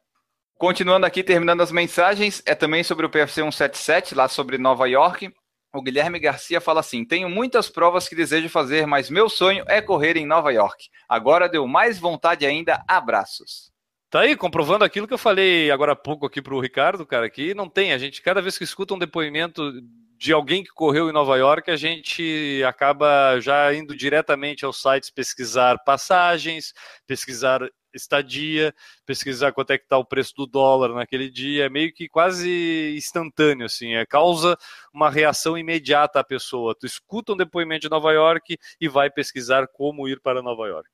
Continuando 0.57 1.05
aqui, 1.05 1.23
terminando 1.23 1.61
as 1.61 1.71
mensagens, 1.71 2.43
é 2.47 2.55
também 2.55 2.83
sobre 2.83 3.05
o 3.05 3.11
PFC 3.11 3.43
177, 3.43 4.15
lá 4.15 4.27
sobre 4.27 4.57
Nova 4.57 4.89
York. 4.89 5.31
O 5.75 5.83
Guilherme 5.83 6.19
Garcia 6.19 6.63
fala 6.63 6.81
assim: 6.81 7.05
Tenho 7.05 7.29
muitas 7.29 7.69
provas 7.69 8.09
que 8.09 8.17
desejo 8.17 8.49
fazer, 8.49 8.87
mas 8.87 9.11
meu 9.11 9.29
sonho 9.29 9.63
é 9.69 9.83
correr 9.83 10.17
em 10.17 10.25
Nova 10.25 10.51
York. 10.51 10.89
Agora 11.07 11.47
deu 11.47 11.67
mais 11.69 11.99
vontade 11.99 12.47
ainda. 12.47 12.83
Abraços. 12.89 13.74
Tá 14.15 14.21
aí, 14.21 14.37
comprovando 14.37 14.85
aquilo 14.85 15.09
que 15.09 15.13
eu 15.13 15.19
falei 15.19 15.73
agora 15.73 15.91
há 15.91 15.97
pouco 15.97 16.25
aqui 16.25 16.41
para 16.41 16.55
o 16.55 16.61
Ricardo, 16.61 17.05
cara, 17.05 17.29
que 17.29 17.53
não 17.53 17.69
tem. 17.69 17.93
A 17.93 17.99
gente, 17.99 18.23
cada 18.23 18.41
vez 18.41 18.57
que 18.57 18.63
escuta 18.63 18.95
um 18.95 18.99
depoimento 18.99 19.73
de 20.17 20.33
alguém 20.33 20.63
que 20.63 20.71
correu 20.71 21.11
em 21.11 21.13
Nova 21.13 21.37
York, 21.37 21.69
a 21.69 21.75
gente 21.75 22.63
acaba 22.65 23.41
já 23.41 23.75
indo 23.75 23.93
diretamente 23.97 24.65
aos 24.65 24.81
sites 24.81 25.11
pesquisar 25.11 25.83
passagens, 25.85 26.73
pesquisar 27.09 27.69
estadia, 27.93 28.73
pesquisar 29.05 29.51
quanto 29.51 29.73
é 29.73 29.79
que 29.79 29.83
está 29.83 29.99
o 29.99 30.05
preço 30.05 30.33
do 30.37 30.47
dólar 30.47 30.95
naquele 30.95 31.29
dia, 31.29 31.65
é 31.65 31.69
meio 31.69 31.93
que 31.93 32.09
quase 32.09 32.95
instantâneo, 32.97 33.67
assim, 33.67 33.97
é, 33.97 34.07
causa 34.07 34.57
uma 34.93 35.11
reação 35.11 35.59
imediata 35.59 36.21
à 36.21 36.25
pessoa. 36.25 36.73
Tu 36.79 36.87
escuta 36.87 37.33
um 37.33 37.37
depoimento 37.37 37.81
de 37.81 37.91
Nova 37.91 38.13
York 38.13 38.57
e 38.81 38.87
vai 38.87 39.11
pesquisar 39.11 39.67
como 39.67 40.07
ir 40.07 40.21
para 40.21 40.41
Nova 40.41 40.69
York. 40.69 40.89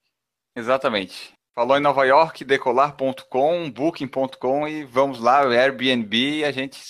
Exatamente. 0.57 1.39
Falou 1.53 1.77
em 1.77 1.81
Nova 1.81 2.05
York, 2.05 2.45
decolar.com, 2.45 3.71
booking.com 3.71 4.69
e 4.69 4.85
vamos 4.85 5.19
lá, 5.19 5.41
Airbnb, 5.41 6.45
a 6.45 6.53
gente 6.53 6.81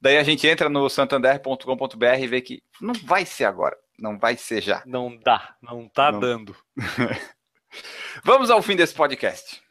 daí 0.00 0.18
a 0.18 0.24
gente 0.24 0.48
entra 0.48 0.68
no 0.68 0.88
santander.com.br 0.90 2.18
e 2.18 2.26
vê 2.26 2.40
que 2.40 2.60
não 2.80 2.92
vai 2.92 3.24
ser 3.24 3.44
agora, 3.44 3.76
não 3.98 4.18
vai 4.18 4.36
ser 4.36 4.60
já. 4.62 4.82
Não 4.84 5.16
dá, 5.16 5.54
não 5.62 5.88
tá 5.88 6.10
não. 6.10 6.18
dando. 6.18 6.56
vamos 8.24 8.50
ao 8.50 8.60
fim 8.60 8.74
desse 8.74 8.94
podcast. 8.94 9.62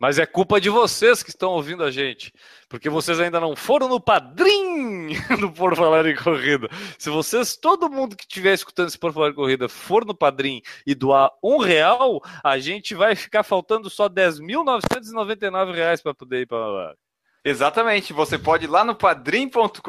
Mas 0.00 0.18
é 0.18 0.26
culpa 0.26 0.60
de 0.60 0.70
vocês 0.70 1.22
que 1.22 1.30
estão 1.30 1.50
ouvindo 1.50 1.84
a 1.84 1.90
gente, 1.90 2.32
porque 2.68 2.90
vocês 2.90 3.18
ainda 3.18 3.40
não 3.40 3.56
foram 3.56 3.88
no 3.88 4.00
padrinho 4.00 5.16
do 5.40 5.50
Por 5.50 5.74
Falar 5.74 6.06
em 6.06 6.14
Corrida. 6.14 6.68
Se 6.98 7.08
vocês, 7.08 7.56
todo 7.56 7.88
mundo 7.88 8.16
que 8.16 8.24
estiver 8.24 8.52
escutando 8.52 8.88
esse 8.88 8.98
Por 8.98 9.12
Falar 9.12 9.30
em 9.30 9.34
Corrida, 9.34 9.68
for 9.68 10.04
no 10.04 10.14
padrinho 10.14 10.62
e 10.86 10.94
doar 10.94 11.30
um 11.42 11.58
real, 11.58 12.20
a 12.44 12.58
gente 12.58 12.94
vai 12.94 13.16
ficar 13.16 13.42
faltando 13.42 13.88
só 13.88 14.08
10.999 14.08 15.74
reais 15.74 16.02
para 16.02 16.14
poder 16.14 16.42
ir 16.42 16.46
para 16.46 16.66
lá. 16.66 16.94
Exatamente, 17.44 18.12
você 18.12 18.36
pode 18.36 18.64
ir 18.64 18.68
lá 18.68 18.84
no 18.84 18.94
padrim.com.br 18.94 19.80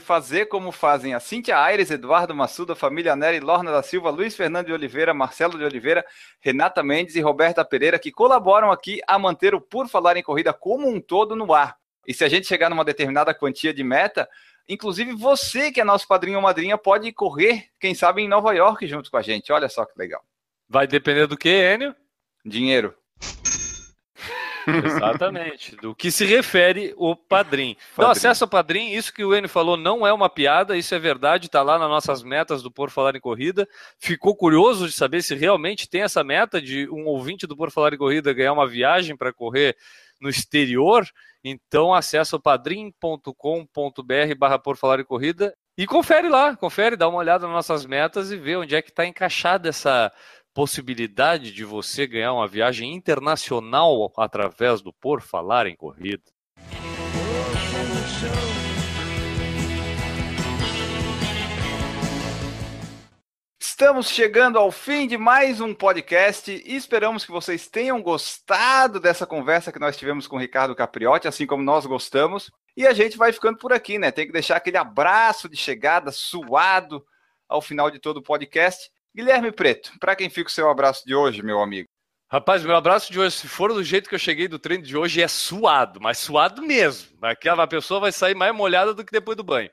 fazer 0.00 0.46
como 0.46 0.72
fazem 0.72 1.14
a 1.14 1.20
Cíntia 1.20 1.56
Aires, 1.56 1.90
Eduardo 1.90 2.34
Massuda, 2.34 2.74
família 2.74 3.14
Nery, 3.14 3.38
Lorna 3.38 3.70
da 3.70 3.82
Silva, 3.82 4.10
Luiz 4.10 4.34
Fernando 4.34 4.66
de 4.66 4.72
Oliveira, 4.72 5.14
Marcelo 5.14 5.56
de 5.56 5.64
Oliveira, 5.64 6.04
Renata 6.40 6.82
Mendes 6.82 7.14
e 7.14 7.20
Roberta 7.20 7.64
Pereira, 7.64 7.98
que 7.98 8.10
colaboram 8.10 8.72
aqui 8.72 9.00
a 9.06 9.18
manter 9.18 9.54
o 9.54 9.60
Por 9.60 9.88
Falar 9.88 10.16
em 10.16 10.22
Corrida 10.22 10.52
como 10.52 10.88
um 10.88 11.00
todo 11.00 11.36
no 11.36 11.52
ar. 11.52 11.79
E 12.06 12.14
se 12.14 12.24
a 12.24 12.28
gente 12.28 12.46
chegar 12.46 12.70
numa 12.70 12.84
determinada 12.84 13.34
quantia 13.34 13.72
de 13.72 13.84
meta, 13.84 14.28
inclusive 14.68 15.12
você 15.12 15.70
que 15.70 15.80
é 15.80 15.84
nosso 15.84 16.06
padrinho 16.06 16.36
ou 16.36 16.42
madrinha 16.42 16.78
pode 16.78 17.12
correr, 17.12 17.66
quem 17.78 17.94
sabe, 17.94 18.22
em 18.22 18.28
Nova 18.28 18.52
York 18.54 18.86
junto 18.86 19.10
com 19.10 19.16
a 19.16 19.22
gente. 19.22 19.52
Olha 19.52 19.68
só 19.68 19.84
que 19.84 19.92
legal. 19.96 20.22
Vai 20.68 20.86
depender 20.86 21.26
do 21.26 21.36
que, 21.36 21.48
Enio? 21.48 21.94
Dinheiro. 22.44 22.94
Exatamente. 24.66 25.76
Do 25.76 25.94
que 25.94 26.10
se 26.10 26.24
refere 26.24 26.94
o 26.96 27.14
padrinho. 27.16 27.76
Então, 27.92 28.10
acesso 28.10 28.44
ao 28.44 28.50
padrinho, 28.50 28.96
isso 28.96 29.12
que 29.12 29.24
o 29.24 29.34
Enio 29.34 29.48
falou 29.48 29.76
não 29.76 30.06
é 30.06 30.12
uma 30.12 30.28
piada, 30.28 30.76
isso 30.76 30.94
é 30.94 30.98
verdade, 30.98 31.46
está 31.46 31.62
lá 31.62 31.78
nas 31.78 31.88
nossas 31.88 32.22
metas 32.22 32.62
do 32.62 32.70
Por 32.70 32.90
Falar 32.90 33.16
em 33.16 33.20
Corrida. 33.20 33.68
Ficou 33.98 34.36
curioso 34.36 34.86
de 34.86 34.92
saber 34.92 35.22
se 35.22 35.34
realmente 35.34 35.88
tem 35.88 36.02
essa 36.02 36.22
meta 36.24 36.60
de 36.60 36.88
um 36.90 37.06
ouvinte 37.06 37.46
do 37.46 37.56
Por 37.56 37.70
Falar 37.70 37.94
em 37.94 37.98
Corrida 37.98 38.32
ganhar 38.32 38.52
uma 38.52 38.66
viagem 38.66 39.16
para 39.16 39.32
correr 39.32 39.76
no 40.20 40.28
exterior. 40.28 41.06
Então, 41.42 41.94
acessa 41.94 42.36
o 42.36 42.40
padrim.com.br 42.40 43.34
barra 44.36 44.58
Por 44.58 44.76
Falar 44.76 45.00
em 45.00 45.04
Corrida 45.04 45.54
e 45.80 45.86
confere 45.86 46.28
lá, 46.28 46.54
confere, 46.54 46.94
dá 46.94 47.08
uma 47.08 47.18
olhada 47.18 47.46
nas 47.46 47.54
nossas 47.54 47.86
metas 47.86 48.30
e 48.30 48.36
vê 48.36 48.54
onde 48.54 48.74
é 48.74 48.82
que 48.82 48.90
está 48.90 49.06
encaixada 49.06 49.70
essa 49.70 50.12
possibilidade 50.52 51.52
de 51.52 51.64
você 51.64 52.06
ganhar 52.06 52.32
uma 52.32 52.48
viagem 52.48 52.92
internacional 52.94 54.12
através 54.16 54.82
do 54.82 54.92
Por 54.92 55.20
Falar 55.20 55.66
em 55.66 55.76
Corrida. 55.76 56.24
Estamos 63.58 64.10
chegando 64.10 64.58
ao 64.58 64.70
fim 64.70 65.06
de 65.06 65.16
mais 65.16 65.58
um 65.58 65.72
podcast 65.72 66.50
e 66.50 66.76
esperamos 66.76 67.24
que 67.24 67.32
vocês 67.32 67.66
tenham 67.66 68.02
gostado 68.02 69.00
dessa 69.00 69.26
conversa 69.26 69.72
que 69.72 69.78
nós 69.78 69.96
tivemos 69.96 70.26
com 70.26 70.36
o 70.36 70.38
Ricardo 70.38 70.76
Capriotti, 70.76 71.26
assim 71.26 71.46
como 71.46 71.62
nós 71.62 71.86
gostamos. 71.86 72.50
E 72.76 72.86
a 72.86 72.92
gente 72.92 73.16
vai 73.16 73.32
ficando 73.32 73.56
por 73.56 73.72
aqui, 73.72 73.98
né? 73.98 74.10
Tem 74.10 74.26
que 74.26 74.32
deixar 74.32 74.56
aquele 74.56 74.76
abraço 74.76 75.48
de 75.48 75.56
chegada 75.56 76.12
suado 76.12 77.02
ao 77.48 77.62
final 77.62 77.90
de 77.90 77.98
todo 77.98 78.18
o 78.18 78.22
podcast. 78.22 78.90
Guilherme 79.14 79.50
Preto, 79.50 79.92
para 79.98 80.14
quem 80.14 80.30
fica 80.30 80.48
o 80.48 80.52
seu 80.52 80.70
abraço 80.70 81.04
de 81.04 81.14
hoje, 81.14 81.42
meu 81.42 81.60
amigo? 81.60 81.88
Rapaz, 82.30 82.62
meu 82.62 82.76
abraço 82.76 83.10
de 83.10 83.18
hoje, 83.18 83.36
se 83.36 83.48
for 83.48 83.72
do 83.72 83.82
jeito 83.82 84.08
que 84.08 84.14
eu 84.14 84.18
cheguei 84.20 84.46
do 84.46 84.58
treino 84.58 84.84
de 84.84 84.96
hoje, 84.96 85.20
é 85.20 85.26
suado, 85.26 86.00
mas 86.00 86.18
suado 86.18 86.62
mesmo. 86.62 87.18
Aquela 87.20 87.66
pessoa 87.66 87.98
vai 87.98 88.12
sair 88.12 88.36
mais 88.36 88.54
molhada 88.54 88.94
do 88.94 89.04
que 89.04 89.10
depois 89.10 89.36
do 89.36 89.42
banho. 89.42 89.68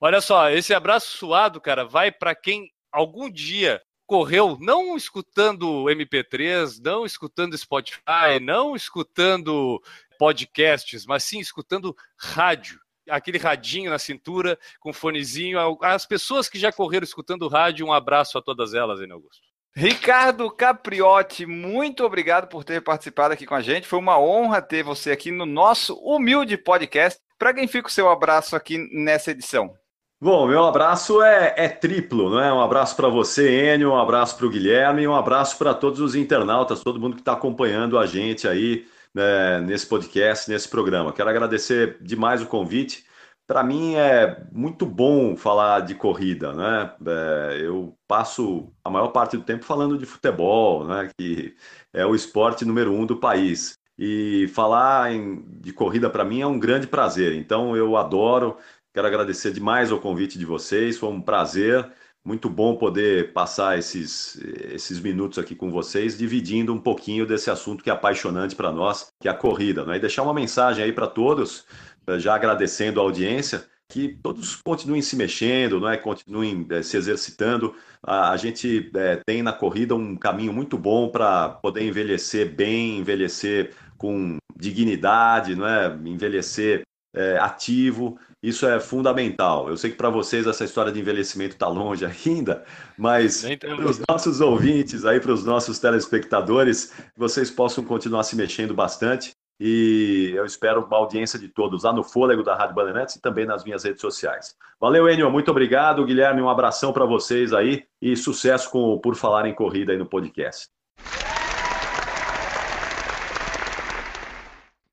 Olha 0.00 0.20
só, 0.20 0.50
esse 0.50 0.74
abraço 0.74 1.16
suado, 1.16 1.60
cara, 1.60 1.84
vai 1.84 2.10
para 2.10 2.34
quem 2.34 2.68
algum 2.90 3.30
dia 3.30 3.80
correu 4.06 4.58
não 4.60 4.96
escutando 4.96 5.84
MP3, 5.84 6.80
não 6.82 7.06
escutando 7.06 7.56
Spotify, 7.56 8.40
não 8.42 8.74
escutando 8.74 9.80
podcasts, 10.18 11.06
mas 11.06 11.22
sim 11.22 11.38
escutando 11.38 11.94
rádio 12.18 12.80
aquele 13.10 13.38
radinho 13.38 13.90
na 13.90 13.98
cintura, 13.98 14.58
com 14.78 14.92
fonezinho. 14.92 15.58
As 15.82 16.06
pessoas 16.06 16.48
que 16.48 16.58
já 16.58 16.72
correram 16.72 17.04
escutando 17.04 17.48
rádio, 17.48 17.86
um 17.86 17.92
abraço 17.92 18.38
a 18.38 18.42
todas 18.42 18.74
elas, 18.74 19.00
hein, 19.00 19.10
Augusto? 19.10 19.50
Ricardo 19.74 20.50
Capriotti, 20.50 21.46
muito 21.46 22.04
obrigado 22.04 22.48
por 22.48 22.64
ter 22.64 22.82
participado 22.82 23.34
aqui 23.34 23.46
com 23.46 23.54
a 23.54 23.60
gente. 23.60 23.86
Foi 23.86 23.98
uma 23.98 24.18
honra 24.18 24.60
ter 24.60 24.82
você 24.82 25.12
aqui 25.12 25.30
no 25.30 25.46
nosso 25.46 25.94
humilde 25.94 26.56
podcast. 26.56 27.20
Para 27.38 27.54
quem 27.54 27.68
fica 27.68 27.88
o 27.88 27.90
seu 27.90 28.08
abraço 28.08 28.56
aqui 28.56 28.78
nessa 28.92 29.30
edição? 29.30 29.72
Bom, 30.20 30.46
meu 30.46 30.64
abraço 30.64 31.22
é, 31.22 31.54
é 31.56 31.68
triplo, 31.68 32.28
não 32.28 32.40
é? 32.40 32.52
Um 32.52 32.60
abraço 32.60 32.94
para 32.94 33.08
você, 33.08 33.72
Enio, 33.72 33.92
um 33.92 33.98
abraço 33.98 34.36
para 34.36 34.46
o 34.46 34.50
Guilherme 34.50 35.02
e 35.02 35.08
um 35.08 35.14
abraço 35.14 35.56
para 35.56 35.72
todos 35.72 35.98
os 36.00 36.14
internautas, 36.14 36.82
todo 36.82 37.00
mundo 37.00 37.14
que 37.14 37.22
está 37.22 37.32
acompanhando 37.32 37.98
a 37.98 38.04
gente 38.04 38.46
aí 38.46 38.86
né, 39.14 39.60
nesse 39.60 39.86
podcast, 39.86 40.50
nesse 40.50 40.68
programa. 40.68 41.12
Quero 41.12 41.30
agradecer 41.30 41.98
demais 42.00 42.42
o 42.42 42.46
convite. 42.46 43.04
Para 43.46 43.64
mim 43.64 43.96
é 43.96 44.44
muito 44.52 44.86
bom 44.86 45.36
falar 45.36 45.80
de 45.80 45.94
corrida, 45.96 46.52
né? 46.52 46.94
É, 47.04 47.58
eu 47.62 47.96
passo 48.06 48.72
a 48.84 48.88
maior 48.88 49.08
parte 49.08 49.36
do 49.36 49.42
tempo 49.42 49.64
falando 49.64 49.98
de 49.98 50.06
futebol, 50.06 50.86
né? 50.86 51.10
Que 51.18 51.56
é 51.92 52.06
o 52.06 52.14
esporte 52.14 52.64
número 52.64 52.92
um 52.92 53.04
do 53.04 53.16
país. 53.16 53.74
E 53.98 54.46
falar 54.54 55.12
em, 55.12 55.44
de 55.60 55.72
corrida 55.72 56.08
para 56.08 56.24
mim 56.24 56.40
é 56.40 56.46
um 56.46 56.60
grande 56.60 56.86
prazer. 56.86 57.34
Então 57.34 57.76
eu 57.76 57.96
adoro. 57.96 58.56
Quero 58.94 59.06
agradecer 59.06 59.52
demais 59.52 59.90
o 59.90 59.98
convite 59.98 60.38
de 60.38 60.46
vocês. 60.46 60.96
Foi 60.96 61.08
um 61.08 61.20
prazer. 61.20 61.90
Muito 62.22 62.50
bom 62.50 62.76
poder 62.76 63.32
passar 63.32 63.78
esses, 63.78 64.36
esses 64.72 65.00
minutos 65.00 65.38
aqui 65.38 65.54
com 65.54 65.70
vocês, 65.70 66.18
dividindo 66.18 66.72
um 66.72 66.78
pouquinho 66.78 67.26
desse 67.26 67.50
assunto 67.50 67.82
que 67.82 67.88
é 67.88 67.92
apaixonante 67.92 68.54
para 68.54 68.70
nós, 68.70 69.10
que 69.18 69.26
é 69.26 69.30
a 69.30 69.34
corrida. 69.34 69.86
Né? 69.86 69.96
E 69.96 70.00
deixar 70.00 70.22
uma 70.22 70.34
mensagem 70.34 70.84
aí 70.84 70.92
para 70.92 71.06
todos, 71.06 71.64
eh, 72.06 72.18
já 72.18 72.34
agradecendo 72.34 73.00
a 73.00 73.02
audiência, 73.02 73.66
que 73.90 74.08
todos 74.22 74.56
continuem 74.56 75.02
se 75.02 75.16
mexendo, 75.16 75.86
é? 75.88 75.96
continuem 75.96 76.66
é, 76.70 76.82
se 76.82 76.96
exercitando. 76.96 77.74
A, 78.02 78.30
a 78.30 78.36
gente 78.36 78.90
é, 78.94 79.20
tem 79.26 79.42
na 79.42 79.52
corrida 79.52 79.94
um 79.94 80.16
caminho 80.16 80.52
muito 80.52 80.78
bom 80.78 81.08
para 81.08 81.48
poder 81.48 81.82
envelhecer 81.82 82.54
bem, 82.54 82.98
envelhecer 82.98 83.74
com 83.98 84.36
dignidade, 84.56 85.56
não 85.56 85.66
é? 85.66 85.88
envelhecer 86.04 86.82
é, 87.14 87.38
ativo. 87.38 88.18
Isso 88.42 88.66
é 88.66 88.80
fundamental. 88.80 89.68
Eu 89.68 89.76
sei 89.76 89.90
que 89.90 89.96
para 89.96 90.08
vocês 90.08 90.46
essa 90.46 90.64
história 90.64 90.90
de 90.90 91.00
envelhecimento 91.00 91.54
está 91.54 91.68
longe 91.68 92.04
ainda, 92.26 92.64
mas 92.96 93.44
para 93.58 93.86
os 93.86 94.00
nossos 94.08 94.40
ouvintes, 94.40 95.04
aí 95.04 95.20
para 95.20 95.32
os 95.32 95.44
nossos 95.44 95.78
telespectadores, 95.78 96.92
vocês 97.16 97.50
possam 97.50 97.84
continuar 97.84 98.22
se 98.22 98.36
mexendo 98.36 98.74
bastante. 98.74 99.32
E 99.62 100.32
eu 100.34 100.46
espero 100.46 100.82
uma 100.82 100.96
audiência 100.96 101.38
de 101.38 101.46
todos 101.46 101.84
lá 101.84 101.92
no 101.92 102.02
Fôlego 102.02 102.42
da 102.42 102.56
Rádio 102.56 102.74
Bandeirantes 102.74 103.16
e 103.16 103.20
também 103.20 103.44
nas 103.44 103.62
minhas 103.62 103.84
redes 103.84 104.00
sociais. 104.00 104.56
Valeu, 104.80 105.06
Enio. 105.06 105.30
Muito 105.30 105.50
obrigado. 105.50 106.02
Guilherme, 106.06 106.40
um 106.40 106.48
abração 106.48 106.94
para 106.94 107.04
vocês 107.04 107.52
aí 107.52 107.84
e 108.00 108.16
sucesso 108.16 108.70
com 108.70 108.78
o 108.78 108.98
Por 108.98 109.14
Falar 109.14 109.46
em 109.46 109.54
Corrida 109.54 109.92
aí 109.92 109.98
no 109.98 110.06
podcast. 110.06 110.70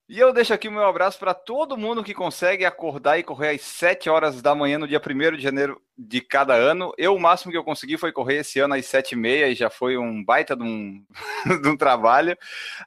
E 0.09 0.19
eu 0.19 0.31
deixo 0.31 0.53
aqui 0.53 0.69
o 0.69 0.71
meu 0.71 0.85
abraço 0.85 1.19
para 1.19 1.33
todo 1.33 1.75
mundo 1.75 2.01
que 2.01 2.13
consegue 2.13 2.63
acordar 2.63 3.19
e 3.19 3.23
correr 3.23 3.49
às 3.49 3.61
7 3.61 4.09
horas 4.09 4.41
da 4.41 4.55
manhã 4.55 4.79
no 4.79 4.87
dia 4.87 5.01
1 5.05 5.35
de 5.35 5.43
janeiro 5.43 5.81
de 5.97 6.21
cada 6.21 6.53
ano. 6.53 6.93
Eu, 6.97 7.13
o 7.13 7.19
máximo 7.19 7.51
que 7.51 7.57
eu 7.57 7.63
consegui 7.63 7.97
foi 7.97 8.13
correr 8.13 8.37
esse 8.37 8.57
ano 8.57 8.73
às 8.75 8.85
7h30 8.85 9.51
e 9.51 9.55
já 9.55 9.69
foi 9.69 9.97
um 9.97 10.23
baita 10.23 10.55
de 10.55 10.63
um, 10.63 11.03
de 11.61 11.67
um 11.67 11.75
trabalho. 11.75 12.37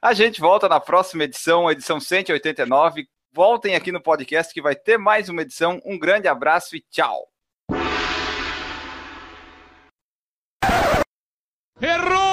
A 0.01 0.13
gente 0.13 0.41
volta 0.41 0.67
na 0.67 0.79
próxima 0.79 1.25
edição, 1.25 1.69
edição 1.69 1.99
189. 1.99 3.07
Voltem 3.31 3.75
aqui 3.75 3.91
no 3.91 4.01
podcast 4.01 4.51
que 4.51 4.61
vai 4.61 4.75
ter 4.75 4.97
mais 4.97 5.29
uma 5.29 5.43
edição. 5.43 5.79
Um 5.85 5.99
grande 5.99 6.27
abraço 6.27 6.75
e 6.75 6.81
tchau! 6.89 7.29
Errou! 11.79 12.30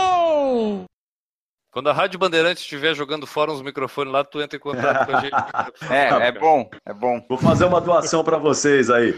Quando 1.70 1.90
a 1.90 1.92
Rádio 1.92 2.18
Bandeirantes 2.18 2.62
estiver 2.62 2.94
jogando 2.94 3.26
fora 3.26 3.52
uns 3.52 3.62
microfones 3.62 4.12
lá, 4.12 4.24
tu 4.24 4.40
entra 4.40 4.56
em 4.56 4.60
contato 4.60 5.06
com 5.06 5.16
a 5.16 5.20
gente. 5.20 5.32
é, 5.92 6.28
é 6.28 6.32
bom, 6.32 6.68
é 6.86 6.94
bom. 6.94 7.24
Vou 7.28 7.38
fazer 7.38 7.66
uma 7.66 7.80
doação 7.80 8.24
para 8.24 8.38
vocês 8.38 8.88
aí. 8.90 9.12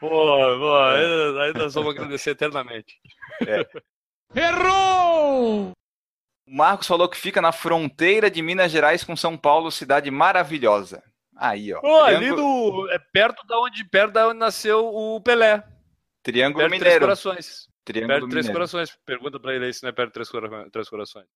Pô, 0.00 0.08
pô 0.08 0.76
aí, 0.76 1.52
nós 1.54 1.72
vamos 1.74 1.94
agradecer 1.94 2.30
eternamente. 2.30 2.98
É. 3.46 3.66
Errou! 4.38 5.70
O 6.46 6.56
Marcos 6.56 6.86
falou 6.86 7.08
que 7.08 7.16
fica 7.16 7.40
na 7.40 7.52
fronteira 7.52 8.30
de 8.30 8.42
Minas 8.42 8.70
Gerais 8.70 9.04
com 9.04 9.16
São 9.16 9.36
Paulo, 9.36 9.70
cidade 9.70 10.10
maravilhosa. 10.10 11.02
Aí, 11.36 11.72
ó. 11.72 11.80
Pô, 11.80 12.02
ali 12.02 12.28
do. 12.28 12.88
É 12.90 12.98
perto 12.98 13.46
da 13.46 13.58
onde, 13.58 13.84
perto 13.84 14.12
da 14.12 14.28
onde 14.28 14.38
nasceu 14.38 14.84
o 14.84 15.20
Pelé. 15.20 15.64
Triângulo 16.22 16.58
perto 16.58 16.70
Mineiro. 16.72 16.84
Três 16.84 16.98
Corações. 17.00 17.68
Triângulo 17.84 18.08
perto 18.08 18.24
de 18.24 18.30
Três 18.30 18.46
Mineiro. 18.46 18.58
Corações. 18.58 18.98
Pergunta 19.06 19.40
pra 19.40 19.54
ele 19.54 19.66
aí 19.66 19.74
se 19.74 19.82
não 19.82 19.90
é 19.90 19.92
perto 19.92 20.08
de 20.08 20.70
três 20.70 20.88
Corações. 20.88 21.26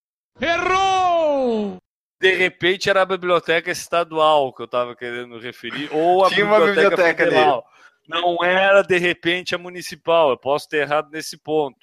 Errou! 0.40 1.78
De 2.20 2.34
repente 2.34 2.90
era 2.90 3.02
a 3.02 3.06
biblioteca 3.06 3.70
estadual 3.70 4.52
que 4.52 4.62
eu 4.62 4.66
estava 4.66 4.96
querendo 4.96 5.38
referir, 5.38 5.88
ou 5.92 6.24
a 6.24 6.28
Tinha 6.28 6.44
uma 6.44 6.58
biblioteca, 6.58 6.90
biblioteca 6.90 7.24
federal. 7.24 7.64
Não 8.08 8.42
era 8.42 8.82
de 8.82 8.98
repente 8.98 9.54
a 9.54 9.58
municipal. 9.58 10.30
Eu 10.30 10.38
posso 10.38 10.68
ter 10.68 10.78
errado 10.78 11.10
nesse 11.10 11.36
ponto, 11.36 11.78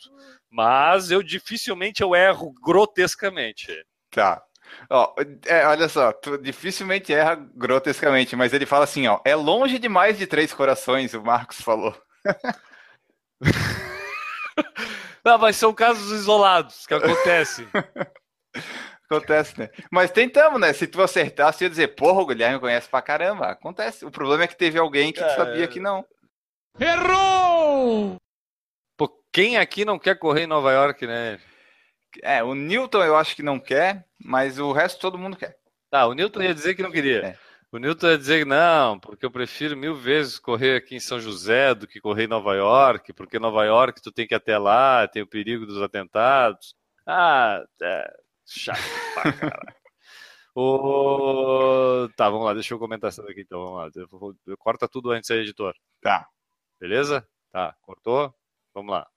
mas 0.50 1.12
eu 1.12 1.22
dificilmente 1.22 2.02
eu 2.02 2.16
erro 2.16 2.54
grotescamente. 2.64 3.68
Tá. 4.10 4.42
Ó, 4.90 5.14
é, 5.46 5.66
olha 5.68 5.88
só, 5.88 6.12
tu 6.12 6.38
dificilmente 6.38 7.14
erra 7.14 7.36
grotescamente, 7.56 8.36
mas 8.36 8.54
ele 8.54 8.66
fala 8.66 8.84
assim, 8.84 9.08
ó, 9.08 9.20
é 9.24 9.36
longe 9.36 9.78
demais 9.78 10.18
de 10.18 10.26
três 10.26 10.54
corações, 10.54 11.14
o 11.14 11.22
Marcos 11.22 11.62
falou. 11.62 11.96
Não, 15.24 15.38
mas 15.38 15.56
são 15.56 15.74
casos 15.74 16.12
isolados 16.12 16.88
que 16.88 16.94
acontecem. 16.98 17.68
Acontece, 19.10 19.60
né? 19.60 19.70
Mas 19.92 20.10
tentamos, 20.12 20.60
né? 20.60 20.74
Se 20.74 20.88
tu 20.88 21.02
acertasse, 21.02 21.64
ia 21.64 21.70
dizer, 21.70 21.90
porra, 21.90 22.22
o 22.22 22.26
Guilherme 22.26 22.60
conhece 22.60 22.90
pra 22.90 23.02
caramba. 23.02 23.48
Acontece. 23.48 24.04
O 24.06 24.10
problema 24.12 24.44
é 24.44 24.48
que 24.48 24.58
teve 24.58 24.80
alguém 24.80 25.12
que 25.14 25.24
É. 25.24 25.30
sabia 25.36 25.68
que 25.68 25.80
não. 25.80 26.04
Errou! 26.80 28.18
Pô, 28.98 29.10
quem 29.32 29.58
aqui 29.58 29.86
não 29.86 30.00
quer 30.00 30.18
correr 30.18 30.44
em 30.44 30.48
Nova 30.48 30.72
York, 30.72 31.06
né? 31.06 31.40
É, 32.24 32.44
o 32.44 32.56
Newton 32.56 33.04
eu 33.04 33.16
acho 33.16 33.36
que 33.36 33.44
não 33.44 33.60
quer, 33.60 34.06
mas 34.20 34.58
o 34.58 34.72
resto 34.72 35.00
todo 35.00 35.18
mundo 35.18 35.36
quer. 35.38 35.56
Ah, 35.92 36.08
o 36.08 36.14
Newton 36.14 36.42
ia 36.42 36.54
dizer 36.54 36.74
que 36.76 36.82
não 36.82 36.92
queria. 36.92 37.26
É. 37.26 37.38
O 37.72 37.78
Newton 37.78 38.08
ia 38.08 38.18
dizer 38.18 38.40
que 38.40 38.46
não, 38.46 38.98
porque 39.00 39.26
eu 39.26 39.32
prefiro 39.32 39.76
mil 39.76 39.96
vezes 39.96 40.40
correr 40.40 40.78
aqui 40.78 40.96
em 40.96 41.00
São 41.00 41.20
José 41.20 41.76
do 41.76 41.86
que 41.88 42.00
correr 42.00 42.24
em 42.24 42.28
Nova 42.30 42.56
York, 42.56 43.12
porque 43.14 43.38
Nova 43.38 43.66
York 43.66 44.02
tu 44.02 44.12
tem 44.12 44.26
que 44.26 44.34
ir 44.34 44.38
até 44.38 44.58
lá, 44.58 45.08
tem 45.08 45.22
o 45.22 45.28
perigo 45.28 45.66
dos 45.66 45.82
atentados. 45.82 46.74
Ah, 47.06 47.62
é 47.82 48.14
chato 48.46 48.80
pra 49.14 49.34
caralho. 49.34 49.76
Tá, 52.16 52.30
vamos 52.30 52.46
lá, 52.46 52.54
deixa 52.54 52.74
eu 52.74 52.80
comentar 52.80 53.10
essa 53.10 53.22
daqui 53.24 53.42
então. 53.42 53.90
Vamos 54.10 54.36
lá. 54.48 54.58
Corta 54.58 54.88
tudo 54.88 55.12
antes 55.12 55.30
aí, 55.32 55.40
editor. 55.40 55.76
Tá. 56.02 56.28
Beleza? 56.80 57.28
Tá, 57.52 57.76
cortou? 57.82 58.34
Vamos 58.74 58.92
lá. 58.92 59.08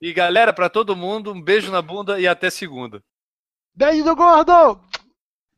E 0.00 0.12
galera, 0.12 0.52
pra 0.52 0.68
todo 0.68 0.96
mundo, 0.96 1.32
um 1.32 1.40
beijo 1.40 1.70
na 1.70 1.80
bunda 1.80 2.18
e 2.18 2.26
até 2.26 2.50
segunda. 2.50 3.02
Beijo 3.74 4.02
do 4.04 4.16
gordo! 4.16 4.80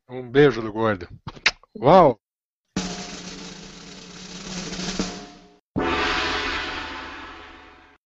Um 0.09 0.31
beijo 0.31 0.61
do 0.61 0.71
gordo. 0.71 1.09
Uau! 1.77 2.21